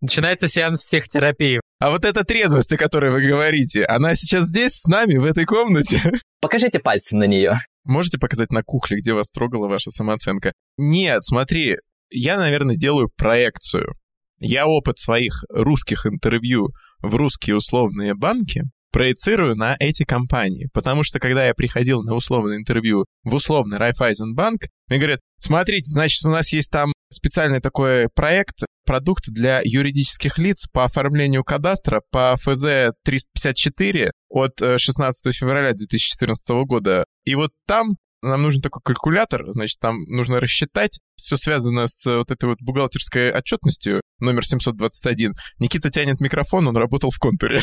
Начинается 0.00 0.48
сеанс 0.48 0.82
психотерапии. 0.82 1.60
А 1.82 1.90
вот 1.90 2.04
эта 2.04 2.22
трезвость, 2.22 2.72
о 2.72 2.76
которой 2.76 3.10
вы 3.10 3.26
говорите, 3.26 3.84
она 3.84 4.14
сейчас 4.14 4.46
здесь 4.46 4.74
с 4.74 4.84
нами, 4.84 5.16
в 5.16 5.24
этой 5.24 5.44
комнате? 5.44 6.12
Покажите 6.40 6.78
пальцем 6.78 7.18
на 7.18 7.24
нее. 7.24 7.54
Можете 7.84 8.18
показать 8.18 8.52
на 8.52 8.62
кухле, 8.62 9.00
где 9.00 9.14
вас 9.14 9.32
трогала 9.32 9.66
ваша 9.66 9.90
самооценка? 9.90 10.52
Нет, 10.78 11.24
смотри, 11.24 11.78
я, 12.08 12.36
наверное, 12.36 12.76
делаю 12.76 13.10
проекцию. 13.16 13.96
Я 14.38 14.68
опыт 14.68 15.00
своих 15.00 15.42
русских 15.48 16.06
интервью 16.06 16.68
в 17.00 17.16
русские 17.16 17.56
условные 17.56 18.14
банки 18.14 18.62
проецирую 18.92 19.56
на 19.56 19.74
эти 19.80 20.04
компании. 20.04 20.68
Потому 20.72 21.02
что, 21.02 21.18
когда 21.18 21.46
я 21.46 21.52
приходил 21.52 22.04
на 22.04 22.14
условное 22.14 22.58
интервью 22.58 23.06
в 23.24 23.34
условный 23.34 23.78
Райфайзенбанк, 23.78 24.68
мне 24.86 24.98
говорят, 24.98 25.18
смотрите, 25.40 25.90
значит, 25.90 26.24
у 26.24 26.28
нас 26.28 26.52
есть 26.52 26.70
там 26.70 26.92
специальный 27.10 27.60
такой 27.60 28.08
проект, 28.14 28.62
продукт 28.84 29.24
для 29.28 29.60
юридических 29.64 30.38
лиц 30.38 30.66
по 30.72 30.84
оформлению 30.84 31.44
кадастра 31.44 32.02
по 32.10 32.34
ФЗ 32.36 32.94
354 33.04 34.12
от 34.28 34.52
16 34.58 35.26
э, 35.26 35.32
февраля 35.32 35.72
2014 35.72 36.48
года. 36.66 37.04
И 37.24 37.34
вот 37.34 37.50
там 37.66 37.96
нам 38.22 38.42
нужен 38.42 38.62
такой 38.62 38.80
калькулятор, 38.82 39.44
значит, 39.48 39.78
там 39.80 39.96
нужно 40.06 40.40
рассчитать, 40.40 41.00
все 41.16 41.36
связано 41.36 41.88
с 41.88 42.06
вот 42.06 42.30
этой 42.30 42.50
вот 42.50 42.58
бухгалтерской 42.60 43.32
отчетностью, 43.32 44.00
номер 44.20 44.46
721. 44.46 45.34
Никита 45.58 45.90
тянет 45.90 46.20
микрофон, 46.20 46.68
он 46.68 46.76
работал 46.76 47.10
в 47.10 47.18
контуре. 47.18 47.62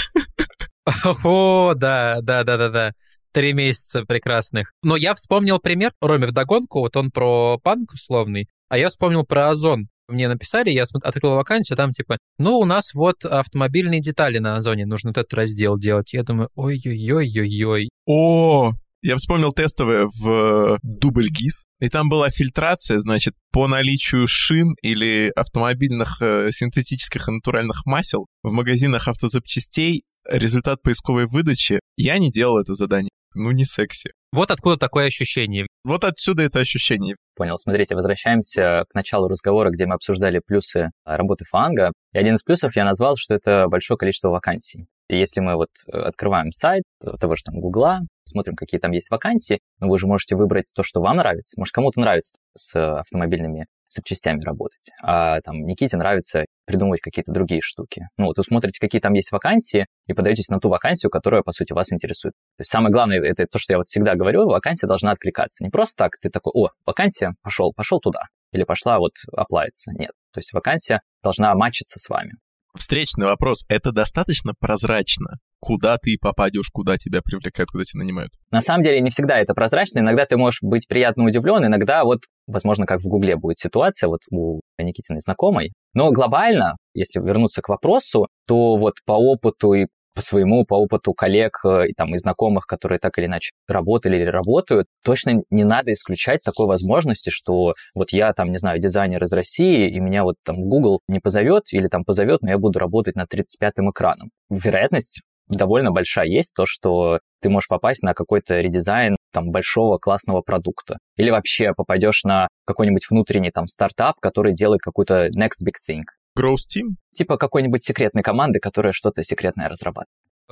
О, 1.24 1.74
да, 1.76 2.20
да, 2.22 2.44
да, 2.44 2.58
да, 2.58 2.70
да. 2.70 2.92
Три 3.32 3.54
месяца 3.54 4.04
прекрасных. 4.04 4.74
Но 4.84 4.96
я 4.96 5.14
вспомнил 5.14 5.60
пример, 5.60 5.92
Роме, 6.02 6.28
вдогонку, 6.28 6.80
вот 6.80 6.98
он 6.98 7.12
про 7.12 7.58
панк 7.60 7.94
условный, 7.94 8.50
а 8.70 8.78
я 8.78 8.90
вспомнил 8.90 9.24
про 9.24 9.50
Озон. 9.50 9.88
Мне 10.10 10.28
написали, 10.28 10.70
я 10.72 10.84
открыл 11.04 11.32
вакансию, 11.32 11.78
там 11.78 11.92
типа, 11.92 12.18
ну, 12.38 12.58
у 12.58 12.66
нас 12.66 12.94
вот 12.94 13.26
автомобильные 13.26 14.02
детали 14.02 14.40
на 14.40 14.56
Озоне, 14.56 14.86
нужно 14.86 15.12
вот 15.12 15.18
этот 15.18 15.34
раздел 15.34 15.78
делать. 15.78 16.14
Я 16.14 16.24
думаю, 16.24 16.50
ой-ой-ой-ой-ой. 16.56 17.90
О, 18.08 18.72
я 19.02 19.16
вспомнил 19.16 19.52
тестовое 19.52 20.10
в 20.20 20.78
дубль 20.84 21.30
ГИС, 21.30 21.64
и 21.80 21.90
там 21.90 22.10
была 22.10 22.30
фильтрация, 22.30 23.00
значит, 23.00 23.34
по 23.52 23.68
наличию 23.68 24.28
шин 24.28 24.76
или 24.82 25.32
автомобильных 25.36 26.22
э, 26.22 26.50
синтетических 26.52 27.28
и 27.28 27.32
натуральных 27.32 27.86
масел 27.86 28.28
в 28.44 28.52
магазинах 28.52 29.08
автозапчастей 29.08 30.04
результат 30.30 30.82
поисковой 30.82 31.28
выдачи. 31.28 31.80
Я 31.96 32.18
не 32.18 32.30
делал 32.30 32.58
это 32.58 32.74
задание. 32.74 33.10
Ну, 33.34 33.52
не 33.52 33.66
секси. 33.66 34.12
Вот 34.32 34.52
откуда 34.52 34.78
такое 34.78 35.08
ощущение. 35.08 35.66
Вот 35.84 36.04
отсюда 36.04 36.44
это 36.44 36.60
ощущение. 36.60 37.16
Понял. 37.36 37.58
Смотрите, 37.58 37.96
возвращаемся 37.96 38.86
к 38.90 38.94
началу 38.94 39.28
разговора, 39.28 39.70
где 39.70 39.86
мы 39.86 39.96
обсуждали 39.96 40.42
плюсы 40.46 40.92
работы 41.06 41.46
фанга. 41.46 41.92
И 42.14 42.18
один 42.18 42.36
из 42.36 42.44
плюсов 42.44 42.76
я 42.76 42.86
назвал, 42.86 43.16
что 43.18 43.34
это 43.34 43.68
большое 43.68 43.98
количество 43.98 44.30
вакансий. 44.30 44.88
И 45.10 45.18
если 45.18 45.40
мы 45.40 45.56
вот 45.56 45.70
э, 45.88 45.98
открываем 45.98 46.52
сайт 46.52 46.84
того 47.20 47.36
же 47.36 47.44
там 47.44 47.60
Гугла, 47.60 48.02
смотрим, 48.24 48.56
какие 48.56 48.80
там 48.80 48.92
есть 48.92 49.10
вакансии, 49.10 49.60
ну, 49.80 49.90
вы 49.90 49.98
же 49.98 50.06
можете 50.06 50.36
выбрать 50.36 50.72
то, 50.76 50.84
что 50.84 51.02
вам 51.02 51.18
нравится. 51.18 51.60
Может, 51.60 51.74
кому-то 51.74 52.00
нравится 52.00 52.38
с 52.56 53.00
автомобильными 53.00 53.66
запчастями 53.90 54.44
работать, 54.44 54.92
а 55.02 55.42
там 55.42 55.66
Никите 55.66 55.98
нравится 55.98 56.46
придумывать 56.70 57.02
какие-то 57.02 57.32
другие 57.32 57.62
штуки. 57.62 58.10
Ну, 58.18 58.26
вот 58.28 58.38
вы 58.38 58.44
смотрите, 58.44 58.80
какие 58.80 59.02
там 59.02 59.14
есть 59.14 59.32
вакансии, 59.32 59.88
и 60.06 60.14
подаетесь 60.14 60.50
на 60.50 60.60
ту 60.60 60.70
вакансию, 60.70 61.10
которая, 61.10 61.42
по 61.42 61.52
сути, 61.52 61.74
вас 61.74 61.92
интересует. 61.92 62.36
То 62.58 62.62
есть 62.62 62.70
самое 62.70 62.94
главное, 62.94 63.20
это 63.20 63.48
то, 63.48 63.58
что 63.58 63.74
я 63.74 63.78
вот 63.78 63.88
всегда 63.88 64.14
говорю, 64.14 64.48
вакансия 64.48 64.86
должна 64.86 65.12
откликаться. 65.14 65.64
Не 65.64 65.72
просто 65.72 66.04
так, 66.04 66.12
ты 66.22 66.30
такой, 66.30 66.52
о, 66.54 66.70
вакансия, 66.86 67.34
пошел, 67.42 67.74
пошел 67.76 68.00
туда. 68.00 68.22
Или 68.52 68.66
пошла 68.66 69.00
вот 69.00 69.14
оплавиться. 69.36 69.92
Нет. 69.98 70.12
То 70.32 70.40
есть 70.42 70.54
вакансия 70.54 71.02
должна 71.24 71.56
матчиться 71.56 71.98
с 71.98 72.08
вами. 72.08 72.34
Встречный 72.78 73.26
вопрос. 73.26 73.66
Это 73.68 73.92
достаточно 73.92 74.54
прозрачно? 74.60 75.38
Куда 75.60 75.98
ты 75.98 76.18
попадешь, 76.20 76.70
куда 76.72 76.98
тебя 76.98 77.22
привлекают, 77.22 77.70
куда 77.72 77.84
тебя 77.84 78.00
нанимают? 78.00 78.32
На 78.52 78.62
самом 78.62 78.84
деле 78.84 79.02
не 79.02 79.10
всегда 79.10 79.40
это 79.40 79.54
прозрачно. 79.54 80.00
Иногда 80.00 80.26
ты 80.26 80.38
можешь 80.38 80.60
быть 80.62 80.88
приятно 80.88 81.26
удивлен, 81.26 81.66
иногда 81.66 82.04
вот, 82.04 82.20
возможно, 82.48 82.86
как 82.86 83.02
в 83.02 83.08
Гугле 83.10 83.36
будет 83.36 83.58
ситуация, 83.58 84.08
вот 84.08 84.22
у 84.32 84.62
Никитиной 84.78 85.20
знакомой. 85.20 85.74
Но 85.94 86.12
глобально, 86.12 86.78
если 86.94 87.20
вернуться 87.20 87.62
к 87.62 87.70
вопросу, 87.70 88.28
то 88.48 88.78
вот 88.78 88.96
по 89.06 89.14
опыту 89.14 89.74
и 89.74 89.88
по 90.20 90.24
своему, 90.24 90.66
по 90.66 90.74
опыту 90.74 91.14
коллег 91.14 91.62
э, 91.64 91.88
и, 91.88 91.94
там, 91.94 92.14
и 92.14 92.18
знакомых, 92.18 92.66
которые 92.66 93.00
так 93.00 93.18
или 93.18 93.28
иначе 93.28 93.52
работали 93.70 94.18
или 94.18 94.26
работают, 94.26 94.88
точно 95.02 95.44
не 95.50 95.64
надо 95.64 95.94
исключать 95.94 96.42
такой 96.44 96.68
возможности, 96.68 97.30
что 97.30 97.72
вот 97.96 98.12
я 98.12 98.34
там, 98.34 98.52
не 98.52 98.58
знаю, 98.58 98.80
дизайнер 98.80 99.24
из 99.24 99.32
России, 99.32 99.90
и 99.90 99.98
меня 100.02 100.24
вот 100.24 100.36
там 100.44 100.58
Google 100.60 101.00
не 101.08 101.20
позовет 101.20 101.72
или 101.72 101.88
там 101.88 102.04
позовет, 102.04 102.42
но 102.42 102.50
я 102.50 102.58
буду 102.58 102.80
работать 102.80 103.16
над 103.16 103.34
35-м 103.34 103.92
экраном. 103.92 104.30
Вероятность 104.50 105.22
довольно 105.48 105.92
большая 105.92 106.28
есть 106.28 106.54
то, 106.54 106.66
что 106.66 107.20
ты 107.42 107.50
можешь 107.50 107.70
попасть 107.70 108.04
на 108.04 108.14
какой-то 108.14 108.60
редизайн 108.60 109.16
там 109.32 109.52
большого 109.52 110.00
классного 110.00 110.42
продукта. 110.42 110.98
Или 111.16 111.30
вообще 111.30 111.72
попадешь 111.74 112.26
на 112.26 112.50
какой-нибудь 112.66 113.06
внутренний 113.10 113.52
там 113.52 113.68
стартап, 113.68 114.16
который 114.20 114.54
делает 114.54 114.82
какую-то 114.82 115.28
next 115.28 115.64
big 115.66 115.78
thing. 115.90 116.04
Growth 116.40 116.68
Team? 116.74 116.96
Типа 117.14 117.38
какой-нибудь 117.38 117.84
секретной 117.84 118.24
команды, 118.24 118.60
которая 118.60 118.94
что-то 118.94 119.24
секретное 119.24 119.68
разрабатывает. 119.68 120.08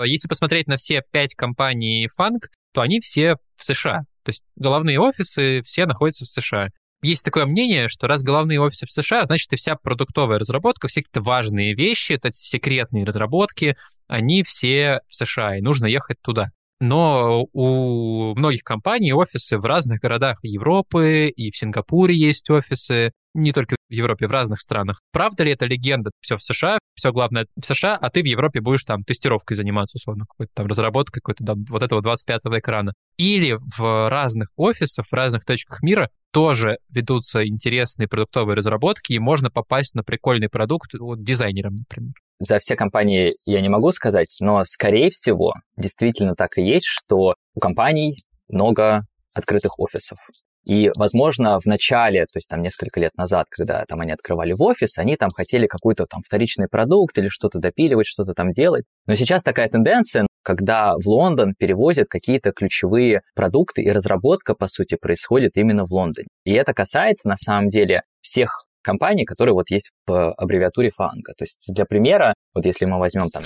Если 0.05 0.27
посмотреть 0.27 0.67
на 0.67 0.77
все 0.77 1.01
пять 1.11 1.33
компаний 1.33 2.07
Funk, 2.19 2.49
то 2.73 2.81
они 2.81 2.99
все 2.99 3.35
в 3.55 3.63
США. 3.63 4.01
То 4.23 4.29
есть 4.29 4.43
головные 4.55 4.99
офисы 4.99 5.61
все 5.63 5.85
находятся 5.85 6.25
в 6.25 6.27
США. 6.27 6.67
Есть 7.01 7.23
такое 7.23 7.45
мнение, 7.45 7.87
что 7.87 8.07
раз 8.07 8.23
головные 8.23 8.59
офисы 8.59 8.85
в 8.85 8.91
США, 8.91 9.25
значит 9.25 9.53
и 9.53 9.55
вся 9.55 9.75
продуктовая 9.75 10.39
разработка, 10.39 10.87
все 10.87 11.01
какие-то 11.01 11.21
важные 11.21 11.73
вещи, 11.73 12.13
это 12.13 12.31
секретные 12.31 13.05
разработки, 13.05 13.77
они 14.07 14.43
все 14.43 14.99
в 15.07 15.15
США, 15.15 15.57
и 15.57 15.61
нужно 15.61 15.85
ехать 15.85 16.17
туда. 16.21 16.49
Но 16.79 17.45
у 17.53 18.35
многих 18.35 18.63
компаний 18.63 19.13
офисы 19.13 19.57
в 19.57 19.65
разных 19.65 19.99
городах 19.99 20.39
Европы, 20.43 21.29
и 21.29 21.49
в 21.49 21.57
Сингапуре 21.57 22.15
есть 22.15 22.49
офисы, 22.49 23.11
не 23.33 23.51
только 23.51 23.76
в 23.89 23.93
Европе, 23.93 24.27
в 24.27 24.31
разных 24.31 24.59
странах. 24.59 25.01
Правда 25.11 25.43
ли 25.43 25.51
это 25.51 25.65
легенда? 25.65 26.11
Все 26.19 26.37
в 26.37 26.43
США, 26.43 26.79
все 26.95 27.11
главное 27.11 27.47
в 27.55 27.65
США, 27.65 27.95
а 27.95 28.09
ты 28.09 28.21
в 28.21 28.25
Европе 28.25 28.61
будешь 28.61 28.83
там 28.83 29.03
тестировкой 29.03 29.55
заниматься, 29.55 29.97
условно, 29.97 30.25
какой-то 30.27 30.51
там 30.53 30.67
разработкой 30.67 31.21
какой-то 31.21 31.43
да, 31.43 31.53
вот 31.69 31.83
этого 31.83 32.01
25-го 32.01 32.59
экрана. 32.59 32.93
Или 33.17 33.57
в 33.77 34.09
разных 34.09 34.49
офисах, 34.55 35.05
в 35.09 35.13
разных 35.13 35.45
точках 35.45 35.81
мира 35.81 36.09
тоже 36.31 36.77
ведутся 36.93 37.47
интересные 37.47 38.07
продуктовые 38.07 38.55
разработки, 38.55 39.13
и 39.13 39.19
можно 39.19 39.49
попасть 39.49 39.95
на 39.95 40.03
прикольный 40.03 40.49
продукт 40.49 40.93
вот, 40.93 41.23
дизайнером, 41.23 41.75
например. 41.75 42.13
за 42.39 42.59
все 42.59 42.75
компании 42.75 43.31
я 43.45 43.61
не 43.61 43.69
могу 43.69 43.91
сказать, 43.91 44.35
но, 44.41 44.63
скорее 44.65 45.09
всего, 45.09 45.53
действительно 45.77 46.35
так 46.35 46.57
и 46.57 46.61
есть, 46.61 46.85
что 46.85 47.35
у 47.55 47.59
компаний 47.59 48.17
много 48.49 49.01
открытых 49.33 49.79
офисов. 49.79 50.19
И, 50.67 50.91
возможно, 50.97 51.59
в 51.59 51.65
начале, 51.65 52.25
то 52.25 52.35
есть 52.35 52.49
там 52.49 52.61
несколько 52.61 52.99
лет 52.99 53.15
назад, 53.15 53.47
когда 53.49 53.85
там 53.85 54.01
они 54.01 54.11
открывали 54.11 54.51
в 54.51 54.61
офис, 54.61 54.97
они 54.97 55.15
там 55.15 55.29
хотели 55.29 55.65
какой-то 55.65 56.05
там 56.05 56.21
вторичный 56.25 56.67
продукт 56.67 57.17
или 57.17 57.29
что-то 57.29 57.59
допиливать, 57.59 58.05
что-то 58.05 58.33
там 58.33 58.51
делать. 58.51 58.83
Но 59.05 59.15
сейчас 59.15 59.43
такая 59.43 59.69
тенденция, 59.69 60.27
когда 60.43 60.95
в 60.97 61.07
Лондон 61.07 61.53
перевозят 61.57 62.09
какие-то 62.09 62.51
ключевые 62.51 63.21
продукты, 63.33 63.81
и 63.81 63.89
разработка, 63.89 64.55
по 64.55 64.67
сути, 64.67 64.97
происходит 64.99 65.55
именно 65.55 65.85
в 65.85 65.91
Лондоне. 65.93 66.27
И 66.43 66.51
это 66.51 66.73
касается, 66.73 67.29
на 67.29 67.37
самом 67.37 67.69
деле, 67.69 68.01
всех 68.19 68.49
компаний, 68.81 69.23
которые 69.23 69.53
вот 69.53 69.69
есть 69.69 69.91
в 70.05 70.33
аббревиатуре 70.33 70.91
фанга. 70.91 71.33
То 71.37 71.43
есть 71.43 71.65
для 71.73 71.85
примера, 71.85 72.33
вот 72.53 72.65
если 72.65 72.85
мы 72.85 72.99
возьмем 72.99 73.29
там 73.29 73.43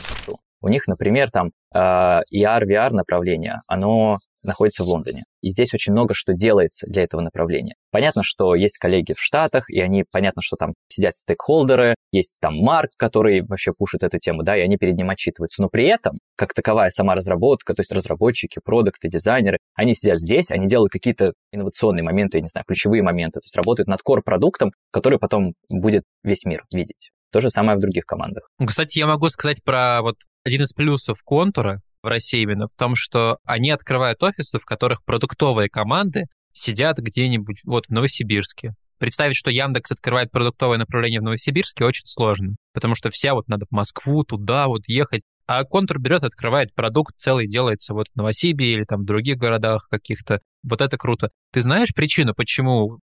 у 0.61 0.67
них, 0.67 0.87
например, 0.87 1.29
там 1.31 1.51
э, 1.73 1.79
ER, 1.79 2.63
VR 2.63 2.91
направление, 2.91 3.59
оно 3.67 4.17
находится 4.43 4.83
в 4.83 4.87
Лондоне. 4.87 5.23
И 5.41 5.51
здесь 5.51 5.73
очень 5.73 5.93
много 5.93 6.13
что 6.13 6.33
делается 6.33 6.87
для 6.87 7.03
этого 7.03 7.21
направления. 7.21 7.75
Понятно, 7.91 8.21
что 8.23 8.55
есть 8.55 8.77
коллеги 8.77 9.13
в 9.13 9.19
Штатах, 9.19 9.69
и 9.69 9.79
они, 9.79 10.03
понятно, 10.09 10.41
что 10.41 10.55
там 10.55 10.73
сидят 10.87 11.15
стейкхолдеры, 11.15 11.95
есть 12.11 12.37
там 12.39 12.55
Марк, 12.55 12.91
который 12.97 13.41
вообще 13.41 13.71
пушит 13.73 14.03
эту 14.03 14.19
тему, 14.19 14.43
да, 14.43 14.57
и 14.57 14.61
они 14.61 14.77
перед 14.77 14.95
ним 14.95 15.09
отчитываются. 15.09 15.61
Но 15.61 15.69
при 15.69 15.85
этом, 15.85 16.17
как 16.35 16.53
таковая 16.53 16.89
сама 16.89 17.15
разработка, 17.15 17.73
то 17.73 17.81
есть 17.81 17.91
разработчики, 17.91 18.59
продукты, 18.63 19.09
дизайнеры, 19.09 19.59
они 19.75 19.93
сидят 19.93 20.19
здесь, 20.19 20.51
они 20.51 20.67
делают 20.67 20.91
какие-то 20.91 21.33
инновационные 21.51 22.03
моменты, 22.03 22.37
я 22.37 22.43
не 22.43 22.49
знаю, 22.49 22.65
ключевые 22.67 23.03
моменты, 23.03 23.39
то 23.39 23.45
есть 23.45 23.55
работают 23.55 23.87
над 23.87 24.01
core-продуктом, 24.01 24.71
который 24.91 25.19
потом 25.19 25.53
будет 25.69 26.03
весь 26.23 26.45
мир 26.45 26.63
видеть. 26.73 27.11
То 27.31 27.39
же 27.39 27.49
самое 27.49 27.77
в 27.77 27.81
других 27.81 28.05
командах. 28.05 28.49
Кстати, 28.65 28.99
я 28.99 29.07
могу 29.07 29.29
сказать 29.29 29.63
про 29.63 30.01
вот 30.01 30.15
один 30.43 30.63
из 30.63 30.73
плюсов 30.73 31.19
контура, 31.23 31.79
в 32.01 32.07
России 32.07 32.41
именно 32.41 32.67
в 32.67 32.75
том, 32.75 32.95
что 32.95 33.37
они 33.43 33.69
открывают 33.69 34.21
офисы, 34.23 34.59
в 34.59 34.65
которых 34.65 35.03
продуктовые 35.03 35.69
команды 35.69 36.25
сидят 36.53 36.97
где-нибудь 36.97 37.61
вот 37.63 37.85
в 37.87 37.91
Новосибирске. 37.91 38.73
Представить, 38.97 39.35
что 39.35 39.49
Яндекс 39.49 39.91
открывает 39.91 40.31
продуктовое 40.31 40.77
направление 40.77 41.21
в 41.21 41.23
Новосибирске, 41.23 41.85
очень 41.85 42.05
сложно, 42.05 42.55
потому 42.73 42.95
что 42.95 43.09
вся 43.09 43.33
вот 43.33 43.47
надо 43.47 43.65
в 43.65 43.71
Москву, 43.71 44.23
туда 44.23 44.67
вот 44.67 44.87
ехать. 44.87 45.21
А 45.47 45.63
контур 45.63 45.99
берет, 45.99 46.23
открывает 46.23 46.73
продукт, 46.75 47.15
целый 47.17 47.47
делается 47.47 47.93
вот 47.93 48.07
в 48.13 48.15
Новосибе 48.15 48.73
или 48.73 48.83
там 48.83 49.01
в 49.01 49.05
других 49.05 49.37
городах 49.37 49.87
каких-то. 49.89 50.39
Вот 50.63 50.81
это 50.81 50.97
круто. 50.97 51.29
Ты 51.51 51.61
знаешь 51.61 51.93
причину, 51.93 52.33
почему 52.35 52.99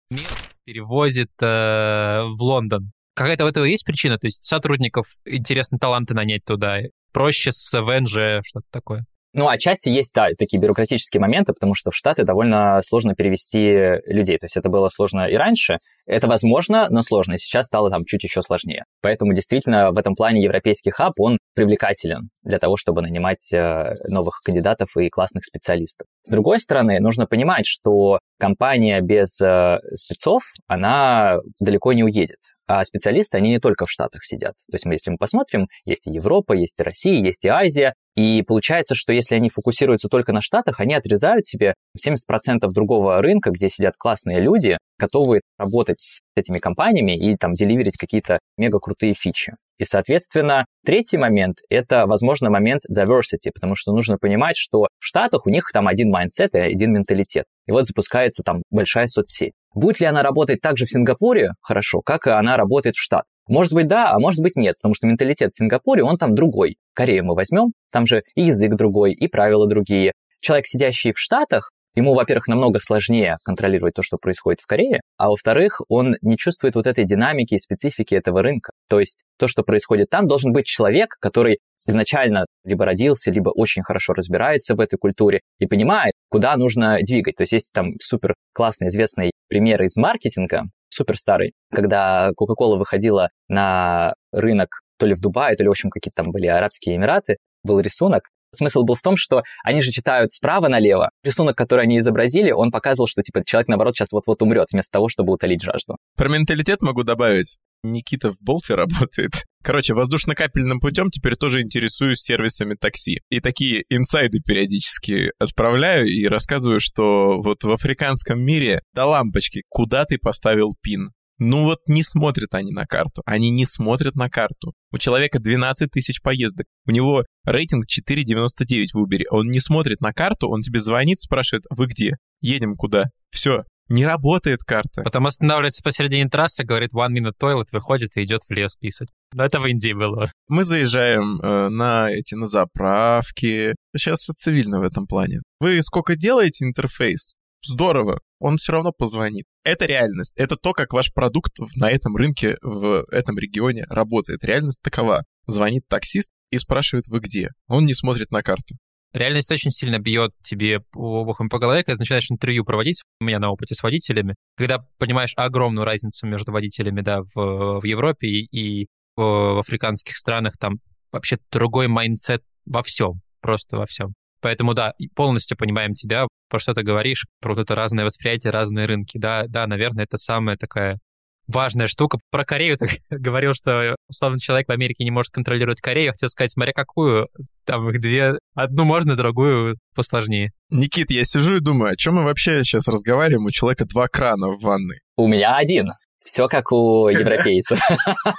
перевозит 0.64 1.30
э, 1.40 2.22
в 2.24 2.42
Лондон? 2.42 2.90
Какая-то 3.14 3.44
у 3.44 3.48
этого 3.48 3.64
есть 3.64 3.84
причина? 3.84 4.18
То 4.18 4.26
есть 4.26 4.44
сотрудников 4.44 5.06
интересно 5.24 5.78
таланты 5.78 6.14
нанять 6.14 6.44
туда? 6.44 6.80
Проще 7.14 7.52
с 7.52 7.72
ВНЖ, 7.72 8.44
что-то 8.44 8.66
такое. 8.70 9.06
Ну, 9.36 9.48
отчасти 9.48 9.88
есть, 9.88 10.12
да, 10.14 10.28
такие 10.38 10.62
бюрократические 10.62 11.20
моменты, 11.20 11.52
потому 11.52 11.74
что 11.74 11.90
в 11.90 11.96
Штаты 11.96 12.22
довольно 12.22 12.80
сложно 12.84 13.16
перевести 13.16 14.00
людей. 14.06 14.38
То 14.38 14.46
есть 14.46 14.56
это 14.56 14.68
было 14.68 14.88
сложно 14.88 15.26
и 15.26 15.34
раньше. 15.34 15.78
Это 16.06 16.28
возможно, 16.28 16.86
но 16.88 17.02
сложно. 17.02 17.32
И 17.32 17.38
сейчас 17.38 17.66
стало 17.66 17.90
там 17.90 18.04
чуть 18.04 18.22
еще 18.22 18.42
сложнее. 18.42 18.84
Поэтому 19.02 19.34
действительно 19.34 19.90
в 19.90 19.98
этом 19.98 20.14
плане 20.14 20.40
европейский 20.40 20.92
хаб, 20.92 21.14
он 21.18 21.38
привлекателен 21.56 22.28
для 22.44 22.60
того, 22.60 22.76
чтобы 22.76 23.02
нанимать 23.02 23.52
э, 23.52 23.94
новых 24.06 24.40
кандидатов 24.44 24.96
и 24.96 25.08
классных 25.08 25.44
специалистов. 25.44 26.06
С 26.22 26.30
другой 26.30 26.60
стороны, 26.60 27.00
нужно 27.00 27.26
понимать, 27.26 27.66
что 27.66 28.20
компания 28.38 29.00
без 29.00 29.40
э, 29.40 29.78
спецов, 29.94 30.42
она 30.68 31.38
далеко 31.58 31.92
не 31.92 32.04
уедет. 32.04 32.38
А 32.66 32.82
специалисты, 32.84 33.36
они 33.36 33.50
не 33.50 33.58
только 33.58 33.84
в 33.84 33.90
Штатах 33.90 34.24
сидят. 34.24 34.54
То 34.70 34.76
есть, 34.76 34.86
если 34.86 35.10
мы 35.10 35.18
посмотрим, 35.18 35.68
есть 35.84 36.06
и 36.06 36.12
Европа, 36.12 36.54
есть 36.54 36.78
и 36.80 36.82
Россия, 36.82 37.22
есть 37.22 37.44
и 37.44 37.48
Азия. 37.48 37.94
И 38.16 38.42
получается, 38.42 38.94
что 38.94 39.12
если 39.12 39.34
они 39.34 39.50
фокусируются 39.50 40.08
только 40.08 40.32
на 40.32 40.40
Штатах, 40.40 40.80
они 40.80 40.94
отрезают 40.94 41.46
себе 41.46 41.74
70% 41.98 42.66
другого 42.72 43.20
рынка, 43.20 43.50
где 43.50 43.68
сидят 43.68 43.94
классные 43.98 44.40
люди, 44.40 44.78
готовые 44.98 45.42
работать 45.58 46.00
с 46.00 46.20
этими 46.36 46.58
компаниями 46.58 47.16
и 47.16 47.36
там 47.36 47.52
deliver 47.52 47.85
ить 47.85 47.98
какие-то 47.98 48.38
мега 48.56 48.78
крутые 48.78 49.14
фичи. 49.14 49.54
И, 49.78 49.84
соответственно, 49.84 50.66
третий 50.84 51.18
момент— 51.18 51.56
это, 51.68 52.06
возможно, 52.06 52.48
момент 52.48 52.82
diversity, 52.88 53.50
потому 53.52 53.74
что 53.74 53.92
нужно 53.92 54.18
понимать, 54.18 54.56
что 54.56 54.86
в 54.98 55.04
Штатах 55.04 55.46
у 55.46 55.50
них 55.50 55.68
там 55.72 55.88
один 55.88 56.10
mindset 56.10 56.54
и 56.54 56.58
один 56.58 56.92
менталитет. 56.92 57.44
И 57.66 57.72
вот 57.72 57.86
запускается 57.86 58.44
там 58.44 58.62
большая 58.70 59.08
соцсеть. 59.08 59.52
Будет 59.74 60.00
ли 60.00 60.06
она 60.06 60.22
работать 60.22 60.60
так 60.60 60.76
же 60.78 60.86
в 60.86 60.90
Сингапуре 60.90 61.50
хорошо, 61.60 62.00
как 62.00 62.26
и 62.26 62.30
она 62.30 62.56
работает 62.56 62.96
в 62.96 63.02
Штат? 63.02 63.24
Может 63.48 63.74
быть, 63.74 63.88
да, 63.88 64.10
а 64.10 64.18
может 64.18 64.40
быть, 64.40 64.56
нет, 64.56 64.74
потому 64.80 64.94
что 64.94 65.06
менталитет 65.06 65.52
в 65.52 65.56
Сингапуре, 65.56 66.02
он 66.02 66.16
там 66.16 66.34
другой. 66.34 66.76
Корею 66.94 67.24
мы 67.24 67.34
возьмем, 67.34 67.72
там 67.92 68.06
же 68.06 68.22
и 68.34 68.42
язык 68.42 68.74
другой, 68.74 69.12
и 69.12 69.28
правила 69.28 69.68
другие. 69.68 70.12
Человек, 70.40 70.66
сидящий 70.66 71.12
в 71.12 71.18
Штатах, 71.18 71.70
Ему, 71.96 72.14
во-первых, 72.14 72.48
намного 72.48 72.80
сложнее 72.80 73.36
контролировать 73.44 73.94
то, 73.94 74.02
что 74.02 74.16
происходит 74.16 74.60
в 74.60 74.66
Корее, 74.66 75.00
а 75.16 75.28
во-вторых, 75.28 75.80
он 75.88 76.16
не 76.22 76.36
чувствует 76.36 76.74
вот 76.74 76.88
этой 76.88 77.04
динамики 77.04 77.54
и 77.54 77.58
специфики 77.60 78.16
этого 78.16 78.42
рынка. 78.42 78.72
То 78.88 78.98
есть 78.98 79.22
то, 79.38 79.46
что 79.46 79.62
происходит 79.62 80.10
там, 80.10 80.26
должен 80.26 80.52
быть 80.52 80.66
человек, 80.66 81.14
который 81.20 81.58
изначально 81.86 82.46
либо 82.64 82.84
родился, 82.84 83.30
либо 83.30 83.50
очень 83.50 83.82
хорошо 83.82 84.12
разбирается 84.12 84.74
в 84.74 84.80
этой 84.80 84.98
культуре 84.98 85.40
и 85.60 85.66
понимает, 85.66 86.14
куда 86.30 86.56
нужно 86.56 86.98
двигать. 87.00 87.36
То 87.36 87.42
есть 87.42 87.52
есть 87.52 87.72
там 87.72 87.92
супер 88.00 88.34
классный 88.52 88.88
известный 88.88 89.30
пример 89.54 89.80
из 89.84 89.96
маркетинга, 89.96 90.64
супер 90.88 91.16
старый, 91.16 91.52
когда 91.72 92.30
Coca-Cola 92.30 92.76
выходила 92.76 93.28
на 93.46 94.14
рынок 94.32 94.80
то 94.98 95.06
ли 95.06 95.14
в 95.14 95.20
Дубае, 95.20 95.54
то 95.54 95.62
ли, 95.62 95.68
в 95.68 95.70
общем, 95.70 95.90
какие-то 95.90 96.24
там 96.24 96.32
были 96.32 96.48
Арабские 96.48 96.96
Эмираты, 96.96 97.36
был 97.62 97.78
рисунок, 97.78 98.24
Смысл 98.52 98.84
был 98.84 98.94
в 98.94 99.02
том, 99.02 99.16
что 99.16 99.42
они 99.64 99.82
же 99.82 99.90
читают 99.90 100.30
справа 100.30 100.68
налево. 100.68 101.10
Рисунок, 101.24 101.56
который 101.56 101.82
они 101.82 101.98
изобразили, 101.98 102.52
он 102.52 102.70
показывал, 102.70 103.08
что 103.08 103.20
типа 103.20 103.42
человек, 103.44 103.66
наоборот, 103.66 103.96
сейчас 103.96 104.12
вот-вот 104.12 104.42
умрет, 104.42 104.68
вместо 104.72 104.92
того, 104.92 105.08
чтобы 105.08 105.32
утолить 105.32 105.60
жажду. 105.60 105.96
Про 106.16 106.28
менталитет 106.28 106.80
могу 106.80 107.02
добавить. 107.02 107.58
Никита 107.84 108.32
в 108.32 108.36
Болте 108.40 108.74
работает. 108.74 109.32
Короче, 109.62 109.94
воздушно-капельным 109.94 110.80
путем 110.80 111.08
теперь 111.10 111.36
тоже 111.36 111.62
интересуюсь 111.62 112.18
сервисами 112.18 112.74
такси. 112.74 113.20
И 113.30 113.40
такие 113.40 113.84
инсайды 113.88 114.40
периодически 114.40 115.30
отправляю 115.38 116.06
и 116.06 116.26
рассказываю, 116.26 116.80
что 116.80 117.40
вот 117.40 117.64
в 117.64 117.70
африканском 117.70 118.40
мире 118.42 118.82
до 118.92 119.06
лампочки, 119.06 119.62
куда 119.68 120.04
ты 120.04 120.18
поставил 120.18 120.74
пин. 120.82 121.10
Ну 121.38 121.64
вот 121.64 121.78
не 121.88 122.02
смотрят 122.02 122.54
они 122.54 122.72
на 122.72 122.86
карту. 122.86 123.22
Они 123.26 123.50
не 123.50 123.66
смотрят 123.66 124.14
на 124.14 124.28
карту. 124.28 124.72
У 124.92 124.98
человека 124.98 125.40
12 125.40 125.90
тысяч 125.90 126.20
поездок. 126.22 126.66
У 126.86 126.92
него 126.92 127.24
рейтинг 127.44 127.86
4,99 127.86 128.86
в 128.92 129.02
Uber. 129.02 129.22
Он 129.30 129.48
не 129.48 129.60
смотрит 129.60 130.00
на 130.00 130.12
карту, 130.12 130.48
он 130.48 130.62
тебе 130.62 130.78
звонит, 130.78 131.20
спрашивает, 131.20 131.64
вы 131.70 131.86
где? 131.86 132.16
Едем 132.40 132.74
куда? 132.74 133.06
Все. 133.30 133.64
Не 133.88 134.06
работает 134.06 134.64
карта. 134.64 135.02
Потом 135.02 135.26
останавливается 135.26 135.82
посередине 135.82 136.28
трассы, 136.28 136.64
говорит 136.64 136.94
one 136.94 137.12
minute 137.12 137.34
toilet, 137.40 137.66
выходит 137.72 138.16
и 138.16 138.24
идет 138.24 138.42
в 138.48 138.50
лес 138.50 138.76
писать. 138.76 139.08
Но 139.32 139.44
это 139.44 139.60
в 139.60 139.66
Индии 139.66 139.92
было. 139.92 140.30
Мы 140.48 140.64
заезжаем 140.64 141.40
э, 141.40 141.68
на 141.68 142.10
эти, 142.10 142.34
на 142.34 142.46
заправки. 142.46 143.74
Сейчас 143.96 144.20
все 144.20 144.32
цивильно 144.32 144.80
в 144.80 144.82
этом 144.82 145.06
плане. 145.06 145.40
Вы 145.60 145.82
сколько 145.82 146.16
делаете 146.16 146.64
интерфейс? 146.64 147.34
Здорово 147.62 148.20
он 148.44 148.58
все 148.58 148.72
равно 148.72 148.92
позвонит. 148.92 149.46
Это 149.64 149.86
реальность. 149.86 150.34
Это 150.36 150.56
то, 150.56 150.74
как 150.74 150.92
ваш 150.92 151.10
продукт 151.14 151.52
на 151.76 151.90
этом 151.90 152.14
рынке, 152.14 152.58
в 152.60 153.06
этом 153.10 153.38
регионе 153.38 153.86
работает. 153.88 154.44
Реальность 154.44 154.82
такова. 154.82 155.24
Звонит 155.46 155.88
таксист 155.88 156.30
и 156.50 156.58
спрашивает, 156.58 157.06
вы 157.08 157.20
где? 157.20 157.52
Он 157.68 157.86
не 157.86 157.94
смотрит 157.94 158.30
на 158.30 158.42
карту. 158.42 158.76
Реальность 159.14 159.50
очень 159.52 159.70
сильно 159.70 160.00
бьет 160.00 160.32
тебе 160.42 160.80
обухом 160.92 161.48
по 161.48 161.60
голове, 161.60 161.84
когда 161.84 162.00
начинаешь 162.00 162.28
интервью 162.30 162.64
проводить, 162.64 163.02
у 163.20 163.24
меня 163.24 163.38
на 163.38 163.50
опыте 163.50 163.76
с 163.76 163.82
водителями, 163.82 164.34
когда 164.56 164.84
понимаешь 164.98 165.34
огромную 165.36 165.84
разницу 165.84 166.26
между 166.26 166.50
водителями, 166.50 167.00
да, 167.00 167.20
в, 167.22 167.80
в 167.80 167.84
Европе 167.84 168.26
и, 168.26 168.48
и 168.50 168.86
в, 169.14 169.22
в 169.22 169.58
африканских 169.60 170.16
странах, 170.16 170.54
там 170.58 170.78
вообще 171.12 171.38
другой 171.52 171.86
mindset 171.86 172.42
во 172.66 172.82
всем, 172.82 173.20
просто 173.40 173.76
во 173.76 173.86
всем. 173.86 174.14
Поэтому, 174.40 174.74
да, 174.74 174.94
полностью 175.14 175.56
понимаем 175.56 175.94
тебя, 175.94 176.26
про 176.50 176.58
что 176.58 176.74
ты 176.74 176.82
говоришь, 176.82 177.24
про 177.40 177.54
вот 177.54 177.62
это 177.62 177.76
разное 177.76 178.04
восприятие, 178.04 178.50
разные 178.50 178.86
рынки. 178.86 179.16
Да, 179.16 179.44
да, 179.46 179.66
наверное, 179.68 180.04
это 180.04 180.18
самая 180.18 180.56
такая 180.56 180.98
важная 181.46 181.86
штука. 181.86 182.18
Про 182.30 182.44
Корею 182.44 182.76
ты 182.76 183.00
говорил, 183.10 183.54
что 183.54 183.96
условно 184.08 184.38
человек 184.38 184.68
в 184.68 184.72
Америке 184.72 185.04
не 185.04 185.10
может 185.10 185.32
контролировать 185.32 185.80
Корею. 185.80 186.06
Я 186.06 186.12
хотел 186.12 186.28
сказать, 186.28 186.52
смотря 186.52 186.72
какую, 186.72 187.28
там 187.64 187.88
их 187.90 188.00
две, 188.00 188.38
одну 188.54 188.84
можно, 188.84 189.16
другую 189.16 189.78
посложнее. 189.94 190.52
Никит, 190.70 191.10
я 191.10 191.24
сижу 191.24 191.56
и 191.56 191.60
думаю, 191.60 191.92
о 191.92 191.96
чем 191.96 192.16
мы 192.16 192.24
вообще 192.24 192.64
сейчас 192.64 192.88
разговариваем? 192.88 193.46
У 193.46 193.50
человека 193.50 193.84
два 193.86 194.08
крана 194.08 194.48
в 194.48 194.60
ванной. 194.60 195.00
У 195.16 195.28
меня 195.28 195.56
один. 195.56 195.88
Все 196.24 196.48
как 196.48 196.72
у 196.72 197.08
европейцев. 197.10 197.78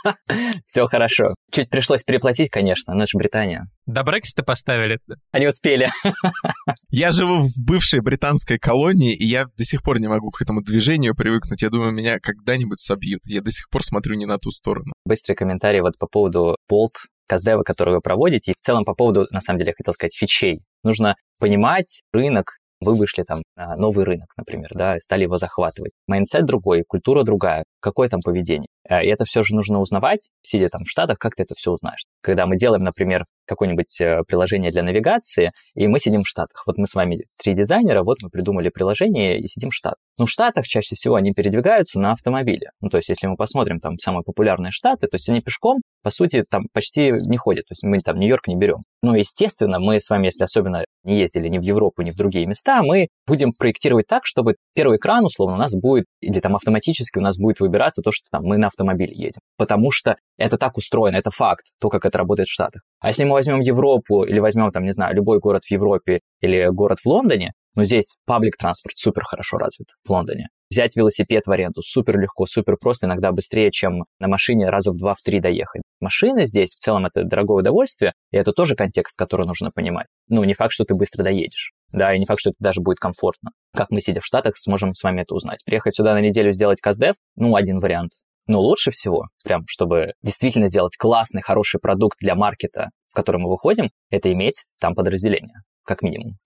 Все 0.65 0.87
хорошо. 0.87 1.29
Чуть 1.51 1.69
пришлось 1.69 2.03
переплатить, 2.03 2.49
конечно, 2.49 2.93
но 2.93 3.03
это 3.03 3.09
же 3.11 3.17
Британия. 3.17 3.67
До 3.85 4.03
Брексита 4.03 4.43
поставили. 4.43 4.99
Они 5.31 5.47
успели. 5.47 5.87
Я 6.89 7.11
живу 7.11 7.41
в 7.41 7.51
бывшей 7.63 8.01
британской 8.01 8.57
колонии, 8.57 9.15
и 9.15 9.25
я 9.25 9.45
до 9.57 9.63
сих 9.63 9.83
пор 9.83 9.99
не 9.99 10.07
могу 10.07 10.31
к 10.31 10.41
этому 10.41 10.61
движению 10.61 11.15
привыкнуть. 11.15 11.61
Я 11.61 11.69
думаю, 11.69 11.91
меня 11.91 12.19
когда-нибудь 12.19 12.79
собьют. 12.79 13.21
Я 13.27 13.41
до 13.41 13.51
сих 13.51 13.69
пор 13.69 13.83
смотрю 13.83 14.15
не 14.15 14.25
на 14.25 14.37
ту 14.37 14.49
сторону. 14.49 14.93
Быстрый 15.05 15.35
комментарий 15.35 15.81
вот 15.81 15.97
по 15.99 16.07
поводу 16.07 16.57
Bolt 16.69 16.95
кастдева, 17.27 17.63
которые 17.63 17.95
вы 17.95 18.01
проводите, 18.01 18.51
и 18.51 18.55
в 18.55 18.61
целом 18.61 18.83
по 18.83 18.93
поводу, 18.93 19.25
на 19.31 19.41
самом 19.41 19.59
деле, 19.59 19.69
я 19.69 19.73
хотел 19.75 19.93
сказать, 19.93 20.15
фичей. 20.15 20.61
Нужно 20.83 21.15
понимать 21.39 22.01
рынок, 22.11 22.57
вы 22.85 22.95
вышли 22.95 23.23
там 23.23 23.41
на 23.55 23.75
новый 23.75 24.05
рынок, 24.05 24.29
например, 24.37 24.69
да, 24.73 24.95
и 24.97 24.99
стали 24.99 25.23
его 25.23 25.37
захватывать. 25.37 25.91
Mindset 26.07 26.45
другой, 26.45 26.83
культура 26.87 27.23
другая, 27.23 27.65
какое 27.81 28.07
там 28.09 28.21
поведение. 28.21 28.67
Э, 28.89 29.03
и 29.03 29.07
это 29.07 29.25
все 29.25 29.43
же 29.43 29.55
нужно 29.55 29.79
узнавать, 29.79 30.29
сидя 30.41 30.69
там 30.69 30.83
в 30.83 30.89
Штатах, 30.89 31.17
как 31.17 31.35
ты 31.35 31.43
это 31.43 31.55
все 31.55 31.71
узнаешь. 31.71 32.05
Когда 32.21 32.45
мы 32.45 32.57
делаем, 32.57 32.83
например, 32.83 33.25
какое-нибудь 33.47 34.01
э, 34.01 34.23
приложение 34.27 34.71
для 34.71 34.83
навигации, 34.83 35.51
и 35.75 35.87
мы 35.87 35.99
сидим 35.99 36.23
в 36.23 36.27
Штатах. 36.27 36.63
Вот 36.65 36.77
мы 36.77 36.87
с 36.87 36.95
вами 36.95 37.25
три 37.41 37.53
дизайнера, 37.53 38.03
вот 38.03 38.17
мы 38.21 38.29
придумали 38.29 38.69
приложение 38.69 39.39
и 39.39 39.47
сидим 39.47 39.69
в 39.69 39.75
Штатах. 39.75 39.99
Ну, 40.17 40.25
в 40.25 40.29
Штатах 40.29 40.65
чаще 40.65 40.95
всего 40.95 41.15
они 41.15 41.33
передвигаются 41.33 41.99
на 41.99 42.11
автомобиле. 42.11 42.71
Ну, 42.81 42.89
то 42.89 42.97
есть, 42.97 43.09
если 43.09 43.27
мы 43.27 43.35
посмотрим 43.35 43.79
там 43.79 43.97
самые 43.97 44.23
популярные 44.23 44.71
штаты, 44.71 45.07
то 45.07 45.15
есть 45.15 45.29
они 45.29 45.41
пешком, 45.41 45.81
по 46.03 46.09
сути, 46.09 46.43
там 46.49 46.63
почти 46.73 47.11
не 47.27 47.37
ходят. 47.37 47.65
То 47.65 47.73
есть 47.73 47.83
мы 47.83 47.99
там 47.99 48.17
Нью-Йорк 48.17 48.47
не 48.47 48.55
берем. 48.55 48.81
Но, 49.01 49.15
естественно, 49.15 49.79
мы 49.79 49.99
с 49.99 50.09
вами, 50.09 50.27
если 50.27 50.43
особенно 50.43 50.83
не 51.03 51.19
ездили 51.19 51.47
ни 51.47 51.57
в 51.57 51.61
Европу, 51.61 52.01
ни 52.01 52.11
в 52.11 52.15
другие 52.15 52.45
места, 52.45 52.81
мы 52.83 53.07
будем 53.27 53.51
проектировать 53.57 54.07
так, 54.07 54.25
чтобы 54.25 54.55
первый 54.73 54.97
экран, 54.97 55.25
условно, 55.25 55.55
у 55.55 55.59
нас 55.59 55.75
будет, 55.75 56.05
или 56.21 56.39
там 56.39 56.55
автоматически 56.55 57.19
у 57.19 57.21
нас 57.21 57.37
будет 57.37 57.59
выбираться 57.59 58.01
то, 58.01 58.11
что 58.11 58.25
там 58.31 58.43
мы 58.43 58.57
на 58.57 58.67
автомобиле 58.75 59.13
едем. 59.15 59.39
Потому 59.57 59.91
что 59.91 60.17
это 60.37 60.57
так 60.57 60.77
устроено, 60.77 61.17
это 61.17 61.31
факт, 61.31 61.65
то, 61.79 61.89
как 61.89 62.05
это 62.05 62.17
работает 62.17 62.47
в 62.47 62.53
Штатах. 62.53 62.81
А 62.99 63.07
если 63.07 63.23
мы 63.23 63.31
возьмем 63.31 63.59
Европу 63.61 64.23
или 64.23 64.39
возьмем, 64.39 64.71
там, 64.71 64.83
не 64.83 64.91
знаю, 64.91 65.15
любой 65.15 65.39
город 65.39 65.63
в 65.65 65.71
Европе 65.71 66.21
или 66.41 66.67
город 66.71 66.99
в 66.99 67.05
Лондоне, 67.07 67.53
но 67.75 67.83
здесь 67.83 68.15
паблик 68.25 68.57
транспорт 68.57 68.97
супер 68.97 69.23
хорошо 69.23 69.57
развит 69.57 69.87
в 70.05 70.09
Лондоне. 70.09 70.47
Взять 70.69 70.95
велосипед 70.95 71.45
в 71.45 71.51
аренду 71.51 71.81
супер 71.81 72.17
легко, 72.19 72.45
супер 72.45 72.77
просто, 72.79 73.05
иногда 73.05 73.31
быстрее, 73.31 73.69
чем 73.71 74.05
на 74.19 74.27
машине 74.27 74.69
раза 74.69 74.91
в 74.91 74.97
два, 74.97 75.13
в 75.13 75.21
три 75.21 75.39
доехать. 75.39 75.83
Машина 75.99 76.45
здесь 76.45 76.73
в 76.73 76.79
целом 76.79 77.05
это 77.05 77.23
дорогое 77.23 77.59
удовольствие, 77.59 78.13
и 78.31 78.37
это 78.37 78.51
тоже 78.51 78.75
контекст, 78.75 79.17
который 79.17 79.45
нужно 79.45 79.71
понимать. 79.71 80.07
Ну, 80.27 80.43
не 80.43 80.53
факт, 80.53 80.73
что 80.73 80.85
ты 80.85 80.95
быстро 80.95 81.23
доедешь. 81.23 81.73
Да, 81.91 82.13
и 82.13 82.19
не 82.19 82.25
факт, 82.25 82.39
что 82.39 82.49
это 82.49 82.57
даже 82.59 82.81
будет 82.81 82.97
комфортно. 82.97 83.51
Как 83.73 83.91
мы, 83.91 84.01
сидя 84.01 84.21
в 84.21 84.25
Штатах, 84.25 84.57
сможем 84.57 84.93
с 84.93 85.03
вами 85.03 85.21
это 85.21 85.35
узнать. 85.35 85.63
Приехать 85.65 85.95
сюда 85.95 86.13
на 86.13 86.21
неделю 86.21 86.51
сделать 86.51 86.81
каздев, 86.81 87.15
ну, 87.35 87.55
один 87.55 87.77
вариант. 87.77 88.11
Но 88.47 88.61
лучше 88.61 88.91
всего, 88.91 89.27
прям, 89.43 89.63
чтобы 89.67 90.13
действительно 90.21 90.67
сделать 90.67 90.97
классный, 90.97 91.41
хороший 91.41 91.79
продукт 91.79 92.17
для 92.19 92.35
маркета, 92.35 92.89
в 93.09 93.15
который 93.15 93.37
мы 93.37 93.49
выходим, 93.49 93.89
это 94.11 94.31
иметь 94.31 94.55
там 94.79 94.93
подразделение, 94.93 95.61
как 95.83 96.03
минимум. 96.03 96.37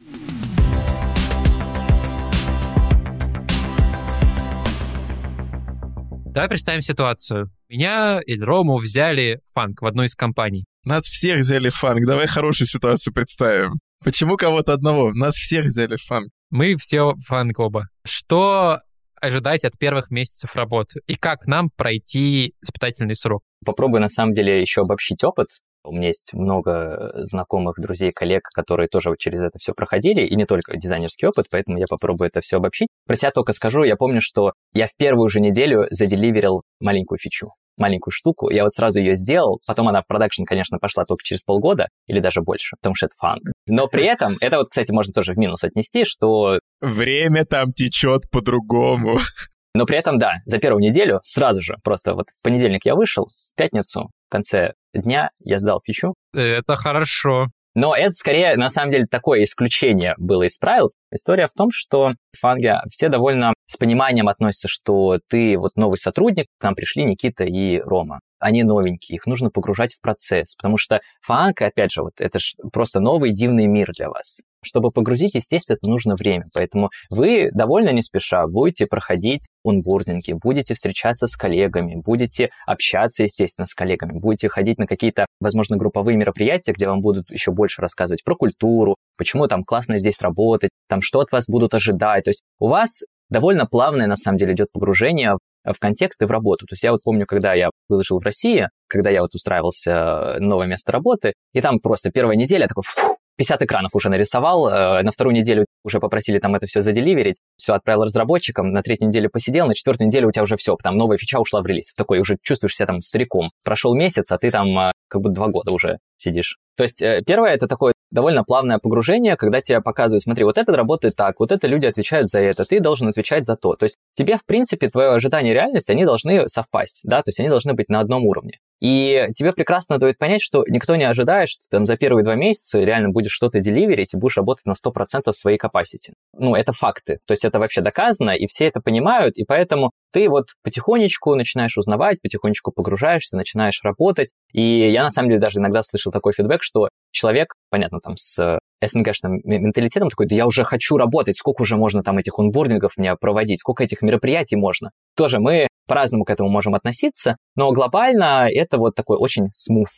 Давай 6.31 6.47
представим 6.47 6.81
ситуацию. 6.81 7.51
Меня 7.67 8.21
или 8.25 8.41
Рому 8.41 8.77
взяли 8.77 9.41
фанк 9.53 9.81
в 9.81 9.85
одной 9.85 10.05
из 10.05 10.15
компаний. 10.15 10.65
Нас 10.85 11.03
всех 11.03 11.39
взяли 11.39 11.67
фанк. 11.67 12.05
Давай 12.05 12.27
хорошую 12.27 12.67
ситуацию 12.67 13.13
представим. 13.13 13.79
Почему 14.01 14.37
кого-то 14.37 14.71
одного? 14.71 15.11
Нас 15.11 15.35
всех 15.35 15.65
взяли 15.65 15.97
фанк. 15.97 16.29
Мы 16.49 16.75
все 16.75 17.15
фанк 17.27 17.59
оба. 17.59 17.89
Что 18.05 18.79
ожидать 19.21 19.63
от 19.63 19.77
первых 19.77 20.11
месяцев 20.11 20.55
работы? 20.55 21.01
И 21.07 21.15
как 21.15 21.47
нам 21.47 21.69
пройти 21.75 22.53
испытательный 22.61 23.15
срок? 23.15 23.43
Попробую, 23.65 24.01
на 24.01 24.09
самом 24.09 24.33
деле, 24.33 24.59
еще 24.59 24.81
обобщить 24.81 25.23
опыт. 25.23 25.47
У 25.83 25.91
меня 25.91 26.07
есть 26.07 26.33
много 26.33 27.11
знакомых, 27.15 27.79
друзей, 27.79 28.11
коллег, 28.11 28.43
которые 28.53 28.87
тоже 28.89 29.11
через 29.17 29.39
это 29.39 29.57
все 29.59 29.73
проходили, 29.73 30.25
и 30.25 30.35
не 30.35 30.45
только 30.45 30.75
дизайнерский 30.75 31.27
опыт, 31.27 31.45
поэтому 31.49 31.77
я 31.77 31.85
попробую 31.89 32.27
это 32.27 32.41
все 32.41 32.57
обобщить. 32.57 32.89
Про 33.07 33.15
себя 33.15 33.31
только 33.31 33.53
скажу, 33.53 33.83
я 33.83 33.95
помню, 33.95 34.19
что 34.21 34.51
я 34.73 34.87
в 34.87 34.95
первую 34.97 35.29
же 35.29 35.39
неделю 35.39 35.85
заделиверил 35.89 36.63
маленькую 36.81 37.17
фичу 37.17 37.51
маленькую 37.79 38.11
штуку, 38.11 38.49
я 38.49 38.63
вот 38.63 38.73
сразу 38.73 38.99
ее 38.99 39.15
сделал, 39.15 39.59
потом 39.65 39.87
она 39.87 40.01
в 40.01 40.07
продакшн, 40.07 40.43
конечно, 40.43 40.77
пошла 40.77 41.05
только 41.05 41.23
через 41.23 41.43
полгода 41.43 41.89
или 42.07 42.19
даже 42.19 42.41
больше, 42.41 42.75
потому 42.79 42.95
что 42.95 43.07
это 43.07 43.15
фан. 43.17 43.39
Но 43.67 43.87
при 43.87 44.05
этом, 44.05 44.33
это 44.41 44.57
вот, 44.57 44.67
кстати, 44.69 44.91
можно 44.91 45.13
тоже 45.13 45.33
в 45.33 45.37
минус 45.37 45.63
отнести, 45.63 46.03
что... 46.03 46.59
Время 46.81 47.45
там 47.45 47.73
течет 47.73 48.29
по-другому. 48.29 49.19
Но 49.75 49.85
при 49.85 49.97
этом, 49.97 50.17
да, 50.17 50.33
за 50.45 50.57
первую 50.57 50.81
неделю 50.81 51.19
сразу 51.23 51.61
же, 51.61 51.75
просто 51.83 52.15
вот 52.15 52.27
в 52.29 52.43
понедельник 52.43 52.85
я 52.85 52.95
вышел, 52.95 53.27
в 53.27 53.55
пятницу, 53.55 54.09
в 54.27 54.31
конце 54.31 54.73
дня 54.93 55.29
я 55.39 55.59
сдал 55.59 55.81
фичу. 55.85 56.15
Это 56.33 56.75
хорошо. 56.75 57.47
Но 57.75 57.95
это 57.95 58.11
скорее, 58.11 58.55
на 58.55 58.69
самом 58.69 58.91
деле, 58.91 59.05
такое 59.05 59.43
исключение 59.43 60.15
было 60.17 60.43
из 60.43 60.57
правил. 60.57 60.91
История 61.11 61.47
в 61.47 61.53
том, 61.53 61.69
что 61.71 62.13
в 62.33 62.39
фанге 62.39 62.79
все 62.89 63.09
довольно 63.09 63.53
с 63.65 63.77
пониманием 63.77 64.27
относятся, 64.27 64.67
что 64.67 65.19
ты 65.27 65.57
вот 65.57 65.71
новый 65.75 65.97
сотрудник, 65.97 66.47
к 66.59 66.63
нам 66.63 66.75
пришли 66.75 67.03
Никита 67.03 67.43
и 67.43 67.79
Рома 67.79 68.19
они 68.39 68.63
новенькие, 68.63 69.17
их 69.17 69.25
нужно 69.25 69.51
погружать 69.51 69.93
в 69.93 70.01
процесс, 70.01 70.55
потому 70.55 70.77
что 70.77 71.01
фанк, 71.21 71.61
опять 71.61 71.91
же, 71.91 72.01
вот 72.01 72.13
это 72.19 72.39
же 72.39 72.55
просто 72.71 72.99
новый 72.99 73.31
дивный 73.31 73.67
мир 73.67 73.91
для 73.95 74.09
вас. 74.09 74.41
Чтобы 74.61 74.89
погрузить, 74.89 75.35
естественно, 75.35 75.77
это 75.77 75.89
нужно 75.89 76.15
время, 76.15 76.45
поэтому 76.53 76.89
вы 77.09 77.49
довольно 77.53 77.91
не 77.91 78.01
спеша 78.01 78.45
будете 78.47 78.87
проходить 78.87 79.47
онбординги, 79.63 80.33
будете 80.33 80.73
встречаться 80.73 81.27
с 81.27 81.35
коллегами, 81.37 81.95
будете 81.95 82.49
общаться, 82.65 83.23
естественно, 83.23 83.65
с 83.65 83.73
коллегами, 83.73 84.19
будете 84.19 84.49
ходить 84.49 84.77
на 84.77 84.85
какие-то, 84.85 85.27
возможно, 85.39 85.77
групповые 85.77 86.17
мероприятия, 86.17 86.73
где 86.73 86.87
вам 86.87 87.01
будут 87.01 87.31
еще 87.31 87.51
больше 87.51 87.81
рассказывать 87.81 88.23
про 88.23 88.35
культуру, 88.35 88.95
почему 89.19 89.47
там 89.47 89.63
классно 89.63 89.99
здесь 89.99 90.19
работать, 90.21 90.71
там 90.87 91.01
что 91.03 91.19
от 91.19 91.31
вас 91.31 91.47
будут 91.47 91.75
ожидать. 91.75 92.23
То 92.23 92.31
есть 92.31 92.41
у 92.57 92.67
вас 92.67 93.03
довольно 93.29 93.67
плавное, 93.67 94.07
на 94.07 94.17
самом 94.17 94.37
деле, 94.37 94.53
идет 94.53 94.71
погружение 94.71 95.35
в 95.63 95.77
контекст 95.77 96.21
и 96.21 96.25
в 96.25 96.31
работу. 96.31 96.65
То 96.65 96.73
есть 96.73 96.83
я 96.83 96.91
вот 96.91 97.01
помню, 97.03 97.25
когда 97.27 97.53
я 97.53 97.69
выложил 97.89 98.19
в 98.19 98.23
России, 98.23 98.69
когда 98.87 99.09
я 99.09 99.21
вот 99.21 99.35
устраивался 99.35 99.91
на 100.39 100.39
новое 100.39 100.67
место 100.67 100.91
работы, 100.91 101.33
и 101.53 101.61
там 101.61 101.79
просто 101.79 102.09
первая 102.11 102.37
неделя 102.37 102.67
такой, 102.67 102.83
фу, 102.85 103.17
50 103.37 103.61
экранов 103.61 103.91
уже 103.93 104.09
нарисовал, 104.09 104.67
э, 104.67 105.01
на 105.01 105.11
вторую 105.11 105.33
неделю 105.33 105.65
уже 105.83 105.99
попросили 105.99 106.39
там 106.39 106.55
это 106.55 106.65
все 106.65 106.81
заделиверить, 106.81 107.37
все 107.57 107.73
отправил 107.73 108.03
разработчикам, 108.03 108.71
на 108.71 108.81
третью 108.81 109.07
неделю 109.07 109.29
посидел, 109.29 109.67
на 109.67 109.75
четвертую 109.75 110.07
неделю 110.07 110.27
у 110.27 110.31
тебя 110.31 110.43
уже 110.43 110.57
все, 110.57 110.75
там 110.81 110.97
новая 110.97 111.17
фича 111.17 111.39
ушла 111.39 111.61
в 111.61 111.65
релиз. 111.65 111.93
Такой 111.93 112.19
уже 112.19 112.37
чувствуешь 112.41 112.75
себя 112.75 112.87
там 112.87 113.01
стариком. 113.01 113.51
Прошел 113.63 113.95
месяц, 113.95 114.31
а 114.31 114.37
ты 114.37 114.51
там 114.51 114.77
э, 114.77 114.91
как 115.07 115.21
бы 115.21 115.31
два 115.31 115.47
года 115.47 115.73
уже 115.73 115.99
сидишь. 116.17 116.57
То 116.75 116.83
есть 116.83 117.01
э, 117.01 117.19
первое 117.25 117.51
это 117.51 117.67
такое 117.67 117.93
довольно 118.11 118.43
плавное 118.43 118.79
погружение, 118.79 119.35
когда 119.35 119.61
тебе 119.61 119.81
показывают, 119.81 120.23
смотри, 120.23 120.43
вот 120.43 120.57
это 120.57 120.75
работает 120.75 121.15
так, 121.15 121.39
вот 121.39 121.51
это 121.51 121.67
люди 121.67 121.85
отвечают 121.85 122.29
за 122.29 122.39
это, 122.39 122.65
ты 122.65 122.79
должен 122.79 123.07
отвечать 123.07 123.45
за 123.45 123.55
то. 123.55 123.75
То 123.75 123.85
есть 123.85 123.95
тебе, 124.13 124.37
в 124.37 124.45
принципе, 124.45 124.89
твое 124.89 125.09
ожидание 125.09 125.51
и 125.51 125.55
реальность, 125.55 125.89
они 125.89 126.05
должны 126.05 126.47
совпасть, 126.47 127.01
да, 127.03 127.21
то 127.21 127.29
есть 127.29 127.39
они 127.39 127.49
должны 127.49 127.73
быть 127.73 127.89
на 127.89 127.99
одном 127.99 128.25
уровне. 128.25 128.59
И 128.81 129.27
тебе 129.35 129.51
прекрасно 129.51 129.97
дает 129.97 130.17
понять, 130.17 130.41
что 130.41 130.63
никто 130.67 130.95
не 130.95 131.03
ожидает, 131.03 131.49
что 131.49 131.63
ты 131.63 131.69
там 131.69 131.85
за 131.85 131.97
первые 131.97 132.23
два 132.23 132.35
месяца 132.35 132.79
реально 132.79 133.09
будешь 133.09 133.31
что-то 133.31 133.59
деливерить 133.59 134.13
и 134.13 134.17
будешь 134.17 134.37
работать 134.37 134.65
на 134.65 134.73
100% 134.73 135.31
своей 135.33 135.57
capacity. 135.57 136.13
Ну, 136.33 136.55
это 136.55 136.71
факты. 136.71 137.19
То 137.25 137.33
есть 137.33 137.45
это 137.45 137.59
вообще 137.59 137.81
доказано, 137.81 138.31
и 138.31 138.47
все 138.47 138.65
это 138.65 138.79
понимают, 138.79 139.37
и 139.37 139.43
поэтому 139.43 139.91
ты 140.11 140.29
вот 140.29 140.47
потихонечку 140.63 141.35
начинаешь 141.35 141.77
узнавать, 141.77 142.21
потихонечку 142.21 142.71
погружаешься, 142.71 143.37
начинаешь 143.37 143.81
работать. 143.83 144.29
И 144.53 144.61
я, 144.61 145.03
на 145.03 145.09
самом 145.09 145.29
деле, 145.29 145.41
даже 145.41 145.59
иногда 145.59 145.83
слышал 145.83 146.11
такой 146.11 146.33
фидбэк, 146.33 146.63
что 146.63 146.89
человек, 147.11 147.53
понятно, 147.69 147.99
там 147.99 148.17
с 148.17 148.59
СНГшным 148.81 149.41
менталитетом 149.43 150.09
такой, 150.09 150.27
да 150.27 150.35
я 150.35 150.47
уже 150.47 150.63
хочу 150.63 150.97
работать, 150.97 151.37
сколько 151.37 151.61
уже 151.63 151.75
можно 151.75 152.01
там 152.01 152.17
этих 152.17 152.39
онбордингов 152.39 152.93
мне 152.97 153.15
проводить, 153.15 153.59
сколько 153.59 153.83
этих 153.83 154.01
мероприятий 154.01 154.55
можно. 154.55 154.91
Тоже 155.15 155.39
мы 155.39 155.67
по-разному 155.89 156.23
к 156.23 156.29
этому 156.29 156.49
можем 156.49 156.75
относиться, 156.75 157.35
но 157.55 157.71
глобально 157.71 158.47
это 158.49 158.77
вот 158.77 158.95
такой 158.95 159.17
очень 159.17 159.47
smooth 159.47 159.91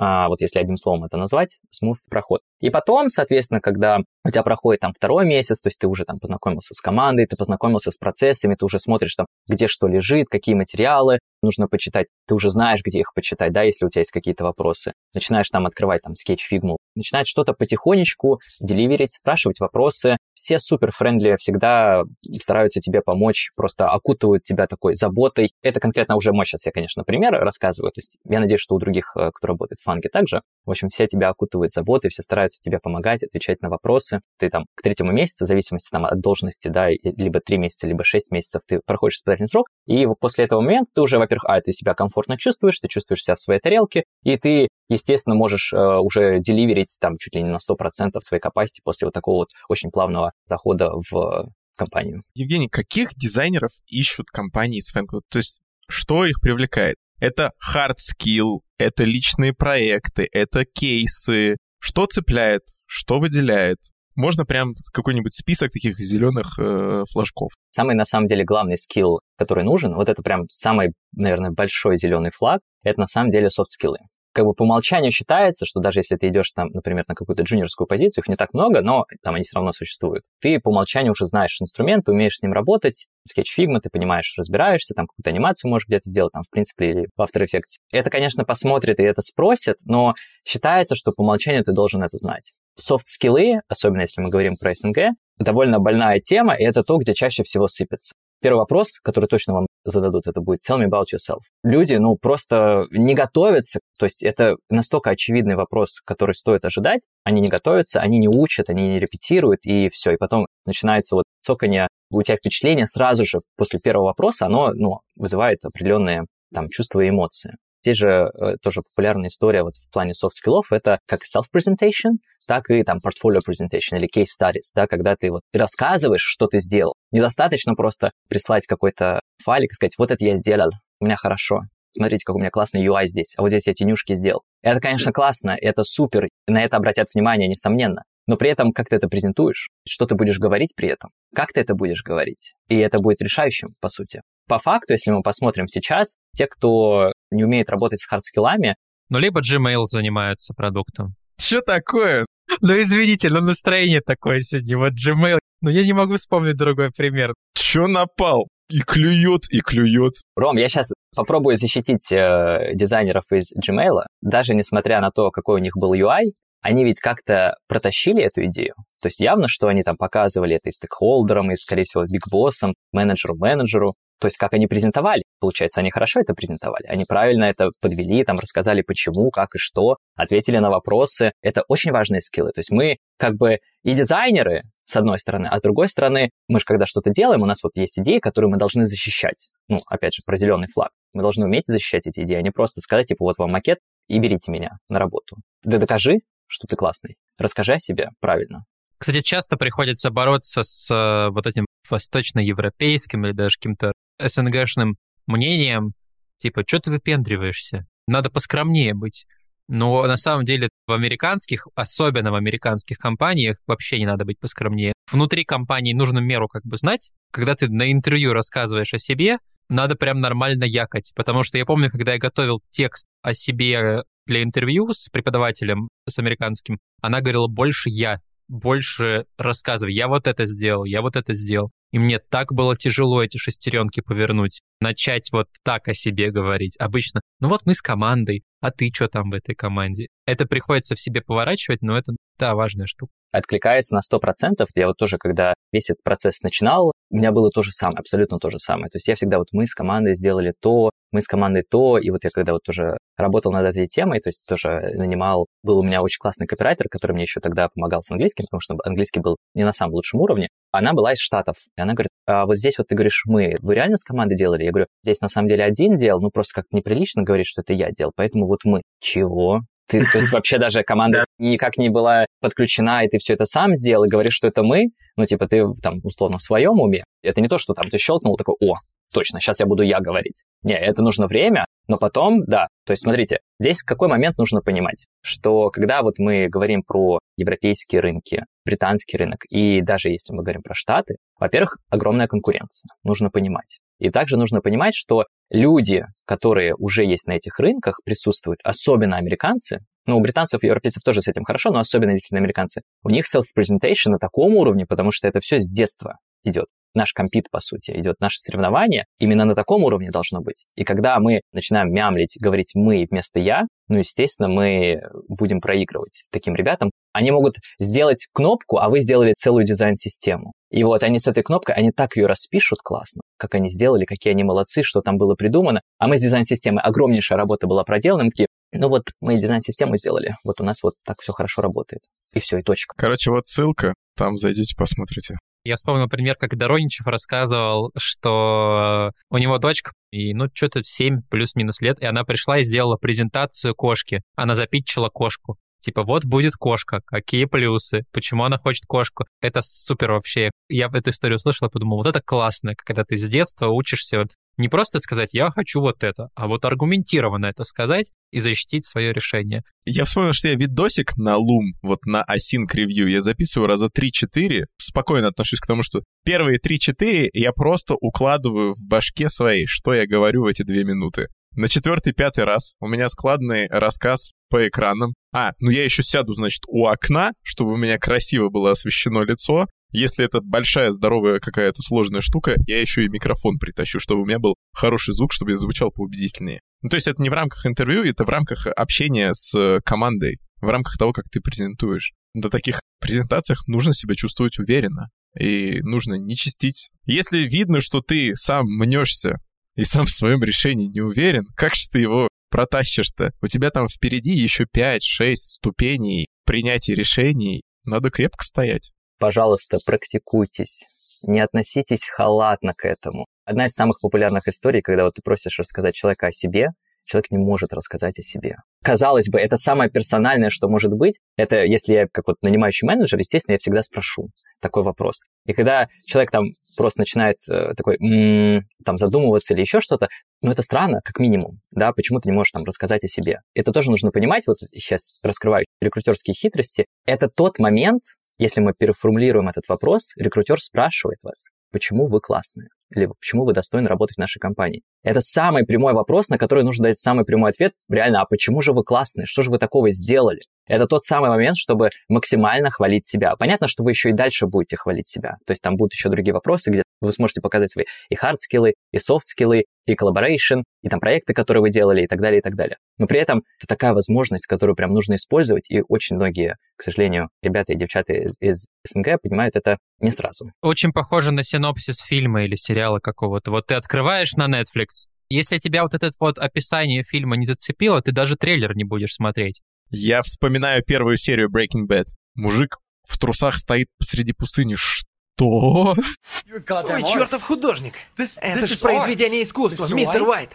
а, 0.00 0.28
вот 0.28 0.40
если 0.40 0.60
одним 0.60 0.76
словом 0.76 1.04
это 1.04 1.16
назвать, 1.16 1.58
smooth 1.74 1.96
проход. 2.08 2.40
И 2.60 2.70
потом, 2.70 3.08
соответственно, 3.08 3.60
когда 3.60 3.98
у 4.24 4.30
тебя 4.30 4.44
проходит 4.44 4.80
там 4.80 4.92
второй 4.92 5.26
месяц, 5.26 5.60
то 5.60 5.66
есть 5.66 5.78
ты 5.80 5.88
уже 5.88 6.04
там 6.04 6.18
познакомился 6.20 6.74
с 6.74 6.80
командой, 6.80 7.26
ты 7.26 7.36
познакомился 7.36 7.90
с 7.90 7.96
процессами, 7.96 8.54
ты 8.54 8.64
уже 8.64 8.78
смотришь 8.78 9.16
там, 9.16 9.26
где 9.48 9.66
что 9.66 9.88
лежит, 9.88 10.28
какие 10.28 10.54
материалы 10.54 11.18
нужно 11.42 11.68
почитать, 11.68 12.06
ты 12.26 12.34
уже 12.34 12.50
знаешь, 12.50 12.80
где 12.84 13.00
их 13.00 13.12
почитать, 13.14 13.52
да, 13.52 13.62
если 13.62 13.86
у 13.86 13.88
тебя 13.88 14.00
есть 14.00 14.10
какие-то 14.10 14.44
вопросы. 14.44 14.92
Начинаешь 15.14 15.48
там 15.50 15.66
открывать 15.66 16.02
там 16.02 16.14
Sketch, 16.14 16.44
Figma, 16.44 16.78
начинает 16.94 17.26
что-то 17.26 17.52
потихонечку 17.52 18.40
deliver 18.60 18.93
ить, 18.93 19.12
спрашивать 19.12 19.60
вопросы. 19.60 20.16
Все 20.34 20.58
супер 20.58 20.92
friendly 20.92 21.36
всегда 21.38 22.02
стараются 22.40 22.80
тебе 22.80 23.02
помочь, 23.02 23.50
просто 23.56 23.88
окутывают 23.88 24.44
тебя 24.44 24.66
такой 24.66 24.94
заботой. 24.94 25.52
Это 25.62 25.80
конкретно 25.80 26.16
уже 26.16 26.32
мой 26.32 26.44
сейчас 26.44 26.66
я, 26.66 26.72
конечно, 26.72 27.04
пример 27.04 27.32
рассказываю. 27.32 27.92
То 27.92 27.98
есть 27.98 28.18
я 28.24 28.40
надеюсь, 28.40 28.60
что 28.60 28.74
у 28.74 28.78
других, 28.78 29.12
э, 29.16 29.30
кто 29.32 29.46
работает 29.48 29.80
в 29.80 29.84
FAANG 29.84 30.04
е 30.04 30.08
также. 30.08 30.42
В 30.64 30.70
общем, 30.70 30.88
все 30.88 31.06
тебя 31.06 31.28
окутывают 31.28 31.72
заботой, 31.72 32.10
все 32.10 32.22
стараются 32.22 32.60
тебе 32.60 32.78
помогать, 32.78 33.22
отвечать 33.22 33.62
на 33.62 33.68
вопросы. 33.68 34.20
Ты 34.38 34.50
там 34.50 34.66
к 34.74 34.82
третьему 34.82 35.12
месяцу, 35.12 35.44
в 35.44 35.48
зависимости 35.48 35.90
там, 35.90 36.04
от 36.04 36.20
должности, 36.20 36.68
да, 36.68 36.88
либо 36.90 37.40
три 37.40 37.58
месяца, 37.58 37.86
либо 37.86 38.04
шесть 38.04 38.30
месяцев, 38.30 38.62
ты 38.66 38.80
проходишь 38.84 39.16
испытательный 39.16 39.48
срок, 39.48 39.68
и 39.86 40.06
после 40.20 40.44
этого 40.44 40.60
момента 40.60 40.90
ты 40.94 41.00
уже, 41.00 41.18
во-первых, 41.28 41.44
а, 41.46 41.60
ты 41.60 41.72
себя 41.72 41.94
комфортно 41.94 42.38
чувствуешь, 42.38 42.78
ты 42.80 42.88
чувствуешь 42.88 43.22
себя 43.22 43.34
в 43.34 43.40
своей 43.40 43.60
тарелке, 43.60 44.04
и 44.22 44.36
ты, 44.36 44.68
естественно, 44.88 45.36
можешь 45.36 45.72
э, 45.72 45.76
уже 45.76 46.40
деливерить 46.40 46.96
там 47.00 47.16
чуть 47.18 47.34
ли 47.34 47.42
не 47.42 47.50
на 47.50 47.58
100% 47.58 48.20
своей 48.20 48.42
capacity 48.42 48.80
после 48.82 49.06
вот 49.06 49.14
такого 49.14 49.38
вот 49.38 49.48
очень 49.68 49.90
плавного 49.90 50.32
захода 50.44 50.90
в 51.10 51.48
компанию. 51.76 52.22
Евгений, 52.34 52.68
каких 52.68 53.10
дизайнеров 53.14 53.70
ищут 53.86 54.28
компании 54.30 54.80
с 54.80 54.90
фэнклуб? 54.90 55.22
То 55.30 55.38
есть 55.38 55.60
что 55.88 56.24
их 56.24 56.40
привлекает? 56.40 56.96
Это 57.20 57.52
hard 57.74 57.96
skill, 57.96 58.60
это 58.78 59.04
личные 59.04 59.52
проекты, 59.52 60.28
это 60.32 60.64
кейсы. 60.64 61.56
Что 61.80 62.06
цепляет, 62.06 62.62
что 62.86 63.18
выделяет? 63.18 63.78
Можно 64.18 64.44
прям 64.44 64.74
какой-нибудь 64.92 65.32
список 65.32 65.70
таких 65.70 65.96
зеленых 66.00 66.58
э, 66.58 67.04
флажков. 67.08 67.52
Самый, 67.70 67.94
на 67.94 68.04
самом 68.04 68.26
деле, 68.26 68.42
главный 68.44 68.76
скилл, 68.76 69.20
который 69.36 69.62
нужен, 69.62 69.94
вот 69.94 70.08
это 70.08 70.24
прям 70.24 70.42
самый, 70.48 70.92
наверное, 71.14 71.52
большой 71.52 71.98
зеленый 71.98 72.32
флаг, 72.34 72.60
это 72.82 72.98
на 72.98 73.06
самом 73.06 73.30
деле 73.30 73.48
софт-скиллы 73.48 73.98
как 74.38 74.44
бы 74.44 74.54
по 74.54 74.62
умолчанию 74.62 75.10
считается, 75.10 75.66
что 75.66 75.80
даже 75.80 75.98
если 75.98 76.14
ты 76.14 76.28
идешь 76.28 76.52
там, 76.54 76.68
например, 76.68 77.02
на 77.08 77.16
какую-то 77.16 77.42
джуниорскую 77.42 77.88
позицию, 77.88 78.22
их 78.22 78.28
не 78.28 78.36
так 78.36 78.54
много, 78.54 78.82
но 78.82 79.04
там 79.20 79.34
они 79.34 79.42
все 79.42 79.56
равно 79.56 79.72
существуют. 79.72 80.22
Ты 80.40 80.60
по 80.60 80.68
умолчанию 80.68 81.10
уже 81.10 81.26
знаешь 81.26 81.60
инструмент, 81.60 82.08
умеешь 82.08 82.36
с 82.36 82.42
ним 82.42 82.52
работать, 82.52 83.08
Sketch, 83.26 83.52
Figma, 83.52 83.80
ты 83.80 83.90
понимаешь, 83.90 84.34
разбираешься, 84.38 84.94
там 84.94 85.08
какую-то 85.08 85.30
анимацию 85.30 85.70
можешь 85.70 85.88
где-то 85.88 86.08
сделать, 86.08 86.32
там, 86.32 86.44
в 86.44 86.50
принципе, 86.50 86.90
или 86.90 87.08
в 87.16 87.20
After 87.20 87.44
Effects. 87.44 87.78
Это, 87.90 88.10
конечно, 88.10 88.44
посмотрит 88.44 89.00
и 89.00 89.02
это 89.02 89.22
спросит, 89.22 89.78
но 89.84 90.14
считается, 90.46 90.94
что 90.94 91.10
по 91.10 91.22
умолчанию 91.22 91.64
ты 91.64 91.72
должен 91.72 92.04
это 92.04 92.16
знать. 92.16 92.52
Софт-скиллы, 92.78 93.60
особенно 93.68 94.02
если 94.02 94.20
мы 94.20 94.30
говорим 94.30 94.54
про 94.60 94.74
СНГ, 94.74 95.14
довольно 95.38 95.78
больная 95.78 96.20
тема, 96.20 96.54
и 96.54 96.64
это 96.64 96.82
то, 96.82 96.96
где 96.98 97.14
чаще 97.14 97.42
всего 97.42 97.68
сыпется. 97.68 98.14
Первый 98.40 98.58
вопрос, 98.58 99.00
который 99.02 99.26
точно 99.26 99.54
вам 99.54 99.66
зададут, 99.84 100.28
это 100.28 100.40
будет 100.40 100.60
«Tell 100.68 100.78
me 100.78 100.88
about 100.88 101.06
yourself». 101.12 101.40
Люди, 101.64 101.94
ну, 101.94 102.16
просто 102.16 102.86
не 102.90 103.14
готовятся, 103.14 103.80
то 103.98 104.06
есть 104.06 104.22
это 104.22 104.56
настолько 104.70 105.10
очевидный 105.10 105.56
вопрос, 105.56 106.00
который 106.04 106.36
стоит 106.36 106.64
ожидать. 106.64 107.06
Они 107.24 107.40
не 107.40 107.48
готовятся, 107.48 108.00
они 108.00 108.18
не 108.18 108.28
учат, 108.28 108.70
они 108.70 108.90
не 108.90 109.00
репетируют, 109.00 109.64
и 109.64 109.88
все. 109.88 110.12
И 110.12 110.16
потом 110.16 110.46
начинается 110.66 111.16
вот 111.16 111.24
цоканье, 111.40 111.88
у 112.12 112.22
тебя 112.22 112.36
впечатление 112.36 112.86
сразу 112.86 113.24
же 113.24 113.38
после 113.56 113.80
первого 113.80 114.06
вопроса, 114.06 114.46
оно, 114.46 114.72
ну, 114.72 115.00
вызывает 115.16 115.64
определенные 115.64 116.26
там 116.54 116.68
чувства 116.68 117.00
и 117.00 117.08
эмоции. 117.08 117.56
Здесь 117.82 117.96
же 117.96 118.30
э, 118.34 118.56
тоже 118.62 118.82
популярная 118.82 119.28
история 119.28 119.62
вот 119.62 119.74
в 119.76 119.90
плане 119.90 120.14
софт-скиллов, 120.14 120.72
это 120.72 121.00
как 121.06 121.22
self-presentation, 121.22 122.18
так 122.48 122.70
и 122.70 122.82
там 122.82 122.98
portfolio 122.98 123.40
presentation 123.46 123.98
или 123.98 124.08
case 124.08 124.30
studies, 124.40 124.72
да, 124.74 124.86
когда 124.86 125.14
ты 125.14 125.30
вот 125.30 125.42
рассказываешь, 125.52 126.22
что 126.22 126.46
ты 126.46 126.60
сделал. 126.60 126.94
Недостаточно 127.12 127.74
просто 127.74 128.10
прислать 128.28 128.66
какой-то 128.66 129.20
файлик 129.44 129.70
и 129.70 129.74
сказать, 129.74 129.94
вот 129.98 130.10
это 130.10 130.24
я 130.24 130.36
сделал, 130.36 130.70
у 130.98 131.04
меня 131.04 131.16
хорошо. 131.16 131.60
Смотрите, 131.90 132.24
как 132.24 132.36
у 132.36 132.38
меня 132.38 132.50
классный 132.50 132.84
UI 132.84 133.06
здесь, 133.06 133.34
а 133.36 133.42
вот 133.42 133.50
здесь 133.50 133.66
я 133.66 133.74
тенюшки 133.74 134.14
сделал. 134.14 134.42
Это, 134.62 134.80
конечно, 134.80 135.12
классно, 135.12 135.56
это 135.60 135.84
супер, 135.84 136.28
на 136.46 136.62
это 136.62 136.76
обратят 136.76 137.08
внимание, 137.14 137.48
несомненно. 137.48 138.04
Но 138.26 138.36
при 138.36 138.50
этом, 138.50 138.72
как 138.72 138.88
ты 138.88 138.96
это 138.96 139.08
презентуешь, 139.08 139.68
что 139.86 140.06
ты 140.06 140.14
будешь 140.14 140.38
говорить 140.38 140.74
при 140.76 140.88
этом, 140.88 141.10
как 141.34 141.52
ты 141.52 141.60
это 141.60 141.74
будешь 141.74 142.02
говорить. 142.02 142.54
И 142.68 142.76
это 142.76 142.98
будет 142.98 143.22
решающим, 143.22 143.68
по 143.80 143.88
сути. 143.88 144.22
По 144.46 144.58
факту, 144.58 144.94
если 144.94 145.10
мы 145.10 145.22
посмотрим 145.22 145.66
сейчас, 145.66 146.16
те, 146.34 146.46
кто 146.46 147.12
не 147.30 147.44
умеет 147.44 147.70
работать 147.70 148.00
с 148.00 148.06
хардскиллами... 148.06 148.76
Ну, 149.10 149.18
либо 149.18 149.40
Gmail 149.40 149.86
занимаются 149.86 150.54
продуктом. 150.54 151.14
Что 151.38 151.62
такое? 151.62 152.26
Ну, 152.60 152.72
извините, 152.80 153.28
но 153.28 153.40
настроение 153.40 154.00
такое 154.00 154.40
сегодня. 154.40 154.78
Вот 154.78 154.92
Gmail. 154.92 155.38
Но 155.60 155.70
я 155.70 155.84
не 155.84 155.92
могу 155.92 156.16
вспомнить 156.16 156.56
другой 156.56 156.90
пример. 156.90 157.34
Чё 157.54 157.86
напал? 157.86 158.48
И 158.70 158.80
клюет, 158.80 159.50
и 159.50 159.60
клюет. 159.60 160.14
Ром, 160.36 160.56
я 160.56 160.68
сейчас 160.68 160.92
попробую 161.16 161.56
защитить 161.56 162.12
э, 162.12 162.72
дизайнеров 162.74 163.24
из 163.32 163.52
Gmail. 163.56 164.04
Даже 164.20 164.54
несмотря 164.54 165.00
на 165.00 165.10
то, 165.10 165.30
какой 165.30 165.60
у 165.60 165.62
них 165.62 165.72
был 165.74 165.94
UI, 165.94 166.32
они 166.60 166.84
ведь 166.84 167.00
как-то 167.00 167.54
протащили 167.68 168.22
эту 168.22 168.44
идею. 168.46 168.74
То 169.00 169.08
есть 169.08 169.20
явно, 169.20 169.46
что 169.48 169.68
они 169.68 169.82
там 169.82 169.96
показывали 169.96 170.56
это 170.56 170.68
и 170.68 170.72
стейкхолдерам, 170.72 171.52
и, 171.52 171.56
скорее 171.56 171.84
всего, 171.84 172.04
бигбоссам, 172.04 172.74
менеджеру-менеджеру. 172.92 173.94
То 174.20 174.26
есть 174.26 174.36
как 174.36 174.52
они 174.52 174.66
презентовали. 174.66 175.22
Получается, 175.38 175.80
они 175.80 175.92
хорошо 175.92 176.20
это 176.20 176.34
презентовали. 176.34 176.86
Они 176.86 177.04
правильно 177.06 177.44
это 177.44 177.70
подвели, 177.80 178.24
там 178.24 178.36
рассказали 178.36 178.82
почему, 178.82 179.30
как 179.30 179.54
и 179.54 179.58
что, 179.58 179.96
ответили 180.16 180.58
на 180.58 180.70
вопросы. 180.70 181.30
Это 181.40 181.62
очень 181.68 181.92
важные 181.92 182.20
скиллы. 182.20 182.50
То 182.50 182.58
есть 182.58 182.72
мы 182.72 182.96
как 183.16 183.36
бы 183.36 183.58
и 183.84 183.94
дизайнеры, 183.94 184.62
с 184.84 184.96
одной 184.96 185.20
стороны, 185.20 185.46
а 185.46 185.58
с 185.58 185.62
другой 185.62 185.88
стороны, 185.88 186.30
мы 186.48 186.58
же 186.58 186.64
когда 186.64 186.84
что-то 186.86 187.10
делаем, 187.10 187.42
у 187.42 187.46
нас 187.46 187.62
вот 187.62 187.72
есть 187.76 187.98
идеи, 188.00 188.18
которые 188.18 188.50
мы 188.50 188.56
должны 188.56 188.86
защищать. 188.86 189.50
Ну, 189.68 189.78
опять 189.88 190.14
же, 190.14 190.22
про 190.26 190.36
зеленый 190.36 190.66
флаг. 190.66 190.90
Мы 191.12 191.22
должны 191.22 191.44
уметь 191.44 191.66
защищать 191.66 192.06
эти 192.08 192.22
идеи, 192.22 192.38
а 192.38 192.42
не 192.42 192.50
просто 192.50 192.80
сказать, 192.80 193.06
типа, 193.06 193.24
вот 193.24 193.38
вам 193.38 193.50
макет, 193.50 193.78
и 194.08 194.18
берите 194.18 194.50
меня 194.50 194.78
на 194.88 194.98
работу. 194.98 195.36
Ты 195.62 195.78
докажи, 195.78 196.18
что 196.48 196.66
ты 196.66 196.76
классный. 196.76 197.16
Расскажи 197.38 197.74
о 197.74 197.78
себе 197.78 198.10
правильно. 198.20 198.64
Кстати, 198.98 199.20
часто 199.20 199.56
приходится 199.56 200.10
бороться 200.10 200.62
с 200.62 200.92
э, 200.92 201.30
вот 201.30 201.46
этим 201.46 201.66
восточноевропейским 201.88 203.24
или 203.26 203.32
даже 203.32 203.56
каким-то 203.56 203.92
СНГшным 204.20 204.96
мнением, 205.26 205.92
типа, 206.38 206.64
что 206.66 206.80
ты 206.80 206.90
выпендриваешься? 206.90 207.86
Надо 208.08 208.30
поскромнее 208.30 208.94
быть. 208.94 209.24
Но 209.68 210.04
на 210.06 210.16
самом 210.16 210.44
деле 210.44 210.70
в 210.86 210.92
американских, 210.92 211.66
особенно 211.74 212.32
в 212.32 212.34
американских 212.34 212.96
компаниях, 212.96 213.58
вообще 213.66 213.98
не 213.98 214.06
надо 214.06 214.24
быть 214.24 214.40
поскромнее. 214.40 214.94
Внутри 215.12 215.44
компании 215.44 215.92
нужно 215.92 216.18
меру 216.18 216.48
как 216.48 216.64
бы 216.64 216.76
знать. 216.78 217.12
Когда 217.30 217.54
ты 217.54 217.68
на 217.68 217.92
интервью 217.92 218.32
рассказываешь 218.32 218.94
о 218.94 218.98
себе, 218.98 219.38
надо 219.68 219.94
прям 219.94 220.20
нормально 220.20 220.64
якать. 220.64 221.12
Потому 221.14 221.42
что 221.42 221.58
я 221.58 221.66
помню, 221.66 221.90
когда 221.90 222.14
я 222.14 222.18
готовил 222.18 222.62
текст 222.70 223.06
о 223.22 223.34
себе 223.34 224.04
для 224.28 224.42
интервью 224.42 224.92
с 224.92 225.08
преподавателем, 225.08 225.88
с 226.08 226.18
американским, 226.18 226.78
она 227.00 227.20
говорила 227.20 227.48
больше 227.48 227.88
я, 227.88 228.20
больше 228.46 229.26
рассказывай. 229.36 229.92
Я 229.92 230.06
вот 230.08 230.26
это 230.26 230.46
сделал, 230.46 230.84
я 230.84 231.02
вот 231.02 231.16
это 231.16 231.34
сделал. 231.34 231.70
И 231.90 231.98
мне 231.98 232.18
так 232.18 232.52
было 232.52 232.76
тяжело 232.76 233.22
эти 233.22 233.38
шестеренки 233.38 234.00
повернуть, 234.00 234.60
начать 234.80 235.30
вот 235.32 235.48
так 235.64 235.88
о 235.88 235.94
себе 235.94 236.30
говорить. 236.30 236.76
Обычно, 236.78 237.22
ну 237.40 237.48
вот 237.48 237.62
мы 237.64 237.74
с 237.74 237.80
командой, 237.80 238.42
а 238.60 238.70
ты 238.70 238.90
что 238.92 239.08
там 239.08 239.30
в 239.30 239.34
этой 239.34 239.54
команде? 239.54 240.08
Это 240.26 240.44
приходится 240.44 240.94
в 240.94 241.00
себе 241.00 241.22
поворачивать, 241.22 241.80
но 241.80 241.96
это, 241.96 242.12
да, 242.38 242.54
важная 242.54 242.86
штука. 242.86 243.12
Откликается 243.32 243.94
на 243.94 244.00
100%. 244.00 244.66
Я 244.74 244.86
вот 244.86 244.96
тоже, 244.98 245.16
когда 245.18 245.54
весь 245.72 245.90
этот 245.90 246.02
процесс 246.02 246.42
начинал, 246.42 246.92
у 247.10 247.16
меня 247.16 247.32
было 247.32 247.50
то 247.50 247.62
же 247.62 247.70
самое, 247.72 248.00
абсолютно 248.00 248.38
то 248.38 248.50
же 248.50 248.58
самое. 248.58 248.90
То 248.90 248.96
есть 248.96 249.08
я 249.08 249.16
всегда 249.16 249.38
вот 249.38 249.48
мы 249.52 249.66
с 249.66 249.74
командой 249.74 250.14
сделали 250.14 250.52
то, 250.60 250.90
мы 251.12 251.22
с 251.22 251.26
командой 251.26 251.64
то, 251.68 251.98
и 251.98 252.10
вот 252.10 252.24
я 252.24 252.30
когда 252.30 252.52
вот 252.52 252.62
тоже 252.62 252.88
работал 253.16 253.52
над 253.52 253.64
этой 253.64 253.86
темой, 253.88 254.20
то 254.20 254.28
есть 254.28 254.44
тоже 254.46 254.92
нанимал, 254.94 255.46
был 255.62 255.78
у 255.78 255.82
меня 255.82 256.02
очень 256.02 256.18
классный 256.18 256.46
копирайтер, 256.46 256.86
который 256.90 257.12
мне 257.12 257.22
еще 257.22 257.40
тогда 257.40 257.68
помогал 257.68 258.02
с 258.02 258.10
английским, 258.10 258.44
потому 258.44 258.60
что 258.60 258.76
английский 258.84 259.20
был 259.20 259.36
не 259.54 259.64
на 259.64 259.72
самом 259.72 259.94
лучшем 259.94 260.20
уровне. 260.20 260.48
Она 260.70 260.92
была 260.92 261.12
из 261.12 261.18
Штатов, 261.18 261.56
и 261.76 261.80
она 261.80 261.94
говорит, 261.94 262.10
а 262.26 262.46
вот 262.46 262.56
здесь 262.56 262.78
вот 262.78 262.88
ты 262.88 262.94
говоришь 262.94 263.22
мы, 263.26 263.56
вы 263.60 263.74
реально 263.74 263.96
с 263.96 264.04
командой 264.04 264.36
делали? 264.36 264.64
Я 264.64 264.70
говорю, 264.70 264.86
здесь 265.02 265.20
на 265.20 265.28
самом 265.28 265.48
деле 265.48 265.64
один 265.64 265.96
делал, 265.96 266.20
ну 266.20 266.30
просто 266.30 266.54
как-то 266.54 266.76
неприлично 266.76 267.22
говорить, 267.22 267.46
что 267.46 267.62
это 267.62 267.72
я 267.72 267.90
делал, 267.90 268.12
поэтому 268.14 268.46
вот 268.46 268.60
мы. 268.64 268.82
Чего? 269.00 269.62
Ты, 269.88 270.04
то 270.04 270.18
есть 270.18 270.30
вообще 270.32 270.58
даже 270.58 270.82
команда 270.82 271.24
никак 271.38 271.78
не 271.78 271.88
была 271.88 272.26
подключена, 272.40 273.04
и 273.04 273.08
ты 273.08 273.18
все 273.18 273.32
это 273.32 273.46
сам 273.46 273.74
сделал, 273.74 274.04
и 274.04 274.08
говоришь, 274.08 274.34
что 274.34 274.46
это 274.46 274.62
мы, 274.62 274.88
ну, 275.16 275.24
типа, 275.24 275.48
ты 275.48 275.64
там, 275.82 275.94
условно, 276.04 276.38
в 276.38 276.42
своем 276.42 276.78
уме. 276.80 277.04
Это 277.22 277.40
не 277.40 277.48
то, 277.48 277.58
что 277.58 277.72
там 277.72 277.88
ты 277.90 277.96
щелкнул 277.98 278.36
такой, 278.36 278.54
о, 278.60 278.74
точно, 279.12 279.40
сейчас 279.40 279.60
я 279.60 279.66
буду 279.66 279.82
я 279.82 280.00
говорить. 280.00 280.44
Не, 280.62 280.74
это 280.74 281.02
нужно 281.02 281.26
время, 281.26 281.66
но 281.86 281.96
потом, 281.96 282.44
да. 282.44 282.68
То 282.84 282.92
есть, 282.92 283.02
смотрите, 283.02 283.38
здесь 283.58 283.82
какой 283.82 284.08
момент 284.08 284.38
нужно 284.38 284.60
понимать, 284.60 285.06
что 285.22 285.70
когда 285.70 286.02
вот 286.02 286.14
мы 286.18 286.48
говорим 286.48 286.82
про 286.82 287.18
европейские 287.36 288.00
рынки, 288.00 288.44
британский 288.64 289.16
рынок, 289.16 289.44
и 289.50 289.80
даже 289.80 290.08
если 290.08 290.34
мы 290.34 290.42
говорим 290.42 290.62
про 290.62 290.74
Штаты, 290.74 291.16
во-первых, 291.38 291.78
огромная 291.90 292.26
конкуренция, 292.26 292.88
нужно 293.04 293.30
понимать. 293.30 293.78
И 293.98 294.10
также 294.10 294.36
нужно 294.36 294.60
понимать, 294.60 294.94
что 294.94 295.24
люди, 295.50 296.04
которые 296.24 296.74
уже 296.74 297.04
есть 297.04 297.26
на 297.26 297.32
этих 297.32 297.58
рынках, 297.58 298.00
присутствуют, 298.04 298.60
особенно 298.62 299.16
американцы, 299.16 299.80
ну, 300.06 300.16
у 300.16 300.20
британцев 300.20 300.62
и 300.62 300.66
европейцев 300.66 301.02
тоже 301.02 301.20
с 301.20 301.28
этим 301.28 301.44
хорошо, 301.44 301.70
но 301.70 301.80
особенно 301.80 302.12
действительно 302.12 302.40
американцы, 302.40 302.82
у 303.02 303.10
них 303.10 303.26
self-presentation 303.26 304.10
на 304.10 304.18
таком 304.18 304.54
уровне, 304.54 304.86
потому 304.86 305.10
что 305.12 305.28
это 305.28 305.40
все 305.40 305.58
с 305.58 305.68
детства 305.68 306.18
идет 306.44 306.66
наш 306.98 307.12
компит, 307.12 307.50
по 307.50 307.60
сути, 307.60 307.92
идет 307.92 308.16
наше 308.20 308.38
соревнование, 308.38 309.06
именно 309.18 309.44
на 309.44 309.54
таком 309.54 309.84
уровне 309.84 310.10
должно 310.10 310.40
быть. 310.40 310.64
И 310.74 310.84
когда 310.84 311.18
мы 311.18 311.40
начинаем 311.52 311.92
мямлить, 311.92 312.36
говорить 312.40 312.72
«мы» 312.74 313.06
вместо 313.10 313.38
«я», 313.38 313.62
ну, 313.88 313.98
естественно, 313.98 314.48
мы 314.48 314.98
будем 315.28 315.62
проигрывать 315.62 316.26
таким 316.30 316.54
ребятам. 316.54 316.90
Они 317.14 317.30
могут 317.30 317.54
сделать 317.80 318.26
кнопку, 318.34 318.78
а 318.78 318.90
вы 318.90 319.00
сделали 319.00 319.32
целую 319.32 319.64
дизайн-систему. 319.64 320.52
И 320.70 320.84
вот 320.84 321.02
они 321.02 321.18
с 321.18 321.26
этой 321.26 321.42
кнопкой, 321.42 321.74
они 321.74 321.90
так 321.90 322.16
ее 322.16 322.26
распишут 322.26 322.80
классно, 322.84 323.22
как 323.38 323.54
они 323.54 323.70
сделали, 323.70 324.04
какие 324.04 324.32
они 324.32 324.44
молодцы, 324.44 324.82
что 324.82 325.00
там 325.00 325.16
было 325.16 325.34
придумано. 325.34 325.80
А 325.98 326.06
мы 326.06 326.18
с 326.18 326.20
дизайн-системой, 326.20 326.82
огромнейшая 326.82 327.38
работа 327.38 327.66
была 327.66 327.82
проделана, 327.84 328.24
мы 328.24 328.30
такие, 328.30 328.48
ну 328.72 328.88
вот 328.88 329.04
мы 329.20 329.36
дизайн-систему 329.36 329.96
сделали, 329.96 330.34
вот 330.44 330.60
у 330.60 330.64
нас 330.64 330.82
вот 330.82 330.94
так 331.04 331.20
все 331.20 331.32
хорошо 331.32 331.62
работает. 331.62 332.02
И 332.34 332.40
все, 332.40 332.58
и 332.58 332.62
точка. 332.62 332.94
Короче, 332.96 333.30
вот 333.30 333.46
ссылка, 333.46 333.94
там 334.16 334.36
зайдите, 334.36 334.74
посмотрите. 334.76 335.36
Я 335.64 335.76
вспомнил 335.76 336.02
например, 336.02 336.36
как 336.36 336.56
Дороничев 336.56 337.06
рассказывал, 337.06 337.90
что 337.96 339.12
у 339.30 339.38
него 339.38 339.58
дочка, 339.58 339.92
и 340.10 340.32
ну 340.34 340.48
что-то 340.52 340.82
7 340.82 341.22
плюс-минус 341.28 341.80
лет, 341.80 342.00
и 342.00 342.06
она 342.06 342.24
пришла 342.24 342.58
и 342.58 342.62
сделала 342.62 342.96
презентацию 342.96 343.74
кошки. 343.74 344.22
Она 344.36 344.54
запитчила 344.54 345.08
кошку. 345.08 345.56
Типа, 345.80 346.02
вот 346.02 346.24
будет 346.24 346.54
кошка, 346.54 347.00
какие 347.06 347.44
плюсы, 347.44 348.02
почему 348.12 348.44
она 348.44 348.58
хочет 348.58 348.84
кошку. 348.86 349.26
Это 349.40 349.60
супер 349.62 350.10
вообще. 350.10 350.50
Я 350.68 350.90
эту 350.92 351.10
историю 351.10 351.36
услышал 351.36 351.68
и 351.68 351.70
подумал, 351.70 351.98
вот 351.98 352.06
это 352.06 352.20
классно, 352.20 352.74
когда 352.76 353.04
ты 353.04 353.16
с 353.16 353.28
детства 353.28 353.68
учишься 353.68 354.18
вот 354.18 354.28
Не 354.58 354.68
просто 354.68 354.98
сказать 354.98 355.34
«я 355.34 355.50
хочу 355.50 355.80
вот 355.80 356.02
это», 356.02 356.28
а 356.34 356.48
вот 356.48 356.64
аргументированно 356.64 357.46
это 357.46 357.62
сказать 357.62 358.10
и 358.32 358.40
защитить 358.40 358.84
свое 358.84 359.12
решение. 359.12 359.62
Я 359.84 360.04
вспомнил, 360.04 360.32
что 360.32 360.48
я 360.48 360.56
видосик 360.56 361.16
на 361.16 361.36
Loom, 361.36 361.78
вот 361.80 362.04
на 362.04 362.24
Async 362.28 362.66
Review, 362.74 363.08
я 363.08 363.20
записываю 363.20 363.68
раза 363.68 363.86
3-4, 363.86 364.64
спокойно 364.76 365.28
отношусь 365.28 365.60
к 365.60 365.66
тому, 365.66 365.84
что 365.84 366.02
первые 366.24 366.58
3-4 366.58 367.28
я 367.32 367.52
просто 367.52 367.94
укладываю 367.94 368.74
в 368.74 368.84
башке 368.86 369.28
своей, 369.28 369.66
что 369.66 369.94
я 369.94 370.06
говорю 370.06 370.42
в 370.42 370.46
эти 370.46 370.62
две 370.62 370.82
минуты. 370.84 371.28
На 371.54 371.68
четвертый-пятый 371.68 372.44
раз 372.44 372.74
у 372.80 372.88
меня 372.88 373.08
складный 373.08 373.68
рассказ 373.68 374.32
по 374.50 374.66
экранам. 374.68 375.14
А, 375.32 375.52
ну 375.60 375.70
я 375.70 375.84
еще 375.84 376.02
сяду, 376.02 376.34
значит, 376.34 376.62
у 376.68 376.86
окна, 376.86 377.32
чтобы 377.42 377.72
у 377.72 377.76
меня 377.76 377.98
красиво 377.98 378.48
было 378.48 378.72
освещено 378.72 379.22
лицо. 379.22 379.66
Если 379.90 380.24
это 380.24 380.40
большая, 380.42 380.90
здоровая 380.90 381.40
какая-то 381.40 381.80
сложная 381.82 382.20
штука, 382.20 382.54
я 382.66 382.80
еще 382.80 383.04
и 383.04 383.08
микрофон 383.08 383.58
притащу, 383.58 383.98
чтобы 383.98 384.22
у 384.22 384.26
меня 384.26 384.38
был 384.38 384.54
хороший 384.72 385.14
звук, 385.14 385.32
чтобы 385.32 385.52
я 385.52 385.56
звучал 385.56 385.90
поубедительнее. 385.90 386.60
Ну, 386.82 386.90
то 386.90 386.96
есть 386.96 387.08
это 387.08 387.22
не 387.22 387.30
в 387.30 387.32
рамках 387.32 387.66
интервью, 387.66 388.04
это 388.04 388.24
в 388.24 388.28
рамках 388.28 388.66
общения 388.66 389.32
с 389.32 389.80
командой, 389.84 390.38
в 390.60 390.68
рамках 390.68 390.96
того, 390.98 391.12
как 391.12 391.28
ты 391.30 391.40
презентуешь. 391.40 392.12
На 392.34 392.50
таких 392.50 392.80
презентациях 393.00 393.66
нужно 393.66 393.94
себя 393.94 394.14
чувствовать 394.14 394.58
уверенно 394.58 395.08
и 395.38 395.80
нужно 395.82 396.14
не 396.14 396.36
чистить. 396.36 396.90
Если 397.06 397.48
видно, 397.48 397.80
что 397.80 398.00
ты 398.00 398.34
сам 398.36 398.66
мнешься 398.66 399.36
и 399.74 399.84
сам 399.84 400.06
в 400.06 400.10
своем 400.10 400.42
решении 400.42 400.88
не 400.88 401.00
уверен, 401.00 401.46
как 401.56 401.74
же 401.74 401.88
ты 401.90 402.00
его 402.00 402.28
протащишь-то? 402.50 403.32
У 403.40 403.46
тебя 403.46 403.70
там 403.70 403.88
впереди 403.88 404.32
еще 404.32 404.64
5-6 404.64 405.34
ступеней 405.34 406.26
принятия 406.44 406.94
решений. 406.94 407.62
Надо 407.84 408.10
крепко 408.10 408.44
стоять. 408.44 408.92
Пожалуйста, 409.18 409.78
практикуйтесь. 409.84 410.84
Не 411.22 411.40
относитесь 411.40 412.04
халатно 412.04 412.72
к 412.76 412.86
этому. 412.86 413.26
Одна 413.44 413.66
из 413.66 413.72
самых 413.72 414.00
популярных 414.00 414.46
историй, 414.46 414.82
когда 414.82 415.04
вот 415.04 415.14
ты 415.14 415.22
просишь 415.22 415.58
рассказать 415.58 415.94
человека 415.94 416.28
о 416.28 416.32
себе, 416.32 416.68
человек 417.08 417.30
не 417.30 417.38
может 417.38 417.72
рассказать 417.72 418.18
о 418.18 418.22
себе. 418.22 418.56
Казалось 418.84 419.28
бы, 419.28 419.40
это 419.40 419.56
самое 419.56 419.90
персональное, 419.90 420.50
что 420.50 420.68
может 420.68 420.92
быть. 420.92 421.18
Это 421.36 421.64
если 421.64 421.94
я 421.94 422.06
как 422.12 422.28
вот 422.28 422.36
нанимающий 422.42 422.86
менеджер, 422.86 423.18
естественно, 423.18 423.54
я 423.54 423.58
всегда 423.58 423.82
спрошу 423.82 424.28
такой 424.60 424.82
вопрос. 424.82 425.24
И 425.46 425.54
когда 425.54 425.88
человек 426.06 426.30
там 426.30 426.44
просто 426.76 427.00
начинает 427.00 427.36
э, 427.50 427.74
такой 427.74 427.96
м-м, 427.96 428.64
там 428.84 428.98
задумываться 428.98 429.54
или 429.54 429.62
еще 429.62 429.80
что-то, 429.80 430.08
ну 430.42 430.52
это 430.52 430.62
странно, 430.62 431.00
как 431.02 431.18
минимум, 431.18 431.58
да, 431.70 431.92
почему 431.92 432.20
ты 432.20 432.28
не 432.28 432.36
можешь 432.36 432.52
там 432.52 432.64
рассказать 432.64 433.04
о 433.04 433.08
себе. 433.08 433.38
Это 433.54 433.72
тоже 433.72 433.90
нужно 433.90 434.10
понимать, 434.10 434.46
вот 434.46 434.58
сейчас 434.72 435.18
раскрываю 435.22 435.64
рекрутерские 435.80 436.34
хитрости. 436.34 436.86
Это 437.06 437.28
тот 437.28 437.58
момент, 437.58 438.02
если 438.38 438.60
мы 438.60 438.72
переформулируем 438.72 439.48
этот 439.48 439.68
вопрос, 439.68 440.12
рекрутер 440.16 440.60
спрашивает 440.60 441.22
вас, 441.22 441.46
почему 441.70 442.06
вы 442.06 442.20
классные 442.20 442.68
или 442.94 443.06
почему 443.06 443.44
вы 443.44 443.52
достойны 443.52 443.88
работать 443.88 444.16
в 444.16 444.20
нашей 444.20 444.38
компании. 444.38 444.82
Это 445.02 445.20
самый 445.20 445.64
прямой 445.64 445.92
вопрос, 445.92 446.28
на 446.28 446.38
который 446.38 446.64
нужно 446.64 446.84
дать 446.84 446.98
самый 446.98 447.24
прямой 447.24 447.50
ответ. 447.50 447.74
Реально, 447.88 448.20
а 448.20 448.26
почему 448.26 448.60
же 448.60 448.72
вы 448.72 448.82
классные? 448.82 449.26
Что 449.26 449.42
же 449.42 449.50
вы 449.50 449.58
такого 449.58 449.90
сделали? 449.90 450.40
Это 450.66 450.86
тот 450.86 451.02
самый 451.02 451.30
момент, 451.30 451.56
чтобы 451.56 451.90
максимально 452.08 452.70
хвалить 452.70 453.06
себя. 453.06 453.34
Понятно, 453.36 453.68
что 453.68 453.82
вы 453.82 453.92
еще 453.92 454.10
и 454.10 454.12
дальше 454.12 454.46
будете 454.46 454.76
хвалить 454.76 455.08
себя. 455.08 455.36
То 455.46 455.52
есть 455.52 455.62
там 455.62 455.76
будут 455.76 455.94
еще 455.94 456.10
другие 456.10 456.34
вопросы, 456.34 456.70
где 456.70 456.82
вы 457.00 457.12
сможете 457.12 457.40
показать 457.40 457.70
свои 457.70 457.86
и 458.10 458.16
хард-скиллы, 458.16 458.74
и 458.92 458.98
софт-скиллы, 458.98 459.64
и 459.86 459.94
collaboration, 459.94 460.64
и 460.82 460.88
там 460.88 461.00
проекты, 461.00 461.32
которые 461.32 461.62
вы 461.62 461.70
делали, 461.70 462.02
и 462.02 462.06
так 462.06 462.20
далее, 462.20 462.40
и 462.40 462.42
так 462.42 462.54
далее. 462.54 462.76
Но 462.98 463.06
при 463.06 463.18
этом 463.18 463.44
это 463.58 463.66
такая 463.66 463.94
возможность, 463.94 464.46
которую 464.46 464.76
прям 464.76 464.90
нужно 464.90 465.14
использовать, 465.14 465.70
и 465.70 465.82
очень 465.88 466.16
многие, 466.16 466.56
к 466.76 466.82
сожалению, 466.82 467.30
ребята 467.42 467.72
и 467.72 467.76
девчата 467.76 468.12
из, 468.12 468.36
из 468.40 468.66
СНГ 468.84 469.22
понимают 469.22 469.56
это 469.56 469.78
не 470.00 470.10
сразу. 470.10 470.50
Очень 470.60 470.92
похоже 470.92 471.32
на 471.32 471.42
синопсис 471.42 471.98
фильма 472.00 472.44
или 472.44 472.56
сериала 472.56 472.77
какого-то. 473.00 473.50
Вот 473.50 473.66
ты 473.66 473.74
открываешь 473.74 474.32
на 474.32 474.46
Netflix, 474.48 475.08
если 475.30 475.58
тебя 475.58 475.82
вот 475.82 475.94
это 475.94 476.10
вот 476.20 476.38
описание 476.38 477.02
фильма 477.02 477.36
не 477.36 477.44
зацепило, 477.44 478.00
ты 478.00 478.12
даже 478.12 478.36
трейлер 478.36 478.74
не 478.74 478.84
будешь 478.84 479.12
смотреть. 479.12 479.60
Я 479.90 480.22
вспоминаю 480.22 480.82
первую 480.82 481.16
серию 481.16 481.50
Breaking 481.50 481.86
Bad. 481.86 482.06
Мужик 482.34 482.78
в 483.06 483.18
трусах 483.18 483.58
стоит 483.58 483.88
посреди 483.98 484.32
пустыни. 484.32 484.74
Что? 484.76 485.94
Ой, 485.96 487.02
чертов 487.04 487.42
художник! 487.42 487.94
Это 488.16 488.66
же 488.66 488.76
произведение 488.76 489.42
искусства, 489.42 489.86
мистер 489.94 490.22
Уайт! 490.22 490.50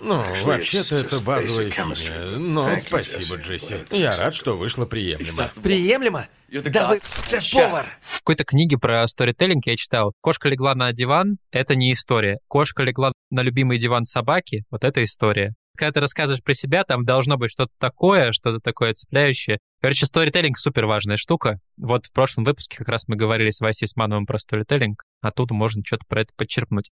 Ну, 0.00 0.22
вообще-то 0.44 0.96
это 0.96 1.20
базовая 1.20 1.70
химия. 1.70 2.36
Но 2.38 2.76
спасибо, 2.76 3.36
Джесси. 3.36 3.84
Я 3.90 4.16
рад, 4.16 4.34
что 4.34 4.56
вышло 4.56 4.86
приемлемо. 4.86 5.50
Приемлемо? 5.62 6.28
Да 6.50 6.88
вы 6.88 7.00
шеф-повар! 7.28 7.84
В 8.00 8.18
какой-то 8.20 8.44
книге 8.44 8.78
про 8.78 9.06
сторителлинг 9.06 9.66
я 9.66 9.76
читал, 9.76 10.14
кошка 10.20 10.48
легла 10.48 10.74
на 10.74 10.92
диван— 10.92 11.36
это 11.50 11.74
не 11.74 11.92
история. 11.92 12.38
Кошка 12.48 12.82
легла 12.82 13.12
на 13.30 13.42
любимый 13.42 13.78
диван 13.78 14.04
собаки— 14.04 14.64
вот 14.70 14.84
это 14.84 15.04
история. 15.04 15.54
Когда 15.76 15.92
ты 15.92 16.00
рассказываешь 16.00 16.42
про 16.42 16.54
себя, 16.54 16.84
там 16.84 17.04
должно 17.04 17.36
быть 17.36 17.52
что-то 17.52 17.72
такое, 17.78 18.32
что-то 18.32 18.60
такое 18.60 18.94
цепляющее. 18.94 19.58
Короче, 19.80 20.06
сторителлинг— 20.06 20.58
супер 20.58 20.86
важная 20.86 21.16
штука. 21.16 21.58
Вот 21.76 22.06
в 22.06 22.12
прошлом 22.12 22.44
выпуске 22.44 22.78
как 22.78 22.88
раз 22.88 23.06
мы 23.08 23.16
говорили 23.16 23.50
с 23.50 23.60
Васей 23.60 23.86
Смановым 23.86 24.26
про 24.26 24.38
сторителлинг, 24.38 25.04
а 25.20 25.30
тут 25.30 25.50
можно 25.50 25.82
что-то 25.84 26.04
про 26.08 26.22
это 26.22 26.32
подчерпнуть. 26.36 26.90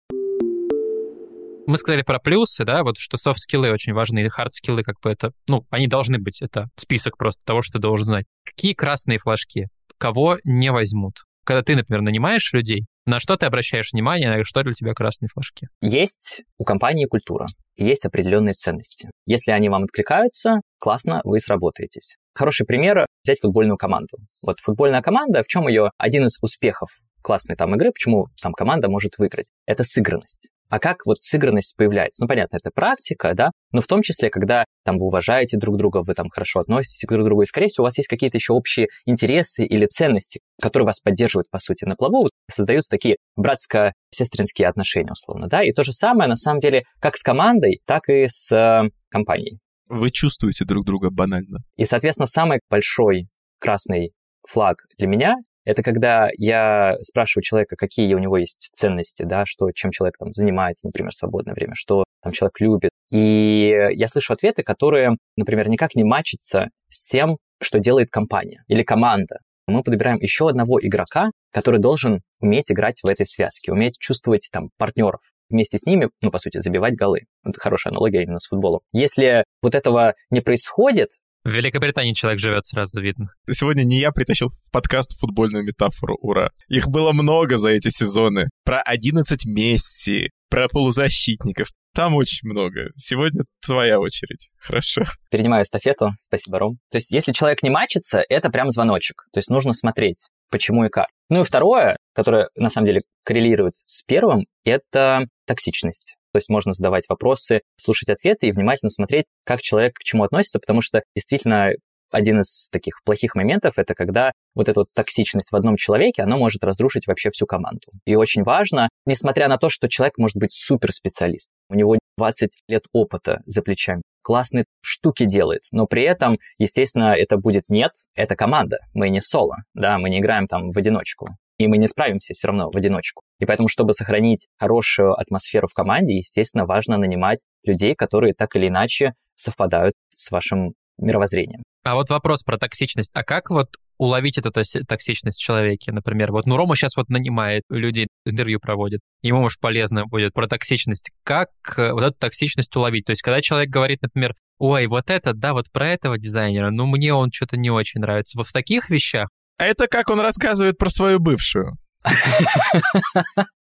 Мы 1.71 1.77
сказали 1.77 2.03
про 2.03 2.19
плюсы, 2.19 2.65
да, 2.65 2.83
вот 2.83 2.99
что 2.99 3.17
софт-скиллы 3.17 3.71
очень 3.71 3.93
важны, 3.93 4.29
хард-скиллы, 4.29 4.83
как 4.83 4.97
бы 5.01 5.09
это, 5.09 5.31
ну, 5.47 5.65
они 5.71 5.87
должны 5.87 6.19
быть, 6.19 6.43
это 6.43 6.69
список 6.75 7.17
просто 7.17 7.41
того, 7.45 7.63
что 7.63 7.75
ты 7.75 7.79
должен 7.79 8.07
знать. 8.07 8.27
Какие 8.45 8.75
красные 8.75 9.21
флажки? 9.21 9.69
Кого 9.97 10.39
не 10.43 10.73
возьмут? 10.73 11.19
Когда 11.45 11.63
ты, 11.63 11.77
например, 11.77 12.03
нанимаешь 12.03 12.53
людей, 12.53 12.87
на 13.07 13.21
что 13.21 13.37
ты 13.37 13.47
обращаешь 13.47 13.93
внимание, 13.93 14.37
на 14.37 14.43
что 14.43 14.65
для 14.65 14.73
тебя 14.73 14.95
красные 14.95 15.29
флажки? 15.33 15.69
Есть 15.81 16.43
у 16.59 16.65
компании 16.65 17.05
культура, 17.05 17.47
есть 17.77 18.05
определенные 18.05 18.55
ценности. 18.55 19.09
Если 19.27 19.53
они 19.53 19.69
вам 19.69 19.85
откликаются, 19.85 20.63
классно, 20.81 21.21
вы 21.23 21.39
сработаетесь. 21.39 22.17
Хороший 22.35 22.67
пример— 22.67 23.07
взять 23.23 23.39
футбольную 23.39 23.77
команду. 23.77 24.19
Вот 24.43 24.59
футбольная 24.59 25.03
команда, 25.03 25.45
в 25.45 25.47
чем 25.47 25.69
ее 25.69 25.93
один 25.99 26.27
из 26.27 26.37
успехов 26.43 26.99
классной 27.23 27.55
там 27.55 27.77
игры, 27.77 27.93
почему 27.93 28.27
там 28.43 28.55
команда 28.55 28.89
может 28.89 29.19
выиграть? 29.19 29.47
Это 29.67 29.85
сыгранность. 29.85 30.51
А 30.71 30.79
как 30.79 31.05
вот 31.05 31.17
сыгранность 31.21 31.77
появляется? 31.77 32.23
Ну, 32.23 32.29
понятно, 32.29 32.57
это 32.57 32.71
практика, 32.73 33.35
да, 33.35 33.51
но 33.73 33.81
в 33.81 33.87
том 33.87 34.03
числе, 34.03 34.31
когда 34.31 34.65
там 34.85 34.97
вы 34.97 35.07
уважаете 35.07 35.59
друг 35.59 35.77
друга, 35.77 36.03
вы 36.03 36.15
там 36.15 36.29
хорошо 36.31 36.61
относитесь 36.61 37.07
друг 37.09 37.23
к 37.23 37.25
другу, 37.25 37.43
и, 37.43 37.47
скорее 37.47 37.69
всего, 37.69 37.85
у 37.85 37.87
вас 37.87 37.99
есть 37.99 38.09
какие-то 38.09 38.37
еще 38.37 38.53
общие 38.53 38.87
интересы 39.05 39.65
или 39.67 39.87
ценности, 39.87 40.41
которые 40.63 40.87
вас 40.87 41.01
поддерживают, 41.01 41.51
по 41.51 41.59
сути, 41.59 41.85
на 41.85 41.97
плаву, 41.97 42.23
вот, 42.23 42.31
создаются 42.49 42.91
такие 42.91 43.17
братско-сестринские 43.37 44.69
отношения, 44.69 45.13
условно, 45.13 45.49
да, 45.49 45.63
и 45.65 45.73
то 45.73 45.83
же 45.83 45.93
самое, 45.93 46.29
на 46.29 46.37
самом 46.37 46.61
деле, 46.61 46.85
как 47.01 47.17
с 47.17 47.23
командой, 47.23 47.81
так 47.85 48.09
и 48.09 48.27
с 48.29 48.53
э, 48.53 48.89
компанией. 49.11 49.59
Вы 49.89 50.13
чувствуете 50.13 50.65
друг 50.65 50.87
друга 50.87 51.11
банально. 51.11 51.59
И, 51.77 51.85
соответственно, 51.85 52.27
самый 52.27 52.61
большой 52.71 53.29
красный 53.59 54.13
флаг 54.49 54.77
для 54.99 55.09
меня 55.09 55.35
это 55.65 55.83
когда 55.83 56.31
я 56.37 56.97
спрашиваю 57.01 57.43
человека, 57.43 57.77
какие 57.77 58.15
у 58.15 58.19
него 58.19 58.37
есть 58.37 58.71
ценности, 58.75 59.25
да, 59.25 59.45
что, 59.47 59.71
чем 59.73 59.91
человек 59.91 60.17
там 60.19 60.33
занимается, 60.33 60.87
например, 60.87 61.11
в 61.13 61.17
свободное 61.17 61.55
время, 61.55 61.75
что 61.75 62.05
там 62.23 62.33
человек 62.33 62.61
любит. 62.61 62.91
И 63.11 63.75
я 63.93 64.09
слышу 64.09 64.33
ответы, 64.33 64.63
которые, 64.63 65.17
например, 65.37 65.69
никак 65.69 65.95
не 65.95 66.05
мачатся 66.05 66.69
с 66.91 67.09
тем, 67.11 67.39
что 67.61 67.79
делает 67.79 68.11
компания 68.11 68.63
или 68.69 68.83
команда. 68.83 69.39
Мы 69.67 69.83
подбираем 69.83 70.19
еще 70.19 70.49
одного 70.49 70.81
игрока, 70.81 71.31
который 71.53 71.79
должен 71.79 72.23
уметь 72.41 72.73
играть 72.73 73.01
в 73.03 73.09
этой 73.09 73.27
связке, 73.27 73.73
уметь 73.73 73.99
чувствовать 73.99 74.49
там 74.53 74.71
партнеров, 74.79 75.21
вместе 75.49 75.79
с 75.79 75.87
ними, 75.87 76.11
ну, 76.23 76.31
по 76.31 76.39
сути, 76.39 76.59
забивать 76.59 76.97
голы. 76.97 77.21
Это 77.45 77.61
хорошая 77.61 77.93
аналогия 77.93 78.23
именно 78.23 78.39
с 78.39 78.49
футболом. 78.49 78.81
Если 78.93 79.45
вот 79.63 79.75
этого 79.75 80.15
не 80.31 80.41
происходит, 80.41 81.11
в 81.45 81.51
Великобритании 81.51 82.13
человек 82.13 82.41
живет, 82.41 82.67
сразу 82.67 83.01
видно. 83.01 83.29
Сегодня 83.51 83.83
не 83.83 83.99
я 83.99 84.13
притащил 84.13 84.49
в 84.49 84.71
подкаст 84.71 85.19
футбольную 85.19 85.65
метафору, 85.65 86.17
ура. 86.21 86.51
Их 86.69 86.89
было 86.89 87.13
много 87.13 87.57
за 87.57 87.71
эти 87.71 87.89
сезоны. 87.89 88.51
Про 88.65 88.83
11 88.83 89.47
Месси, 89.47 90.31
про 90.51 90.69
полузащитников. 90.69 91.69
Там 91.95 92.15
очень 92.15 92.49
много. 92.49 92.85
Сегодня 92.97 93.45
твоя 93.65 93.99
очередь. 93.99 94.51
Хорошо. 94.59 95.05
Перенимаю 95.31 95.65
эстафету. 95.65 96.11
Спасибо, 96.21 96.59
Ром. 96.59 96.79
То 96.91 96.97
есть, 96.99 97.11
если 97.11 97.33
человек 97.33 97.63
не 97.63 97.71
мачится, 97.71 98.23
это 98.29 98.51
прям 98.51 98.71
звоночек. 98.71 99.25
То 99.33 99.39
есть, 99.39 99.51
нужно 99.51 99.73
смотреть, 99.73 100.29
почему 100.51 100.85
и 100.85 100.89
как. 100.89 101.09
Ну 101.31 101.41
и 101.41 101.45
второе, 101.45 101.97
которое 102.13 102.47
на 102.57 102.69
самом 102.69 102.87
деле 102.87 103.01
коррелирует 103.25 103.77
с 103.77 104.03
первым, 104.03 104.47
это 104.65 105.27
токсичность. 105.47 106.17
То 106.33 106.39
есть 106.39 106.49
можно 106.49 106.73
задавать 106.73 107.09
вопросы, 107.09 107.63
слушать 107.77 108.09
ответы 108.09 108.49
и 108.49 108.53
внимательно 108.53 108.91
смотреть, 108.91 109.27
как 109.45 109.61
человек 109.61 109.95
к 109.95 110.03
чему 110.03 110.25
относится, 110.25 110.59
потому 110.59 110.81
что 110.81 111.03
действительно 111.15 111.73
один 112.11 112.41
из 112.41 112.69
таких 112.71 113.01
плохих 113.05 113.35
моментов 113.35 113.79
это 113.79 113.95
когда 113.95 114.33
вот 114.55 114.69
эта 114.69 114.81
вот 114.81 114.89
токсичность 114.95 115.53
в 115.53 115.57
одном 115.57 115.77
человеке, 115.77 116.23
она 116.23 116.37
может 116.37 116.65
разрушить 116.65 117.07
вообще 117.07 117.31
всю 117.31 117.47
команду. 117.47 117.87
И 118.05 118.17
очень 118.17 118.43
важно, 118.43 118.89
несмотря 119.07 119.49
на 119.49 119.59
то, 119.59 119.69
что 119.69 119.89
человек 119.89 120.19
может 120.19 120.37
быть 120.37 120.53
суперспециалист, 120.53 121.51
у 121.69 121.75
него 121.75 121.99
20 122.19 122.51
лет 122.69 122.85
опыта 122.93 123.39
за 123.47 123.63
плечами, 123.63 124.03
классные 124.23 124.65
штуки 124.83 125.25
делает, 125.25 125.63
но 125.73 125.87
при 125.87 126.03
этом, 126.03 126.39
естественно, 126.59 127.15
это 127.15 127.37
будет 127.37 127.65
нет, 127.69 127.93
это 128.15 128.35
команда, 128.35 128.79
мы 128.93 129.09
не 129.09 129.21
соло, 129.21 129.59
да, 129.75 129.99
мы 129.99 130.11
не 130.11 130.19
играем 130.19 130.47
там 130.47 130.73
в 130.73 130.77
одиночку 130.77 131.29
и 131.61 131.67
мы 131.69 131.77
не 131.77 131.89
справимся 131.89 132.33
все 132.33 132.49
равно 132.49 132.71
в 132.71 132.77
одиночку. 132.77 133.23
И 133.41 133.47
поэтому, 133.47 133.69
чтобы 133.69 133.93
сохранить 133.93 134.47
хорошую 134.59 135.19
атмосферу 135.19 135.67
в 135.67 135.75
команде, 135.75 136.17
естественно, 136.17 136.67
важно 136.67 136.97
нанимать 136.97 137.45
людей, 137.65 137.95
которые 137.95 138.35
так 138.35 138.55
или 138.55 138.69
иначе 138.69 139.15
совпадают 139.35 139.95
с 140.15 140.31
вашим 140.31 140.75
мировоззрением. 140.99 141.63
А 141.83 141.95
вот 141.95 142.11
вопрос 142.11 142.43
про 142.43 142.59
токсичность. 142.59 143.11
А 143.15 143.25
как 143.25 143.51
вот 143.51 143.69
уловить 143.97 144.39
эту 144.39 144.51
токсичность 144.51 145.39
в 145.39 145.43
человеке, 145.43 145.93
например? 145.93 146.31
Вот, 146.31 146.47
ну, 146.47 146.57
Рома 146.57 146.77
сейчас 146.77 146.97
вот 146.97 147.09
нанимает 147.09 147.63
людей, 147.71 148.09
интервью 148.27 148.61
проводит. 148.61 149.01
Ему, 149.23 149.41
может, 149.41 149.61
полезно 149.61 150.05
будет 150.07 150.35
про 150.35 150.47
токсичность. 150.47 151.11
Как 151.25 151.49
э, 151.77 151.93
вот 151.93 152.03
эту 152.03 152.17
токсичность 152.19 152.75
уловить? 152.77 153.07
То 153.07 153.13
есть, 153.13 153.23
когда 153.23 153.41
человек 153.41 153.71
говорит, 153.71 154.03
например, 154.03 154.35
ой, 154.59 154.87
вот 154.87 155.09
это, 155.09 155.33
да, 155.33 155.55
вот 155.55 155.71
про 155.73 155.89
этого 155.89 156.19
дизайнера, 156.19 156.71
ну, 156.71 156.87
мне 156.87 157.15
он 157.15 157.31
что-то 157.33 157.57
не 157.57 157.71
очень 157.71 158.01
нравится. 158.01 158.37
Вот 158.37 158.47
в 158.47 158.53
таких 158.53 158.91
вещах? 158.91 159.29
А 159.59 159.65
это 159.65 159.87
как 159.87 160.11
он 160.11 160.21
рассказывает 160.21 160.79
про 160.79 160.91
свою 160.91 161.19
бывшую. 161.19 161.77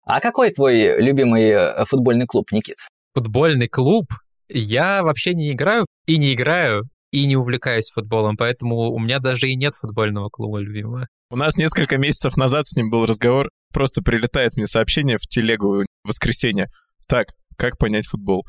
А 0.04 0.20
какой 0.20 0.50
твой 0.50 1.00
любимый 1.00 1.50
э, 1.50 1.84
футбольный 1.84 2.26
клуб, 2.26 2.50
Никит? 2.52 2.76
Футбольный 3.14 3.68
клуб? 3.68 4.06
Я 4.48 5.02
вообще 5.02 5.34
не 5.34 5.52
играю 5.52 5.86
и 6.06 6.16
не 6.18 6.34
играю 6.34 6.88
и 7.12 7.26
не 7.26 7.36
увлекаюсь 7.36 7.90
футболом, 7.90 8.36
поэтому 8.36 8.90
у 8.90 8.98
меня 8.98 9.18
даже 9.18 9.48
и 9.48 9.56
нет 9.56 9.74
футбольного 9.74 10.28
клуба 10.28 10.58
любимого. 10.58 11.06
У 11.30 11.36
нас 11.36 11.56
несколько 11.56 11.98
месяцев 11.98 12.36
назад 12.36 12.66
с 12.66 12.74
ним 12.74 12.90
был 12.90 13.06
разговор, 13.06 13.48
просто 13.72 14.02
прилетает 14.02 14.56
мне 14.56 14.66
сообщение 14.66 15.16
в 15.18 15.28
телегу 15.28 15.84
в 16.04 16.08
воскресенье. 16.08 16.68
Так, 17.06 17.28
как 17.56 17.78
понять 17.78 18.06
футбол? 18.06 18.44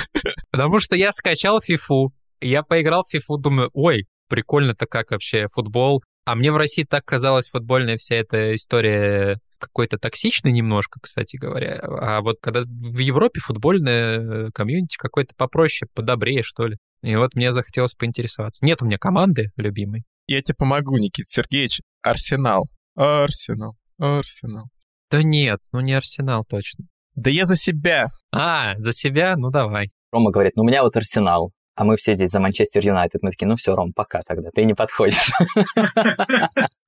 Потому 0.50 0.78
что 0.78 0.96
я 0.96 1.12
скачал 1.12 1.60
фифу, 1.60 2.12
я 2.40 2.62
поиграл 2.62 3.02
в 3.02 3.10
фифу, 3.10 3.36
думаю, 3.36 3.70
ой, 3.74 4.06
прикольно-то 4.28 4.86
как 4.86 5.10
вообще 5.10 5.46
футбол. 5.52 6.02
А 6.24 6.34
мне 6.34 6.52
в 6.52 6.56
России 6.56 6.84
так 6.84 7.04
казалась 7.04 7.48
футбольная 7.48 7.96
вся 7.96 8.16
эта 8.16 8.54
история 8.54 9.38
какой-то 9.58 9.98
токсичный 9.98 10.52
немножко, 10.52 10.98
кстати 11.00 11.36
говоря. 11.36 11.80
А 11.82 12.20
вот 12.20 12.36
когда 12.40 12.62
в 12.62 12.98
Европе 12.98 13.40
футбольная 13.40 14.50
комьюнити 14.52 14.96
какой-то 14.96 15.34
попроще, 15.36 15.88
подобрее, 15.94 16.42
что 16.42 16.66
ли. 16.66 16.76
И 17.02 17.14
вот 17.16 17.34
мне 17.34 17.52
захотелось 17.52 17.94
поинтересоваться. 17.94 18.64
Нет 18.64 18.82
у 18.82 18.86
меня 18.86 18.98
команды 18.98 19.50
любимой. 19.56 20.04
Я 20.26 20.40
тебе 20.42 20.54
помогу, 20.56 20.96
Никит 20.98 21.26
Сергеевич. 21.26 21.80
Арсенал. 22.02 22.68
Арсенал. 22.94 23.76
Арсенал. 23.98 24.66
Да 25.10 25.22
нет, 25.22 25.60
ну 25.72 25.80
не 25.80 25.92
Арсенал 25.92 26.44
точно. 26.48 26.86
Да 27.14 27.30
я 27.30 27.44
за 27.44 27.56
себя. 27.56 28.06
А, 28.32 28.78
за 28.78 28.92
себя? 28.92 29.34
Ну 29.36 29.50
давай. 29.50 29.90
Рома 30.12 30.30
говорит, 30.30 30.56
ну 30.56 30.62
у 30.62 30.66
меня 30.66 30.82
вот 30.82 30.96
Арсенал. 30.96 31.52
А 31.74 31.84
мы 31.84 31.96
все 31.96 32.14
здесь 32.14 32.30
за 32.30 32.40
Манчестер 32.40 32.84
Юнайтед. 32.84 33.22
Мы 33.22 33.30
такие, 33.30 33.46
ну 33.46 33.56
все, 33.56 33.74
Ром, 33.74 33.92
пока 33.94 34.20
тогда, 34.26 34.50
ты 34.54 34.64
не 34.64 34.74
подходишь. 34.74 35.30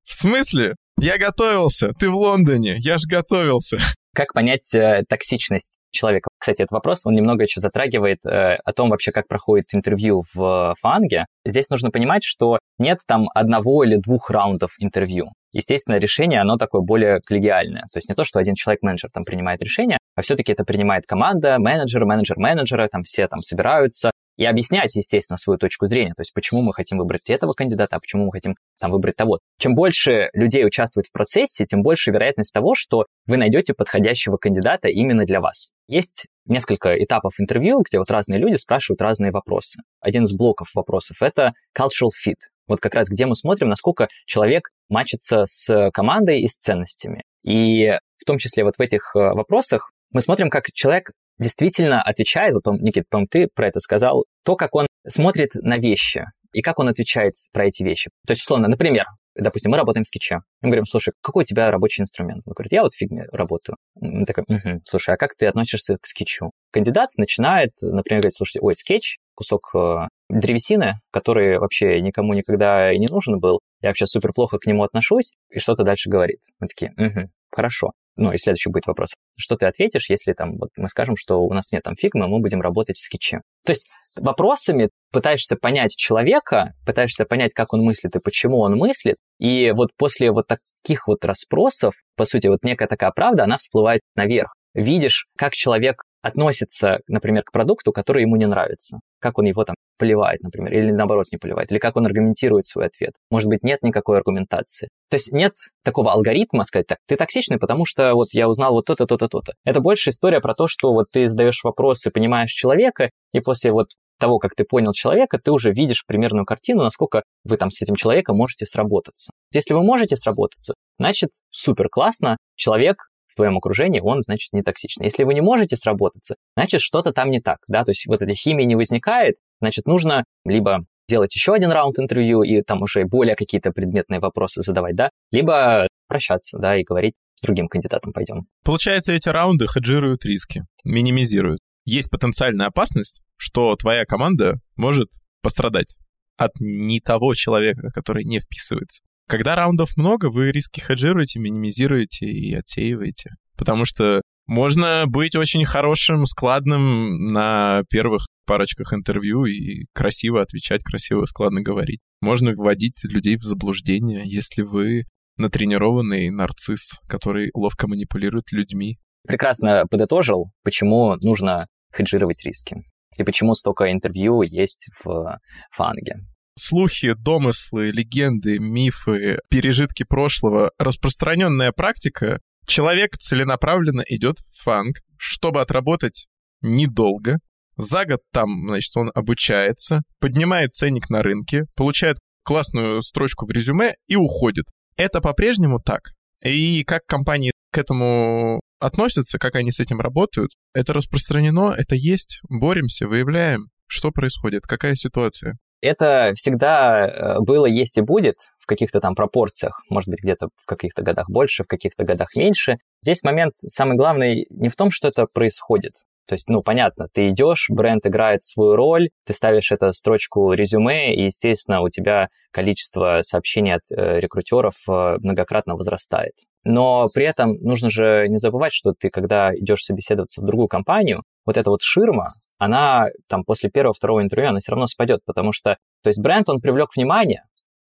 В 0.05 0.13
смысле? 0.13 0.77
Я 0.99 1.19
готовился. 1.19 1.93
Ты 1.99 2.11
в 2.11 2.17
Лондоне. 2.17 2.77
Я 2.79 2.99
же 2.99 3.09
готовился. 3.09 3.79
Как 4.15 4.33
понять 4.33 4.73
э, 4.75 5.03
токсичность 5.09 5.79
человека? 5.91 6.29
Кстати, 6.39 6.63
этот 6.63 6.71
вопрос, 6.71 7.05
он 7.05 7.15
немного 7.15 7.43
еще 7.43 7.61
затрагивает 7.61 8.25
э, 8.25 8.55
о 8.65 8.73
том 8.73 8.91
вообще, 8.91 9.11
как 9.11 9.27
проходит 9.27 9.67
интервью 9.73 10.23
в 10.33 10.77
фанге. 10.81 11.27
Здесь 11.45 11.69
нужно 11.69 11.91
понимать, 11.91 12.23
что 12.23 12.61
нет 12.79 12.99
там 13.09 13.29
одного 13.35 13.83
или 13.83 13.97
двух 13.97 14.31
раундов 14.31 14.75
интервью. 14.79 15.33
Естественно, 15.53 15.97
решение, 15.97 16.41
оно 16.41 16.57
такое 16.59 16.83
более 16.83 17.21
коллегиальное. 17.27 17.83
То 17.93 17.99
есть 17.99 18.09
не 18.09 18.15
то, 18.15 18.23
что 18.23 18.39
один 18.39 18.55
человек-менеджер 18.55 19.11
там 19.13 19.25
принимает 19.25 19.63
решение, 19.63 19.99
а 20.15 20.23
все-таки 20.23 20.53
это 20.53 20.65
принимает 20.65 21.07
команда, 21.07 21.57
менеджер, 21.59 22.05
менеджер 22.05 22.39
менеджера, 22.39 22.87
там 22.87 23.03
все 23.03 23.27
там 23.27 23.41
собираются, 23.41 24.13
и 24.37 24.45
объяснять, 24.45 24.95
естественно, 24.97 25.37
свою 25.37 25.59
точку 25.59 25.87
зрения, 25.87 26.15
то 26.15 26.23
есть 26.23 26.33
почему 26.33 26.63
мы 26.63 26.73
хотим 26.73 26.99
выбрать 26.99 27.31
этого 27.31 27.53
кандидата, 27.53 27.97
а 27.97 28.01
почему 28.01 28.27
мы 28.27 28.33
хотим 28.33 28.57
там 28.79 28.91
выбрать 28.91 29.17
того. 29.17 29.39
Чем 29.59 29.75
больше 29.75 30.29
людей 30.33 30.67
участвует 30.67 31.07
в 31.07 31.13
процессе, 31.13 31.67
тем 31.67 31.83
больше 31.83 32.11
вероятность 32.11 32.53
того, 32.53 32.75
что 32.75 33.07
вы 33.27 33.37
найдете 33.37 33.75
подходящего 33.75 34.37
кандидата 34.37 34.89
именно 34.89 35.25
для 35.25 35.41
вас. 35.41 35.73
Есть 35.87 36.27
несколько 36.47 36.91
этапов 36.91 37.35
интервью, 37.39 37.83
где 37.87 37.99
вот 37.99 38.11
разные 38.11 38.39
люди 38.39 38.57
спрашивают 38.57 39.03
разные 39.03 39.33
вопросы. 39.33 39.81
Один 40.01 40.25
из 40.25 40.35
блоков 40.35 40.75
вопросов— 40.75 41.19
это 41.21 41.53
cultural 41.77 42.11
fit. 42.11 42.37
Вот 42.67 42.81
как 42.81 42.95
раз 42.95 43.09
где 43.09 43.27
мы 43.27 43.35
смотрим, 43.35 43.69
насколько 43.69 44.09
человек 44.27 44.71
мачится 44.89 45.45
с 45.47 45.91
командой 45.93 46.41
и 46.41 46.49
с 46.49 46.57
ценностями. 46.57 47.23
И 47.45 47.93
в 48.17 48.25
том 48.25 48.39
числе 48.39 48.65
вот 48.65 48.77
в 48.77 48.81
этих 48.81 49.13
э, 49.15 49.19
вопросах 49.19 49.91
мы 50.13 50.21
смотрим, 50.21 50.49
как 50.49 50.67
человек 50.73 51.11
действительно 51.39 52.03
отвечает, 52.03 52.55
вот, 52.55 52.81
Никит, 52.81 53.05
по 53.09 53.27
ты 53.27 53.49
про 53.55 53.69
это 53.69 53.81
сказал, 53.81 54.25
то, 54.45 54.57
как 54.57 54.75
он 54.75 54.87
смотрит 55.07 55.51
на 55.55 55.77
вещи 55.77 56.25
и 56.53 56.63
как 56.63 56.79
он 56.79 56.89
отвечает 56.89 57.35
про 57.53 57.67
эти 57.67 57.83
вещи. 57.83 58.11
То 58.27 58.33
есть, 58.33 58.43
условно, 58.43 58.69
например, 58.69 59.07
допустим, 59.37 59.73
мы 59.73 59.77
работаем 59.77 60.05
в 60.05 60.07
скетче. 60.07 60.39
Мы 60.61 60.69
говорим, 60.69 60.85
слушай, 60.85 61.13
какой 61.21 61.43
у 61.43 61.47
тебя 61.47 61.71
рабочий 61.71 62.03
инструмент? 62.03 62.47
Он 62.47 62.55
говорит, 62.55 62.73
я 62.73 62.83
вот 62.83 62.95
в 62.95 63.00
Figma 63.00 63.25
работаю. 63.33 63.77
Он 64.01 64.25
такой, 64.25 64.45
угу, 64.47 64.81
слушай, 64.85 65.15
а 65.15 65.17
как 65.17 65.35
ты 65.35 65.47
относишься 65.47 65.97
к 66.01 66.07
скетчу? 66.07 66.53
Кандидат 66.73 67.11
начинает, 67.17 67.71
например, 67.83 68.21
говорить, 68.21 68.37
слушай, 68.37 68.59
ой, 68.61 68.75
скетч, 68.75 69.19
кусок 69.35 69.71
э, 69.75 70.09
древесины, 70.29 71.01
который 71.11 71.59
вообще 71.59 72.01
никому 72.01 72.35
никогда 72.35 72.93
и 72.93 72.99
не 72.99 73.09
нужен 73.09 73.41
был, 73.41 73.61
я 73.81 73.91
вообще 73.91 74.07
супер 74.07 74.33
плохо 74.33 74.59
к 74.59 74.67
нему 74.67 74.85
отношусь, 74.85 75.35
и 75.51 75.59
что-то 75.59 75.83
дальше 75.83 76.09
говорит. 76.09 76.41
Мы 76.61 76.69
такие, 76.69 76.93
угу, 76.97 77.27
хорошо. 77.51 77.93
Ну 78.17 78.33
и 78.33 78.39
следующий 78.39 78.71
будет 78.71 78.87
вопрос. 78.87 79.15
Что 79.37 79.57
ты 79.57 79.67
ответишь, 79.67 80.09
если 80.11 80.33
там 80.33 80.57
вот 80.59 80.71
мы 80.77 80.89
скажем, 80.89 81.17
что 81.17 81.41
у 81.41 81.53
нас 81.53 81.73
нет 81.73 81.83
там 81.83 81.97
Figma, 81.97 82.29
мы 82.29 82.41
будем 82.41 82.61
работать 82.61 82.97
в 82.97 83.03
скетче? 83.03 83.41
То 83.65 83.73
есть 83.73 83.89
вопросами 84.17 84.91
пытаешься 85.11 85.57
понять 85.57 85.97
человека, 85.97 86.73
пытаешься 86.87 87.25
понять, 87.25 87.55
как 87.55 87.73
он 87.73 87.83
мыслит 87.83 88.15
и 88.15 88.21
почему 88.21 88.61
он 88.61 88.77
мыслит, 88.77 89.17
и 89.39 89.73
вот 89.75 89.91
после 89.97 90.31
вот 90.31 90.47
таких 90.47 91.09
вот 91.09 91.25
расспросов, 91.25 91.95
по 92.17 92.25
сути, 92.25 92.47
вот 92.47 92.63
некая 92.63 92.87
такая 92.87 93.11
правда, 93.11 93.45
она 93.45 93.59
всплывает 93.59 94.03
наверх. 94.15 94.55
Видишь, 94.75 95.27
как 95.37 95.53
человек 95.53 96.03
относится, 96.23 97.01
например, 97.07 97.43
к 97.43 97.53
продукту, 97.53 97.93
который 97.93 98.23
ему 98.23 98.37
не 98.37 98.47
нравится. 98.47 98.99
Как 99.21 99.39
он 99.39 99.45
его 99.45 99.65
там 99.65 99.77
поливает, 99.99 100.41
например, 100.43 100.73
или 100.73 100.91
наоборот 100.91 101.27
не 101.33 101.39
поливает, 101.39 101.71
или 101.71 101.79
как 101.79 101.97
он 101.97 102.07
аргументирует 102.07 102.67
свой 102.67 102.87
ответ. 102.87 103.15
Может 103.31 103.49
быть, 103.49 103.63
нет 103.63 103.83
никакой 103.83 104.19
аргументации. 104.19 104.89
То 105.11 105.17
есть 105.17 105.33
нет 105.33 105.53
такого 105.85 106.13
алгоритма 106.13 106.65
сказать, 106.65 106.87
так, 106.87 106.99
ты 107.07 107.17
токсичный, 107.17 107.59
потому 107.59 107.87
что 107.87 108.15
вот 108.15 108.29
я 108.33 108.49
узнал 108.49 108.73
вот 108.73 108.87
то-то, 108.87 109.07
то-то, 109.07 109.29
то-то. 109.29 109.53
Это 109.65 109.81
больше 109.81 110.11
история 110.11 110.41
про 110.41 110.55
то, 110.55 110.67
что 110.69 110.93
вот 110.93 111.07
ты 111.13 111.29
задаешь 111.29 111.63
вопросы, 111.63 112.11
понимаешь 112.11 112.51
человека, 112.51 113.11
и 113.33 113.41
после 113.41 113.73
вот 113.73 113.89
того, 114.19 114.39
как 114.39 114.55
ты 114.55 114.65
понял 114.65 114.93
человека, 114.93 115.39
ты 115.43 115.51
уже 115.51 115.73
видишь 115.73 116.05
примерную 116.07 116.45
картину, 116.45 116.83
насколько 116.83 117.23
вы 117.45 117.57
там 117.57 117.71
с 117.71 117.83
этим 117.83 117.97
человеком 117.97 118.37
можете 118.37 118.65
сработаться. 118.65 119.33
Если 119.53 119.75
вы 119.75 119.83
можете 119.83 120.17
сработаться, 120.17 120.75
значит, 120.99 121.31
супер 121.51 121.89
классно, 121.89 122.37
человек 122.57 123.09
в 123.35 123.37
твоем 123.37 123.57
окружении, 123.59 124.01
он, 124.01 124.23
значит, 124.23 124.53
не 124.53 124.63
токсичный. 124.63 125.07
Если 125.07 125.25
вы 125.25 125.35
не 125.35 125.41
можете 125.41 125.77
сработаться, 125.77 126.37
значит, 126.57 126.81
что-то 126.81 127.13
там 127.13 127.31
не 127.31 127.41
так, 127.41 127.59
да, 127.69 127.85
то 127.85 127.91
есть 127.91 128.07
вот 128.07 128.23
эта 128.23 128.33
химия 128.33 128.65
не 128.65 128.77
возникает, 128.77 129.37
значит, 129.61 129.87
нужно 129.87 130.25
либо 130.45 130.81
делать 131.09 131.35
еще 131.35 131.53
один 131.55 131.71
раунд 131.71 131.99
интервью 131.99 132.43
и 132.43 132.63
там 132.63 132.83
уже 132.83 133.05
более 133.05 133.37
какие-то 133.37 133.73
предметные 133.73 134.21
вопросы 134.21 134.63
задавать, 134.63 134.95
да, 134.95 135.11
либо 135.33 135.87
прощаться, 136.09 136.59
да, 136.59 136.77
и 136.77 136.85
говорить 136.85 137.15
с 137.35 137.43
другим 137.43 137.69
кандидатом 137.69 138.13
пойдем. 138.13 138.47
Получается, 138.65 139.13
эти 139.13 139.29
раунды 139.29 139.67
хеджируют 139.67 140.25
риски, 140.25 140.63
минимизируют. 140.85 141.61
Есть 141.85 142.11
потенциальная 142.11 142.67
опасность, 142.67 143.21
что 143.37 143.75
твоя 143.77 144.05
команда 144.05 144.61
может 144.77 145.09
пострадать 145.43 145.99
от 146.37 146.53
не 146.61 147.01
того 147.01 147.35
человека, 147.35 147.91
который 147.93 148.25
не 148.25 148.41
вписывается. 148.41 149.03
Когда 149.27 149.55
раундов 149.55 149.97
много, 149.97 150.31
вы 150.31 150.53
риски 150.53 150.81
хеджируете, 150.81 151.41
минимизируете 151.41 152.27
и 152.27 152.55
отсеиваете. 152.55 153.31
Потому 153.57 153.85
что 153.85 154.21
можно 154.47 155.05
быть 155.07 155.35
очень 155.37 155.65
хорошим, 155.65 156.27
складным 156.27 157.33
на 157.33 157.83
первых 157.89 158.27
парочках 158.47 158.93
интервью 158.93 159.47
и 159.47 159.87
красиво 159.95 160.43
отвечать, 160.43 160.83
красиво, 160.83 161.25
складно 161.25 161.63
говорить. 161.63 162.01
Можно 162.21 162.53
вводить 162.55 163.03
людей 163.05 163.37
в 163.37 163.43
заблуждение, 163.43 164.23
если 164.27 164.63
вы 164.63 165.05
натренированный 165.39 166.29
нарцисс, 166.31 167.01
который 167.09 167.51
ловко 167.55 167.89
манипулирует 167.89 168.53
людьми. 168.53 168.99
Прекрасно 169.27 169.85
подытожил, 169.91 170.51
почему 170.63 171.17
нужно 171.23 171.65
хеджировать 171.97 172.45
риски. 172.45 172.77
И 173.17 173.25
почему 173.25 173.55
столько 173.55 173.91
интервью 173.91 174.43
есть 174.43 174.91
в 175.03 175.39
фанге 175.71 176.17
слухи, 176.57 177.15
домыслы, 177.15 177.91
легенды, 177.91 178.59
мифы, 178.59 179.39
пережитки 179.49 180.05
прошлого, 180.05 180.73
распространенная 180.79 181.73
практика, 181.73 182.41
человек 182.67 183.17
целенаправленно 183.17 184.03
идет 184.07 184.39
в 184.39 184.63
фанк, 184.63 184.99
чтобы 185.19 185.61
отработать 185.61 186.27
недолго. 186.63 187.39
За 187.77 188.05
год 188.05 188.21
там, 188.33 188.69
значит, 188.69 188.97
он 188.97 189.11
обучается, 189.15 190.03
поднимает 190.21 190.75
ценник 190.75 191.11
на 191.11 191.23
рынке, 191.23 191.65
получает 191.77 192.19
классную 192.45 193.03
строчку 193.03 193.47
в 193.47 193.51
резюме 193.51 193.95
и 194.07 194.17
уходит. 194.17 194.67
Это 194.97 195.21
по-прежнему 195.21 195.81
так. 195.85 196.13
И 196.45 196.85
как 196.85 197.05
компании 197.07 197.53
к 197.73 197.79
этому 197.79 198.61
относятся, 198.79 199.39
как 199.39 199.57
они 199.57 199.73
с 199.73 199.81
этим 199.81 200.01
работают, 200.01 200.53
это 200.75 200.93
распространено, 200.93 201.75
это 201.77 201.97
есть, 201.97 202.39
боремся, 202.49 203.09
выявляем, 203.09 203.71
что 203.89 204.13
происходит, 204.13 204.63
какая 204.63 204.95
ситуация. 204.95 205.57
Это 205.85 206.33
всегда 206.35 207.07
э, 207.07 207.41
было, 207.41 207.67
есть 207.67 207.99
и 207.99 208.01
будет 208.01 208.37
в 208.59 208.67
каких-то 208.67 209.01
там 209.01 209.15
пропорциях. 209.15 209.83
Может 209.91 210.09
быть, 210.09 210.23
где-то 210.23 210.49
в 210.57 210.65
каких-то 210.65 211.03
годах 211.03 211.29
больше, 211.29 211.65
в 211.65 211.67
каких-то 211.67 212.05
годах 212.05 212.35
меньше. 212.35 212.77
Здесь 213.03 213.23
момент 213.23 213.53
самый 213.57 213.95
главный 213.95 214.47
не 214.49 214.71
в 214.71 214.77
том, 214.77 214.91
что 214.91 215.09
это 215.09 215.27
происходит. 215.33 215.93
То 216.27 216.35
есть, 216.35 216.49
ну, 216.49 216.63
понятно, 216.63 217.09
ты 217.13 217.29
идешь, 217.29 217.67
бренд 217.69 218.07
играет 218.07 218.43
свою 218.43 218.77
роль, 218.77 219.11
ты 219.27 219.33
ставишь 219.33 219.73
эту 219.73 219.93
строчку 219.93 220.53
резюме, 220.53 221.15
и, 221.15 221.27
естественно, 221.27 221.83
у 221.83 221.89
тебя 221.89 222.29
количество 222.51 223.21
сообщений 223.23 223.75
от 223.75 223.83
э, 223.91 224.21
рекрутеров 224.21 224.75
э, 224.89 225.17
многократно 225.21 225.75
возрастает. 225.75 226.33
Но 226.65 227.09
при 227.13 227.27
этом 227.27 227.51
нужно 227.61 227.91
же 227.91 228.25
не 228.29 228.39
забывать, 228.39 228.73
что 228.73 228.95
ты, 228.99 229.11
когда 229.11 229.55
идешь 229.55 229.83
собеседоваться 229.83 230.41
в 230.41 230.47
другую 230.47 230.69
компанию, 230.69 231.23
вот 231.45 231.59
эта 231.59 231.69
вот 231.69 231.83
ширма, 231.83 232.29
она 232.57 233.09
там 233.29 233.45
после 233.45 233.69
первого-второго 233.69 234.23
интервью, 234.23 234.49
она 234.49 234.61
все 234.61 234.73
равно 234.73 234.87
спадет, 234.87 235.21
потому 235.27 235.53
что, 235.53 235.77
то 236.03 236.09
есть 236.09 236.21
бренд, 236.23 236.49
он 236.49 236.61
привлек 236.61 236.89
внимание, 236.97 237.43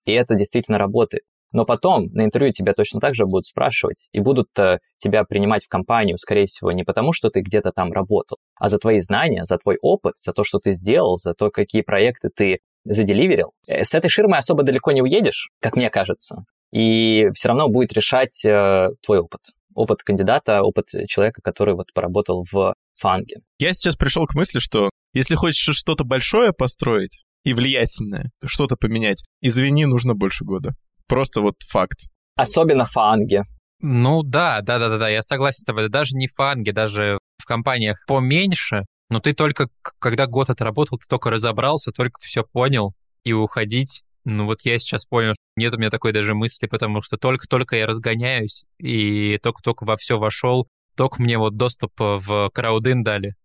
и 0.04 0.12
это 0.12 0.36
действительно 0.36 0.78
работает. 0.78 1.24
Но 1.56 1.64
потом 1.64 2.08
на 2.12 2.26
интервью 2.26 2.52
тебя 2.52 2.74
точно 2.74 3.00
так 3.00 3.16
же 3.16 3.24
будут 3.24 3.46
спрашивать 3.46 4.10
и 4.12 4.20
будут 4.20 4.50
э, 4.60 4.80
тебя 4.98 5.24
принимать 5.24 5.64
в 5.64 5.70
компанию, 5.70 6.18
скорее 6.18 6.48
всего, 6.48 6.74
не 6.74 6.84
потому, 6.84 7.14
что 7.14 7.30
ты 7.30 7.40
где-то 7.40 7.72
там 7.72 7.94
работал, 7.94 8.40
а 8.60 8.68
за 8.68 8.78
твои 8.78 9.00
знания, 9.00 9.46
за 9.46 9.58
твой 9.58 9.78
опыт, 9.82 10.16
за 10.18 10.34
то, 10.34 10.44
что 10.44 10.58
ты 10.58 10.74
сделал, 10.74 11.16
за 11.16 11.34
то, 11.34 11.52
какие 11.52 11.82
проекты 11.82 12.28
ты 12.28 12.60
заделиверил. 12.84 13.54
Э, 13.70 13.86
с 13.86 13.94
этой 13.94 14.10
ширмой 14.10 14.40
особо 14.40 14.64
далеко 14.64 14.92
не 14.92 15.02
уедешь, 15.02 15.50
как 15.62 15.78
мне 15.78 15.90
кажется, 15.90 16.44
и 16.74 17.30
все 17.34 17.48
равно 17.48 17.70
будет 17.70 17.94
решать 17.94 18.44
э, 18.44 18.90
твой 19.02 19.20
опыт. 19.20 19.40
Опыт 19.76 20.04
кандидата, 20.04 20.62
опыт 20.62 20.88
человека, 21.08 21.40
который 21.42 21.74
вот 21.74 21.94
поработал 21.94 22.44
в 22.52 22.74
фанге. 23.00 23.38
Я 23.60 23.72
сейчас 23.72 23.96
пришел 23.96 24.26
к 24.26 24.36
мысли, 24.36 24.60
что 24.60 24.90
если 25.14 25.36
хочешь 25.36 25.74
что-то 25.74 26.04
большое 26.04 26.52
построить 26.52 27.24
и 27.46 27.54
влиятельное, 27.54 28.32
что-то 28.44 28.76
поменять, 28.76 29.24
извини, 29.40 29.86
нужно 29.86 30.16
больше 30.16 30.44
года. 30.44 30.76
Просто 31.08 31.42
вот 31.42 31.56
факт. 31.68 32.08
Особенно 32.36 32.86
фанги. 32.86 33.42
Ну 33.82 34.24
да, 34.24 34.62
да, 34.62 34.80
да, 34.80 34.90
да, 34.90 34.98
да, 34.98 35.10
я 35.10 35.22
согласен 35.22 35.62
с 35.62 35.66
тобой. 35.66 35.90
Даже 35.90 36.16
не 36.16 36.28
фанги, 36.28 36.72
даже 36.72 37.20
в 37.38 37.46
компаниях 37.46 38.04
поменьше, 38.08 38.86
но 39.10 39.20
ты 39.20 39.34
только, 39.34 39.70
когда 40.00 40.26
год 40.26 40.50
отработал, 40.50 40.98
ты 40.98 41.06
только 41.08 41.30
разобрался, 41.30 41.92
только 41.92 42.20
все 42.22 42.44
понял, 42.44 42.94
и 43.24 43.34
уходить 43.34 44.04
ну 44.26 44.46
вот 44.46 44.64
я 44.64 44.78
сейчас 44.80 45.06
понял, 45.06 45.34
что 45.34 45.44
нет 45.56 45.74
у 45.74 45.78
меня 45.78 45.92
такой 45.92 46.12
даже 46.12 46.34
мысли, 46.34 46.66
потому 46.66 47.04
что 47.04 47.16
только-только 47.16 47.76
я 47.76 47.86
разгоняюсь, 47.86 48.66
и 48.80 49.38
только-только 49.38 49.86
во 49.86 49.98
все 49.98 50.18
вошел, 50.18 50.68
только 50.96 51.22
мне 51.22 51.38
вот 51.38 51.56
доступ 51.58 51.92
в 51.98 52.50
краудин 52.52 53.04
дали 53.04 53.36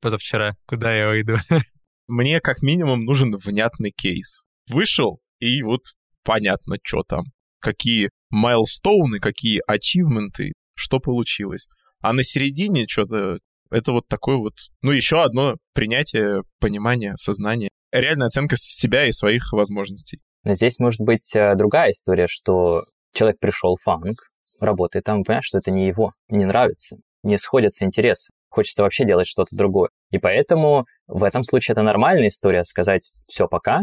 позавчера, 0.00 0.56
куда 0.66 0.94
я 0.94 1.08
выйду. 1.08 1.36
Мне 2.08 2.40
как 2.40 2.62
минимум 2.62 3.04
нужен 3.04 3.36
внятный 3.36 3.92
кейс. 3.92 4.42
Вышел, 4.68 5.20
и 5.38 5.62
вот 5.62 5.82
понятно, 6.24 6.76
что 6.82 7.02
там. 7.02 7.24
Какие 7.60 8.10
майлстоуны, 8.30 9.18
какие 9.18 9.60
ачивменты, 9.66 10.52
что 10.74 10.98
получилось. 10.98 11.66
А 12.00 12.12
на 12.12 12.22
середине 12.22 12.86
что-то 12.86 13.38
это 13.70 13.92
вот 13.92 14.08
такое 14.08 14.36
вот, 14.36 14.54
ну, 14.82 14.90
еще 14.90 15.22
одно 15.22 15.56
принятие, 15.74 16.42
понимание, 16.58 17.16
сознание, 17.16 17.70
реальная 17.92 18.26
оценка 18.26 18.56
себя 18.56 19.06
и 19.06 19.12
своих 19.12 19.52
возможностей. 19.52 20.20
Но 20.44 20.54
здесь 20.54 20.78
может 20.78 21.00
быть 21.00 21.34
э, 21.36 21.54
другая 21.54 21.90
история, 21.90 22.26
что 22.26 22.82
человек 23.12 23.38
пришел 23.38 23.76
в 23.76 23.82
фанк, 23.82 24.16
работает 24.60 25.04
там, 25.04 25.22
понимаешь, 25.22 25.44
что 25.44 25.58
это 25.58 25.70
не 25.70 25.86
его, 25.86 26.12
не 26.28 26.44
нравится, 26.44 26.96
не 27.22 27.38
сходятся 27.38 27.84
интересы, 27.84 28.32
хочется 28.48 28.82
вообще 28.82 29.04
делать 29.04 29.26
что-то 29.26 29.54
другое. 29.56 29.90
И 30.10 30.18
поэтому 30.18 30.86
в 31.06 31.22
этом 31.22 31.44
случае 31.44 31.74
это 31.74 31.82
нормальная 31.82 32.28
история 32.28 32.64
сказать 32.64 33.10
«все, 33.26 33.46
пока», 33.46 33.82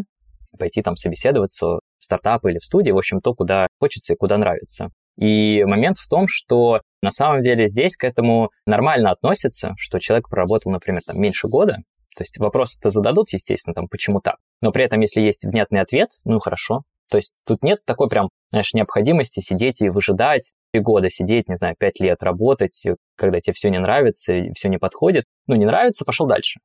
пойти 0.57 0.81
там 0.81 0.95
собеседоваться 0.95 1.79
стартапы 2.08 2.51
или 2.51 2.58
в 2.58 2.66
студии, 2.66 2.91
в 2.91 2.97
общем, 2.97 3.22
то, 3.22 3.34
куда 3.34 3.68
хочется 3.80 4.14
и 4.14 4.18
куда 4.18 4.38
нравится. 4.38 4.89
И 5.18 5.64
момент 5.66 5.97
в 5.97 6.08
том, 6.08 6.26
что 6.28 6.82
на 7.01 7.12
самом 7.12 7.41
деле 7.41 7.68
здесь 7.68 7.95
к 7.95 8.03
этому 8.03 8.51
нормально 8.66 9.12
относятся, 9.12 9.74
что 9.78 9.99
человек 9.99 10.30
проработал, 10.30 10.72
например, 10.72 11.01
там 11.05 11.20
меньше 11.20 11.47
года, 11.47 11.78
то 12.16 12.24
есть 12.24 12.38
вопросы-то 12.39 12.89
зададут, 12.89 13.32
естественно, 13.32 13.76
там, 13.76 13.88
почему 13.88 14.22
так. 14.22 14.38
Но 14.62 14.72
при 14.72 14.84
этом, 14.84 14.99
если 15.01 15.22
есть 15.22 15.45
внятный 15.45 15.82
ответ, 15.82 16.10
ну 16.24 16.39
хорошо. 16.39 16.82
То 17.10 17.18
есть 17.18 17.36
тут 17.45 17.64
нет 17.64 17.80
такой 17.86 18.10
прям, 18.10 18.30
знаешь, 18.49 18.74
необходимости 18.74 19.39
сидеть 19.39 19.82
и 19.82 19.89
выжидать, 19.89 20.53
три 20.72 20.82
года 20.82 21.10
сидеть, 21.10 21.47
не 21.47 21.55
знаю, 21.55 21.76
пять 21.78 21.99
лет 21.99 22.22
работать, 22.24 22.86
когда 23.16 23.39
тебе 23.39 23.53
все 23.53 23.70
не 23.70 23.80
нравится, 23.80 24.34
все 24.55 24.68
не 24.68 24.78
подходит. 24.78 25.26
Ну, 25.47 25.55
не 25.55 25.66
нравится, 25.66 26.05
пошел 26.05 26.28
дальше. 26.28 26.60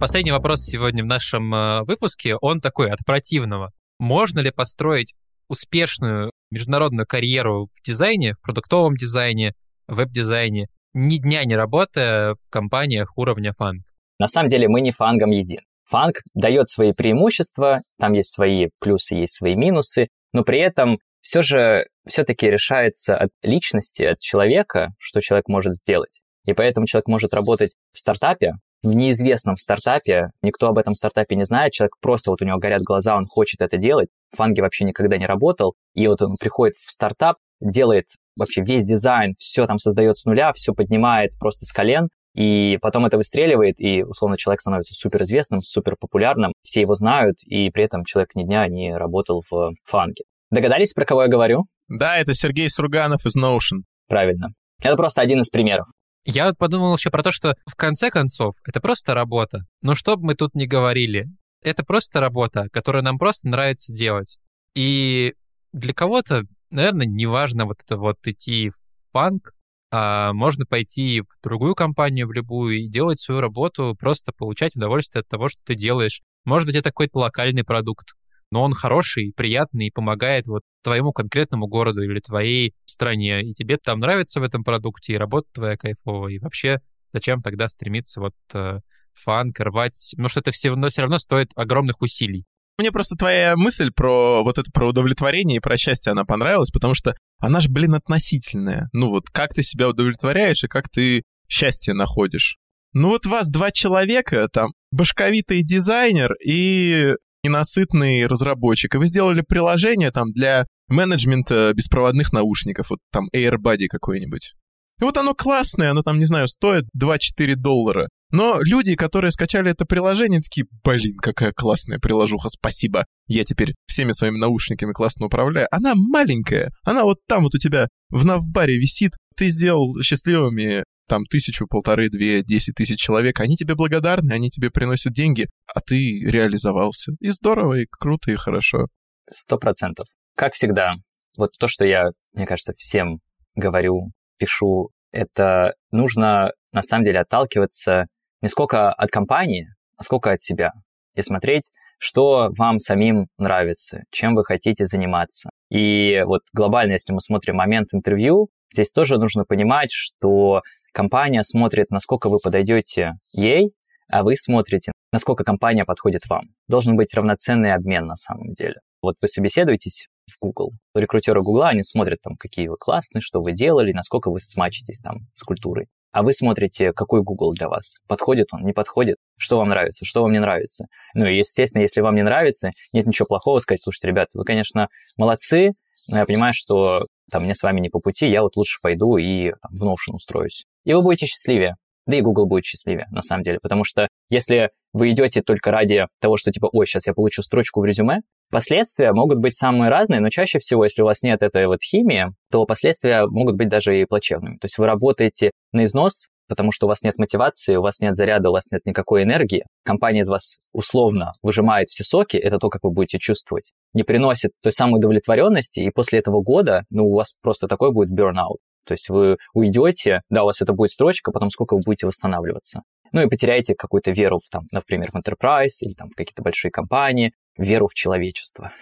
Последний 0.00 0.32
вопрос 0.32 0.62
сегодня 0.64 1.04
в 1.04 1.06
нашем 1.06 1.54
э, 1.54 1.82
выпуске, 1.82 2.34
он 2.36 2.62
такой, 2.62 2.90
от 2.90 3.00
противного. 3.04 3.70
Можно 3.98 4.40
ли 4.40 4.50
построить 4.50 5.12
успешную 5.46 6.32
международную 6.50 7.06
карьеру 7.06 7.66
в 7.66 7.86
дизайне, 7.86 8.32
в 8.32 8.40
продуктовом 8.40 8.96
дизайне, 8.96 9.52
веб-дизайне, 9.88 10.68
ни 10.94 11.18
дня 11.18 11.44
не 11.44 11.54
работая 11.54 12.34
в 12.36 12.48
компаниях 12.48 13.12
уровня 13.18 13.52
фанг? 13.52 13.82
На 14.18 14.26
самом 14.26 14.48
деле 14.48 14.68
мы 14.68 14.80
не 14.80 14.90
фангом 14.90 15.32
един. 15.32 15.60
Фанг 15.84 16.22
дает 16.32 16.70
свои 16.70 16.94
преимущества, 16.94 17.80
там 17.98 18.14
есть 18.14 18.32
свои 18.32 18.68
плюсы, 18.80 19.16
есть 19.16 19.36
свои 19.36 19.54
минусы, 19.54 20.08
но 20.32 20.44
при 20.44 20.60
этом 20.60 20.98
все 21.20 21.42
же 21.42 21.86
все-таки 22.08 22.48
решается 22.48 23.18
от 23.18 23.28
личности, 23.42 24.04
от 24.04 24.18
человека, 24.18 24.94
что 24.98 25.20
человек 25.20 25.48
может 25.48 25.74
сделать. 25.74 26.22
И 26.46 26.54
поэтому 26.54 26.86
человек 26.86 27.06
может 27.06 27.34
работать 27.34 27.74
в 27.92 27.98
стартапе, 27.98 28.54
в 28.82 28.94
неизвестном 28.94 29.56
стартапе, 29.56 30.30
никто 30.42 30.68
об 30.68 30.78
этом 30.78 30.94
стартапе 30.94 31.36
не 31.36 31.44
знает, 31.44 31.72
человек 31.72 31.94
просто 32.00 32.30
вот 32.30 32.42
у 32.42 32.44
него 32.44 32.58
горят 32.58 32.82
глаза, 32.82 33.16
он 33.16 33.26
хочет 33.26 33.60
это 33.60 33.76
делать, 33.76 34.08
в 34.32 34.36
фанге 34.36 34.62
вообще 34.62 34.84
никогда 34.84 35.18
не 35.18 35.26
работал, 35.26 35.74
и 35.94 36.06
вот 36.06 36.22
он 36.22 36.36
приходит 36.40 36.76
в 36.76 36.90
стартап, 36.90 37.36
делает 37.60 38.06
вообще 38.36 38.62
весь 38.62 38.86
дизайн, 38.86 39.34
все 39.38 39.66
там 39.66 39.78
создает 39.78 40.16
с 40.16 40.24
нуля, 40.24 40.52
все 40.52 40.72
поднимает 40.72 41.32
просто 41.38 41.66
с 41.66 41.72
колен, 41.72 42.08
и 42.34 42.78
потом 42.80 43.06
это 43.06 43.16
выстреливает, 43.16 43.80
и, 43.80 44.02
условно, 44.04 44.38
человек 44.38 44.60
становится 44.60 44.94
суперизвестным, 44.94 45.60
суперпопулярным, 45.60 46.52
все 46.62 46.82
его 46.82 46.94
знают, 46.94 47.36
и 47.44 47.70
при 47.70 47.84
этом 47.84 48.04
человек 48.04 48.34
ни 48.34 48.44
дня 48.44 48.66
не 48.68 48.96
работал 48.96 49.42
в 49.50 49.72
фанге. 49.84 50.24
Догадались, 50.50 50.92
про 50.92 51.04
кого 51.04 51.22
я 51.22 51.28
говорю? 51.28 51.64
Да, 51.88 52.18
это 52.18 52.34
Сергей 52.34 52.70
Сурганов 52.70 53.26
из 53.26 53.36
Notion. 53.36 53.82
Правильно. 54.08 54.48
Это 54.82 54.96
просто 54.96 55.20
один 55.20 55.40
из 55.40 55.50
примеров. 55.50 55.86
Я 56.32 56.46
вот 56.46 56.58
подумал 56.58 56.96
еще 56.96 57.10
про 57.10 57.22
то, 57.22 57.32
что 57.32 57.56
в 57.66 57.74
конце 57.74 58.10
концов 58.10 58.54
это 58.64 58.80
просто 58.80 59.14
работа. 59.14 59.66
Но 59.82 59.94
что 59.94 60.16
бы 60.16 60.26
мы 60.26 60.34
тут 60.34 60.54
ни 60.54 60.66
говорили, 60.66 61.26
это 61.62 61.84
просто 61.84 62.20
работа, 62.20 62.68
которую 62.72 63.02
нам 63.02 63.18
просто 63.18 63.48
нравится 63.48 63.92
делать. 63.92 64.38
И 64.74 65.34
для 65.72 65.92
кого-то, 65.92 66.44
наверное, 66.70 67.06
неважно 67.06 67.66
вот 67.66 67.80
это 67.84 67.96
вот 67.96 68.16
идти 68.24 68.70
в 68.70 69.12
панк, 69.12 69.52
а 69.90 70.32
можно 70.32 70.66
пойти 70.66 71.22
в 71.22 71.42
другую 71.42 71.74
компанию, 71.74 72.28
в 72.28 72.32
любую, 72.32 72.78
и 72.78 72.88
делать 72.88 73.18
свою 73.18 73.40
работу, 73.40 73.96
просто 73.98 74.30
получать 74.32 74.76
удовольствие 74.76 75.20
от 75.22 75.28
того, 75.28 75.48
что 75.48 75.60
ты 75.64 75.74
делаешь. 75.74 76.20
Может 76.44 76.66
быть, 76.66 76.76
это 76.76 76.90
какой-то 76.90 77.18
локальный 77.18 77.64
продукт, 77.64 78.14
но 78.50 78.62
он 78.62 78.72
хороший, 78.74 79.32
приятный 79.36 79.86
и 79.86 79.90
помогает 79.90 80.46
вот 80.46 80.62
твоему 80.82 81.12
конкретному 81.12 81.66
городу 81.66 82.02
или 82.02 82.20
твоей 82.20 82.74
стране, 82.84 83.42
и 83.42 83.52
тебе 83.54 83.76
там 83.76 84.00
нравится 84.00 84.40
в 84.40 84.42
этом 84.42 84.64
продукте, 84.64 85.12
и 85.14 85.16
работа 85.16 85.48
твоя 85.52 85.76
кайфовая, 85.76 86.34
и 86.34 86.38
вообще 86.38 86.80
зачем 87.12 87.40
тогда 87.40 87.68
стремиться 87.68 88.20
вот 88.20 88.34
э, 88.54 88.80
фанк, 89.14 89.60
рвать, 89.60 90.12
потому 90.12 90.28
что 90.28 90.40
это 90.40 90.50
все 90.50 90.70
равно, 90.70 90.88
все 90.88 91.02
равно 91.02 91.18
стоит 91.18 91.50
огромных 91.54 92.00
усилий. 92.00 92.44
Мне 92.78 92.92
просто 92.92 93.14
твоя 93.14 93.56
мысль 93.56 93.90
про 93.94 94.42
вот 94.42 94.56
это 94.56 94.70
про 94.72 94.88
удовлетворение 94.88 95.58
и 95.58 95.60
про 95.60 95.76
счастье, 95.76 96.12
она 96.12 96.24
понравилась, 96.24 96.70
потому 96.70 96.94
что 96.94 97.14
она 97.38 97.60
же, 97.60 97.68
блин, 97.68 97.94
относительная. 97.94 98.88
Ну 98.92 99.10
вот 99.10 99.28
как 99.28 99.52
ты 99.52 99.62
себя 99.62 99.88
удовлетворяешь 99.88 100.64
и 100.64 100.68
как 100.68 100.88
ты 100.88 101.24
счастье 101.46 101.92
находишь. 101.92 102.56
Ну 102.92 103.10
вот 103.10 103.26
вас 103.26 103.48
два 103.48 103.70
человека, 103.70 104.48
там, 104.50 104.72
башковитый 104.90 105.62
дизайнер 105.62 106.34
и 106.44 107.14
ненасытный 107.44 108.26
разработчик, 108.26 108.94
и 108.94 108.98
вы 108.98 109.06
сделали 109.06 109.42
приложение 109.42 110.10
там 110.10 110.32
для 110.32 110.66
менеджмента 110.88 111.72
беспроводных 111.72 112.32
наушников, 112.32 112.90
вот 112.90 112.98
там 113.12 113.28
AirBuddy 113.34 113.86
какой-нибудь. 113.88 114.54
И 115.00 115.04
вот 115.04 115.16
оно 115.16 115.34
классное, 115.34 115.92
оно 115.92 116.02
там, 116.02 116.18
не 116.18 116.26
знаю, 116.26 116.46
стоит 116.46 116.84
2-4 117.00 117.54
доллара. 117.54 118.08
Но 118.32 118.60
люди, 118.60 118.94
которые 118.94 119.32
скачали 119.32 119.70
это 119.70 119.84
приложение, 119.86 120.40
такие, 120.40 120.66
блин, 120.84 121.16
какая 121.16 121.52
классная 121.52 121.98
приложуха, 121.98 122.48
спасибо. 122.48 123.06
Я 123.26 123.44
теперь 123.44 123.74
всеми 123.86 124.12
своими 124.12 124.38
наушниками 124.38 124.92
классно 124.92 125.26
управляю. 125.26 125.68
Она 125.70 125.94
маленькая, 125.94 126.70
она 126.84 127.04
вот 127.04 127.18
там 127.26 127.44
вот 127.44 127.54
у 127.54 127.58
тебя 127.58 127.88
в 128.10 128.24
навбаре 128.24 128.76
висит. 128.76 129.12
Ты 129.36 129.48
сделал 129.48 130.00
счастливыми 130.02 130.84
там 131.10 131.24
тысячу, 131.24 131.66
полторы, 131.66 132.08
две, 132.08 132.44
десять 132.44 132.76
тысяч 132.76 133.00
человек, 133.00 133.40
они 133.40 133.56
тебе 133.56 133.74
благодарны, 133.74 134.32
они 134.32 134.48
тебе 134.48 134.70
приносят 134.70 135.12
деньги, 135.12 135.48
а 135.66 135.80
ты 135.80 135.96
реализовался. 136.24 137.12
И 137.18 137.30
здорово, 137.30 137.80
и 137.80 137.86
круто, 137.90 138.30
и 138.30 138.36
хорошо. 138.36 138.86
Сто 139.28 139.58
процентов. 139.58 140.06
Как 140.36 140.52
всегда, 140.54 140.94
вот 141.36 141.50
то, 141.58 141.66
что 141.66 141.84
я, 141.84 142.10
мне 142.32 142.46
кажется, 142.46 142.74
всем 142.76 143.18
говорю, 143.56 144.12
пишу, 144.38 144.90
это 145.10 145.74
нужно 145.90 146.52
на 146.72 146.82
самом 146.82 147.04
деле 147.04 147.18
отталкиваться 147.18 148.06
не 148.40 148.48
сколько 148.48 148.92
от 148.92 149.10
компании, 149.10 149.66
а 149.96 150.04
сколько 150.04 150.30
от 150.30 150.40
себя. 150.40 150.70
И 151.16 151.22
смотреть, 151.22 151.72
что 151.98 152.50
вам 152.56 152.78
самим 152.78 153.26
нравится, 153.36 154.04
чем 154.12 154.36
вы 154.36 154.44
хотите 154.44 154.86
заниматься. 154.86 155.50
И 155.70 156.22
вот 156.24 156.42
глобально, 156.54 156.92
если 156.92 157.12
мы 157.12 157.20
смотрим 157.20 157.56
момент 157.56 157.88
интервью, 157.92 158.48
здесь 158.72 158.92
тоже 158.92 159.18
нужно 159.18 159.44
понимать, 159.44 159.90
что 159.90 160.62
компания 160.92 161.42
смотрит, 161.42 161.90
насколько 161.90 162.28
вы 162.28 162.38
подойдете 162.42 163.14
ей, 163.32 163.72
а 164.10 164.22
вы 164.24 164.36
смотрите, 164.36 164.92
насколько 165.12 165.44
компания 165.44 165.84
подходит 165.84 166.22
вам. 166.28 166.42
Должен 166.68 166.96
быть 166.96 167.14
равноценный 167.14 167.72
обмен 167.72 168.06
на 168.06 168.16
самом 168.16 168.52
деле. 168.52 168.76
Вот 169.02 169.16
вы 169.22 169.28
собеседуетесь 169.28 170.08
в 170.26 170.38
Google. 170.40 170.72
Рекрутеры 170.94 171.42
Google, 171.42 171.64
они 171.64 171.82
смотрят 171.82 172.20
там, 172.22 172.36
какие 172.36 172.68
вы 172.68 172.76
классные, 172.76 173.22
что 173.22 173.40
вы 173.40 173.52
делали, 173.52 173.92
насколько 173.92 174.30
вы 174.30 174.40
смачитесь 174.40 175.00
там 175.00 175.26
с 175.34 175.42
культурой. 175.42 175.86
А 176.12 176.22
вы 176.22 176.32
смотрите, 176.32 176.92
какой 176.92 177.22
Google 177.22 177.52
для 177.52 177.68
вас. 177.68 177.98
Подходит 178.08 178.48
он, 178.52 178.64
не 178.64 178.72
подходит, 178.72 179.16
что 179.38 179.58
вам 179.58 179.68
нравится, 179.68 180.04
что 180.04 180.22
вам 180.22 180.32
не 180.32 180.40
нравится. 180.40 180.86
Ну 181.14 181.24
и, 181.26 181.36
естественно, 181.36 181.82
если 181.82 182.00
вам 182.00 182.16
не 182.16 182.22
нравится, 182.22 182.72
нет 182.92 183.06
ничего 183.06 183.26
плохого 183.26 183.60
сказать, 183.60 183.80
слушайте, 183.80 184.08
ребята, 184.08 184.36
вы, 184.36 184.44
конечно, 184.44 184.88
молодцы, 185.16 185.72
но 186.08 186.18
я 186.18 186.26
понимаю, 186.26 186.52
что 186.54 187.06
там 187.30 187.44
мне 187.44 187.54
с 187.54 187.62
вами 187.62 187.80
не 187.80 187.90
по 187.90 188.00
пути, 188.00 188.28
я 188.28 188.42
вот 188.42 188.56
лучше 188.56 188.78
пойду 188.82 189.16
и 189.16 189.52
там, 189.62 189.72
в 189.72 189.84
Notion 189.84 190.14
устроюсь. 190.14 190.64
И 190.84 190.92
вы 190.92 191.02
будете 191.02 191.26
счастливее. 191.26 191.76
Да 192.06 192.16
и 192.16 192.22
Google 192.22 192.46
будет 192.46 192.64
счастливее, 192.64 193.06
на 193.10 193.22
самом 193.22 193.42
деле. 193.42 193.58
Потому 193.62 193.84
что 193.84 194.08
если 194.30 194.70
вы 194.92 195.10
идете 195.10 195.42
только 195.42 195.70
ради 195.70 196.06
того, 196.20 196.36
что 196.36 196.50
типа, 196.50 196.68
ой, 196.72 196.86
сейчас 196.86 197.06
я 197.06 197.14
получу 197.14 197.42
строчку 197.42 197.80
в 197.80 197.84
резюме, 197.84 198.20
последствия 198.50 199.12
могут 199.12 199.38
быть 199.38 199.54
самые 199.54 199.90
разные, 199.90 200.20
но 200.20 200.28
чаще 200.28 200.58
всего, 200.58 200.84
если 200.84 201.02
у 201.02 201.04
вас 201.04 201.22
нет 201.22 201.42
этой 201.42 201.66
вот 201.66 201.82
химии, 201.82 202.26
то 202.50 202.64
последствия 202.64 203.26
могут 203.26 203.56
быть 203.56 203.68
даже 203.68 204.00
и 204.00 204.04
плачевными. 204.06 204.56
То 204.56 204.64
есть 204.64 204.78
вы 204.78 204.86
работаете 204.86 205.52
на 205.72 205.84
износ, 205.84 206.26
потому 206.48 206.72
что 206.72 206.86
у 206.86 206.88
вас 206.88 207.02
нет 207.02 207.16
мотивации, 207.16 207.76
у 207.76 207.82
вас 207.82 208.00
нет 208.00 208.16
заряда, 208.16 208.50
у 208.50 208.52
вас 208.52 208.72
нет 208.72 208.84
никакой 208.84 209.22
энергии. 209.22 209.64
Компания 209.84 210.22
из 210.22 210.28
вас 210.28 210.56
условно 210.72 211.32
выжимает 211.42 211.88
все 211.88 212.02
соки, 212.02 212.36
это 212.36 212.58
то, 212.58 212.70
как 212.70 212.82
вы 212.82 212.90
будете 212.90 213.18
чувствовать. 213.18 213.72
Не 213.94 214.02
приносит 214.02 214.50
той 214.60 214.72
самой 214.72 214.98
удовлетворенности, 214.98 215.78
и 215.78 215.90
после 215.90 216.18
этого 216.18 216.42
года, 216.42 216.82
ну, 216.90 217.04
у 217.04 217.14
вас 217.14 217.36
просто 217.40 217.68
такой 217.68 217.92
будет 217.92 218.10
burnout. 218.10 218.56
То 218.84 218.92
есть 218.92 219.08
вы 219.08 219.36
уйдете, 219.54 220.22
да, 220.30 220.42
у 220.42 220.46
вас 220.46 220.60
это 220.60 220.72
будет 220.72 220.90
строчка, 220.90 221.32
потом 221.32 221.50
сколько 221.50 221.74
вы 221.74 221.80
будете 221.84 222.06
восстанавливаться. 222.06 222.82
Ну 223.12 223.22
и 223.22 223.28
потеряете 223.28 223.74
какую-то 223.74 224.12
веру, 224.12 224.38
в, 224.38 224.48
там, 224.50 224.64
например, 224.72 225.10
в 225.10 225.16
enterprise 225.16 225.78
или 225.80 225.92
там, 225.92 226.10
в 226.10 226.14
какие-то 226.14 226.42
большие 226.42 226.70
компании, 226.70 227.32
веру 227.56 227.86
в 227.86 227.94
человечество. 227.94 228.72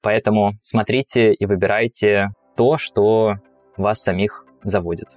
Поэтому 0.00 0.52
смотрите 0.60 1.32
и 1.32 1.46
выбирайте 1.46 2.30
то, 2.56 2.78
что 2.78 3.34
вас 3.76 4.00
самих 4.02 4.44
заводит. 4.62 5.16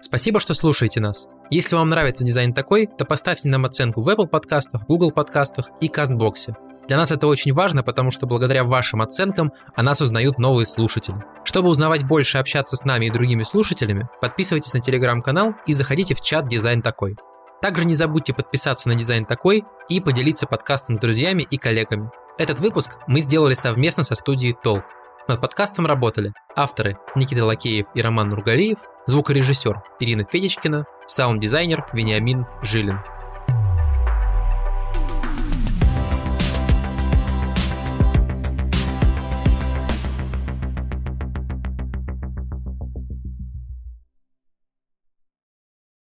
Спасибо, 0.00 0.40
что 0.40 0.54
слушаете 0.54 1.00
нас. 1.00 1.28
Если 1.50 1.76
вам 1.76 1.88
нравится 1.88 2.24
дизайн 2.24 2.54
такой, 2.54 2.86
то 2.86 3.04
поставьте 3.04 3.48
нам 3.48 3.64
оценку 3.64 4.02
в 4.02 4.08
Apple 4.08 4.28
подкастах, 4.28 4.86
Google 4.86 5.10
подкастах 5.10 5.68
и 5.80 5.88
Кастбоксе. 5.88 6.56
Для 6.88 6.96
нас 6.96 7.12
это 7.12 7.26
очень 7.26 7.52
важно, 7.52 7.82
потому 7.82 8.10
что 8.10 8.26
благодаря 8.26 8.64
вашим 8.64 9.00
оценкам 9.02 9.52
о 9.76 9.82
нас 9.82 10.00
узнают 10.00 10.38
новые 10.38 10.66
слушатели. 10.66 11.16
Чтобы 11.44 11.68
узнавать 11.68 12.04
больше 12.04 12.38
и 12.38 12.40
общаться 12.40 12.76
с 12.76 12.84
нами 12.84 13.06
и 13.06 13.10
другими 13.10 13.42
слушателями, 13.44 14.08
подписывайтесь 14.20 14.74
на 14.74 14.80
телеграм-канал 14.80 15.54
и 15.66 15.72
заходите 15.72 16.14
в 16.14 16.20
чат 16.20 16.48
«Дизайн 16.48 16.82
такой». 16.82 17.16
Также 17.62 17.84
не 17.84 17.94
забудьте 17.94 18.32
подписаться 18.32 18.88
на 18.88 18.94
«Дизайн 18.94 19.26
такой» 19.26 19.64
и 19.88 20.00
поделиться 20.00 20.46
подкастом 20.46 20.96
с 20.96 20.98
друзьями 20.98 21.46
и 21.48 21.58
коллегами. 21.58 22.10
Этот 22.38 22.58
выпуск 22.58 22.98
мы 23.06 23.20
сделали 23.20 23.54
совместно 23.54 24.02
со 24.02 24.14
студией 24.14 24.56
«Толк». 24.62 24.84
Над 25.28 25.40
подкастом 25.40 25.86
работали 25.86 26.32
авторы 26.56 26.96
Никита 27.14 27.44
Лакеев 27.44 27.86
и 27.94 28.00
Роман 28.00 28.30
Нургалиев, 28.30 28.78
звукорежиссер 29.06 29.82
Ирина 30.00 30.24
Федичкина, 30.24 30.86
саунд-дизайнер 31.06 31.86
Вениамин 31.92 32.46
Жилин. 32.62 32.98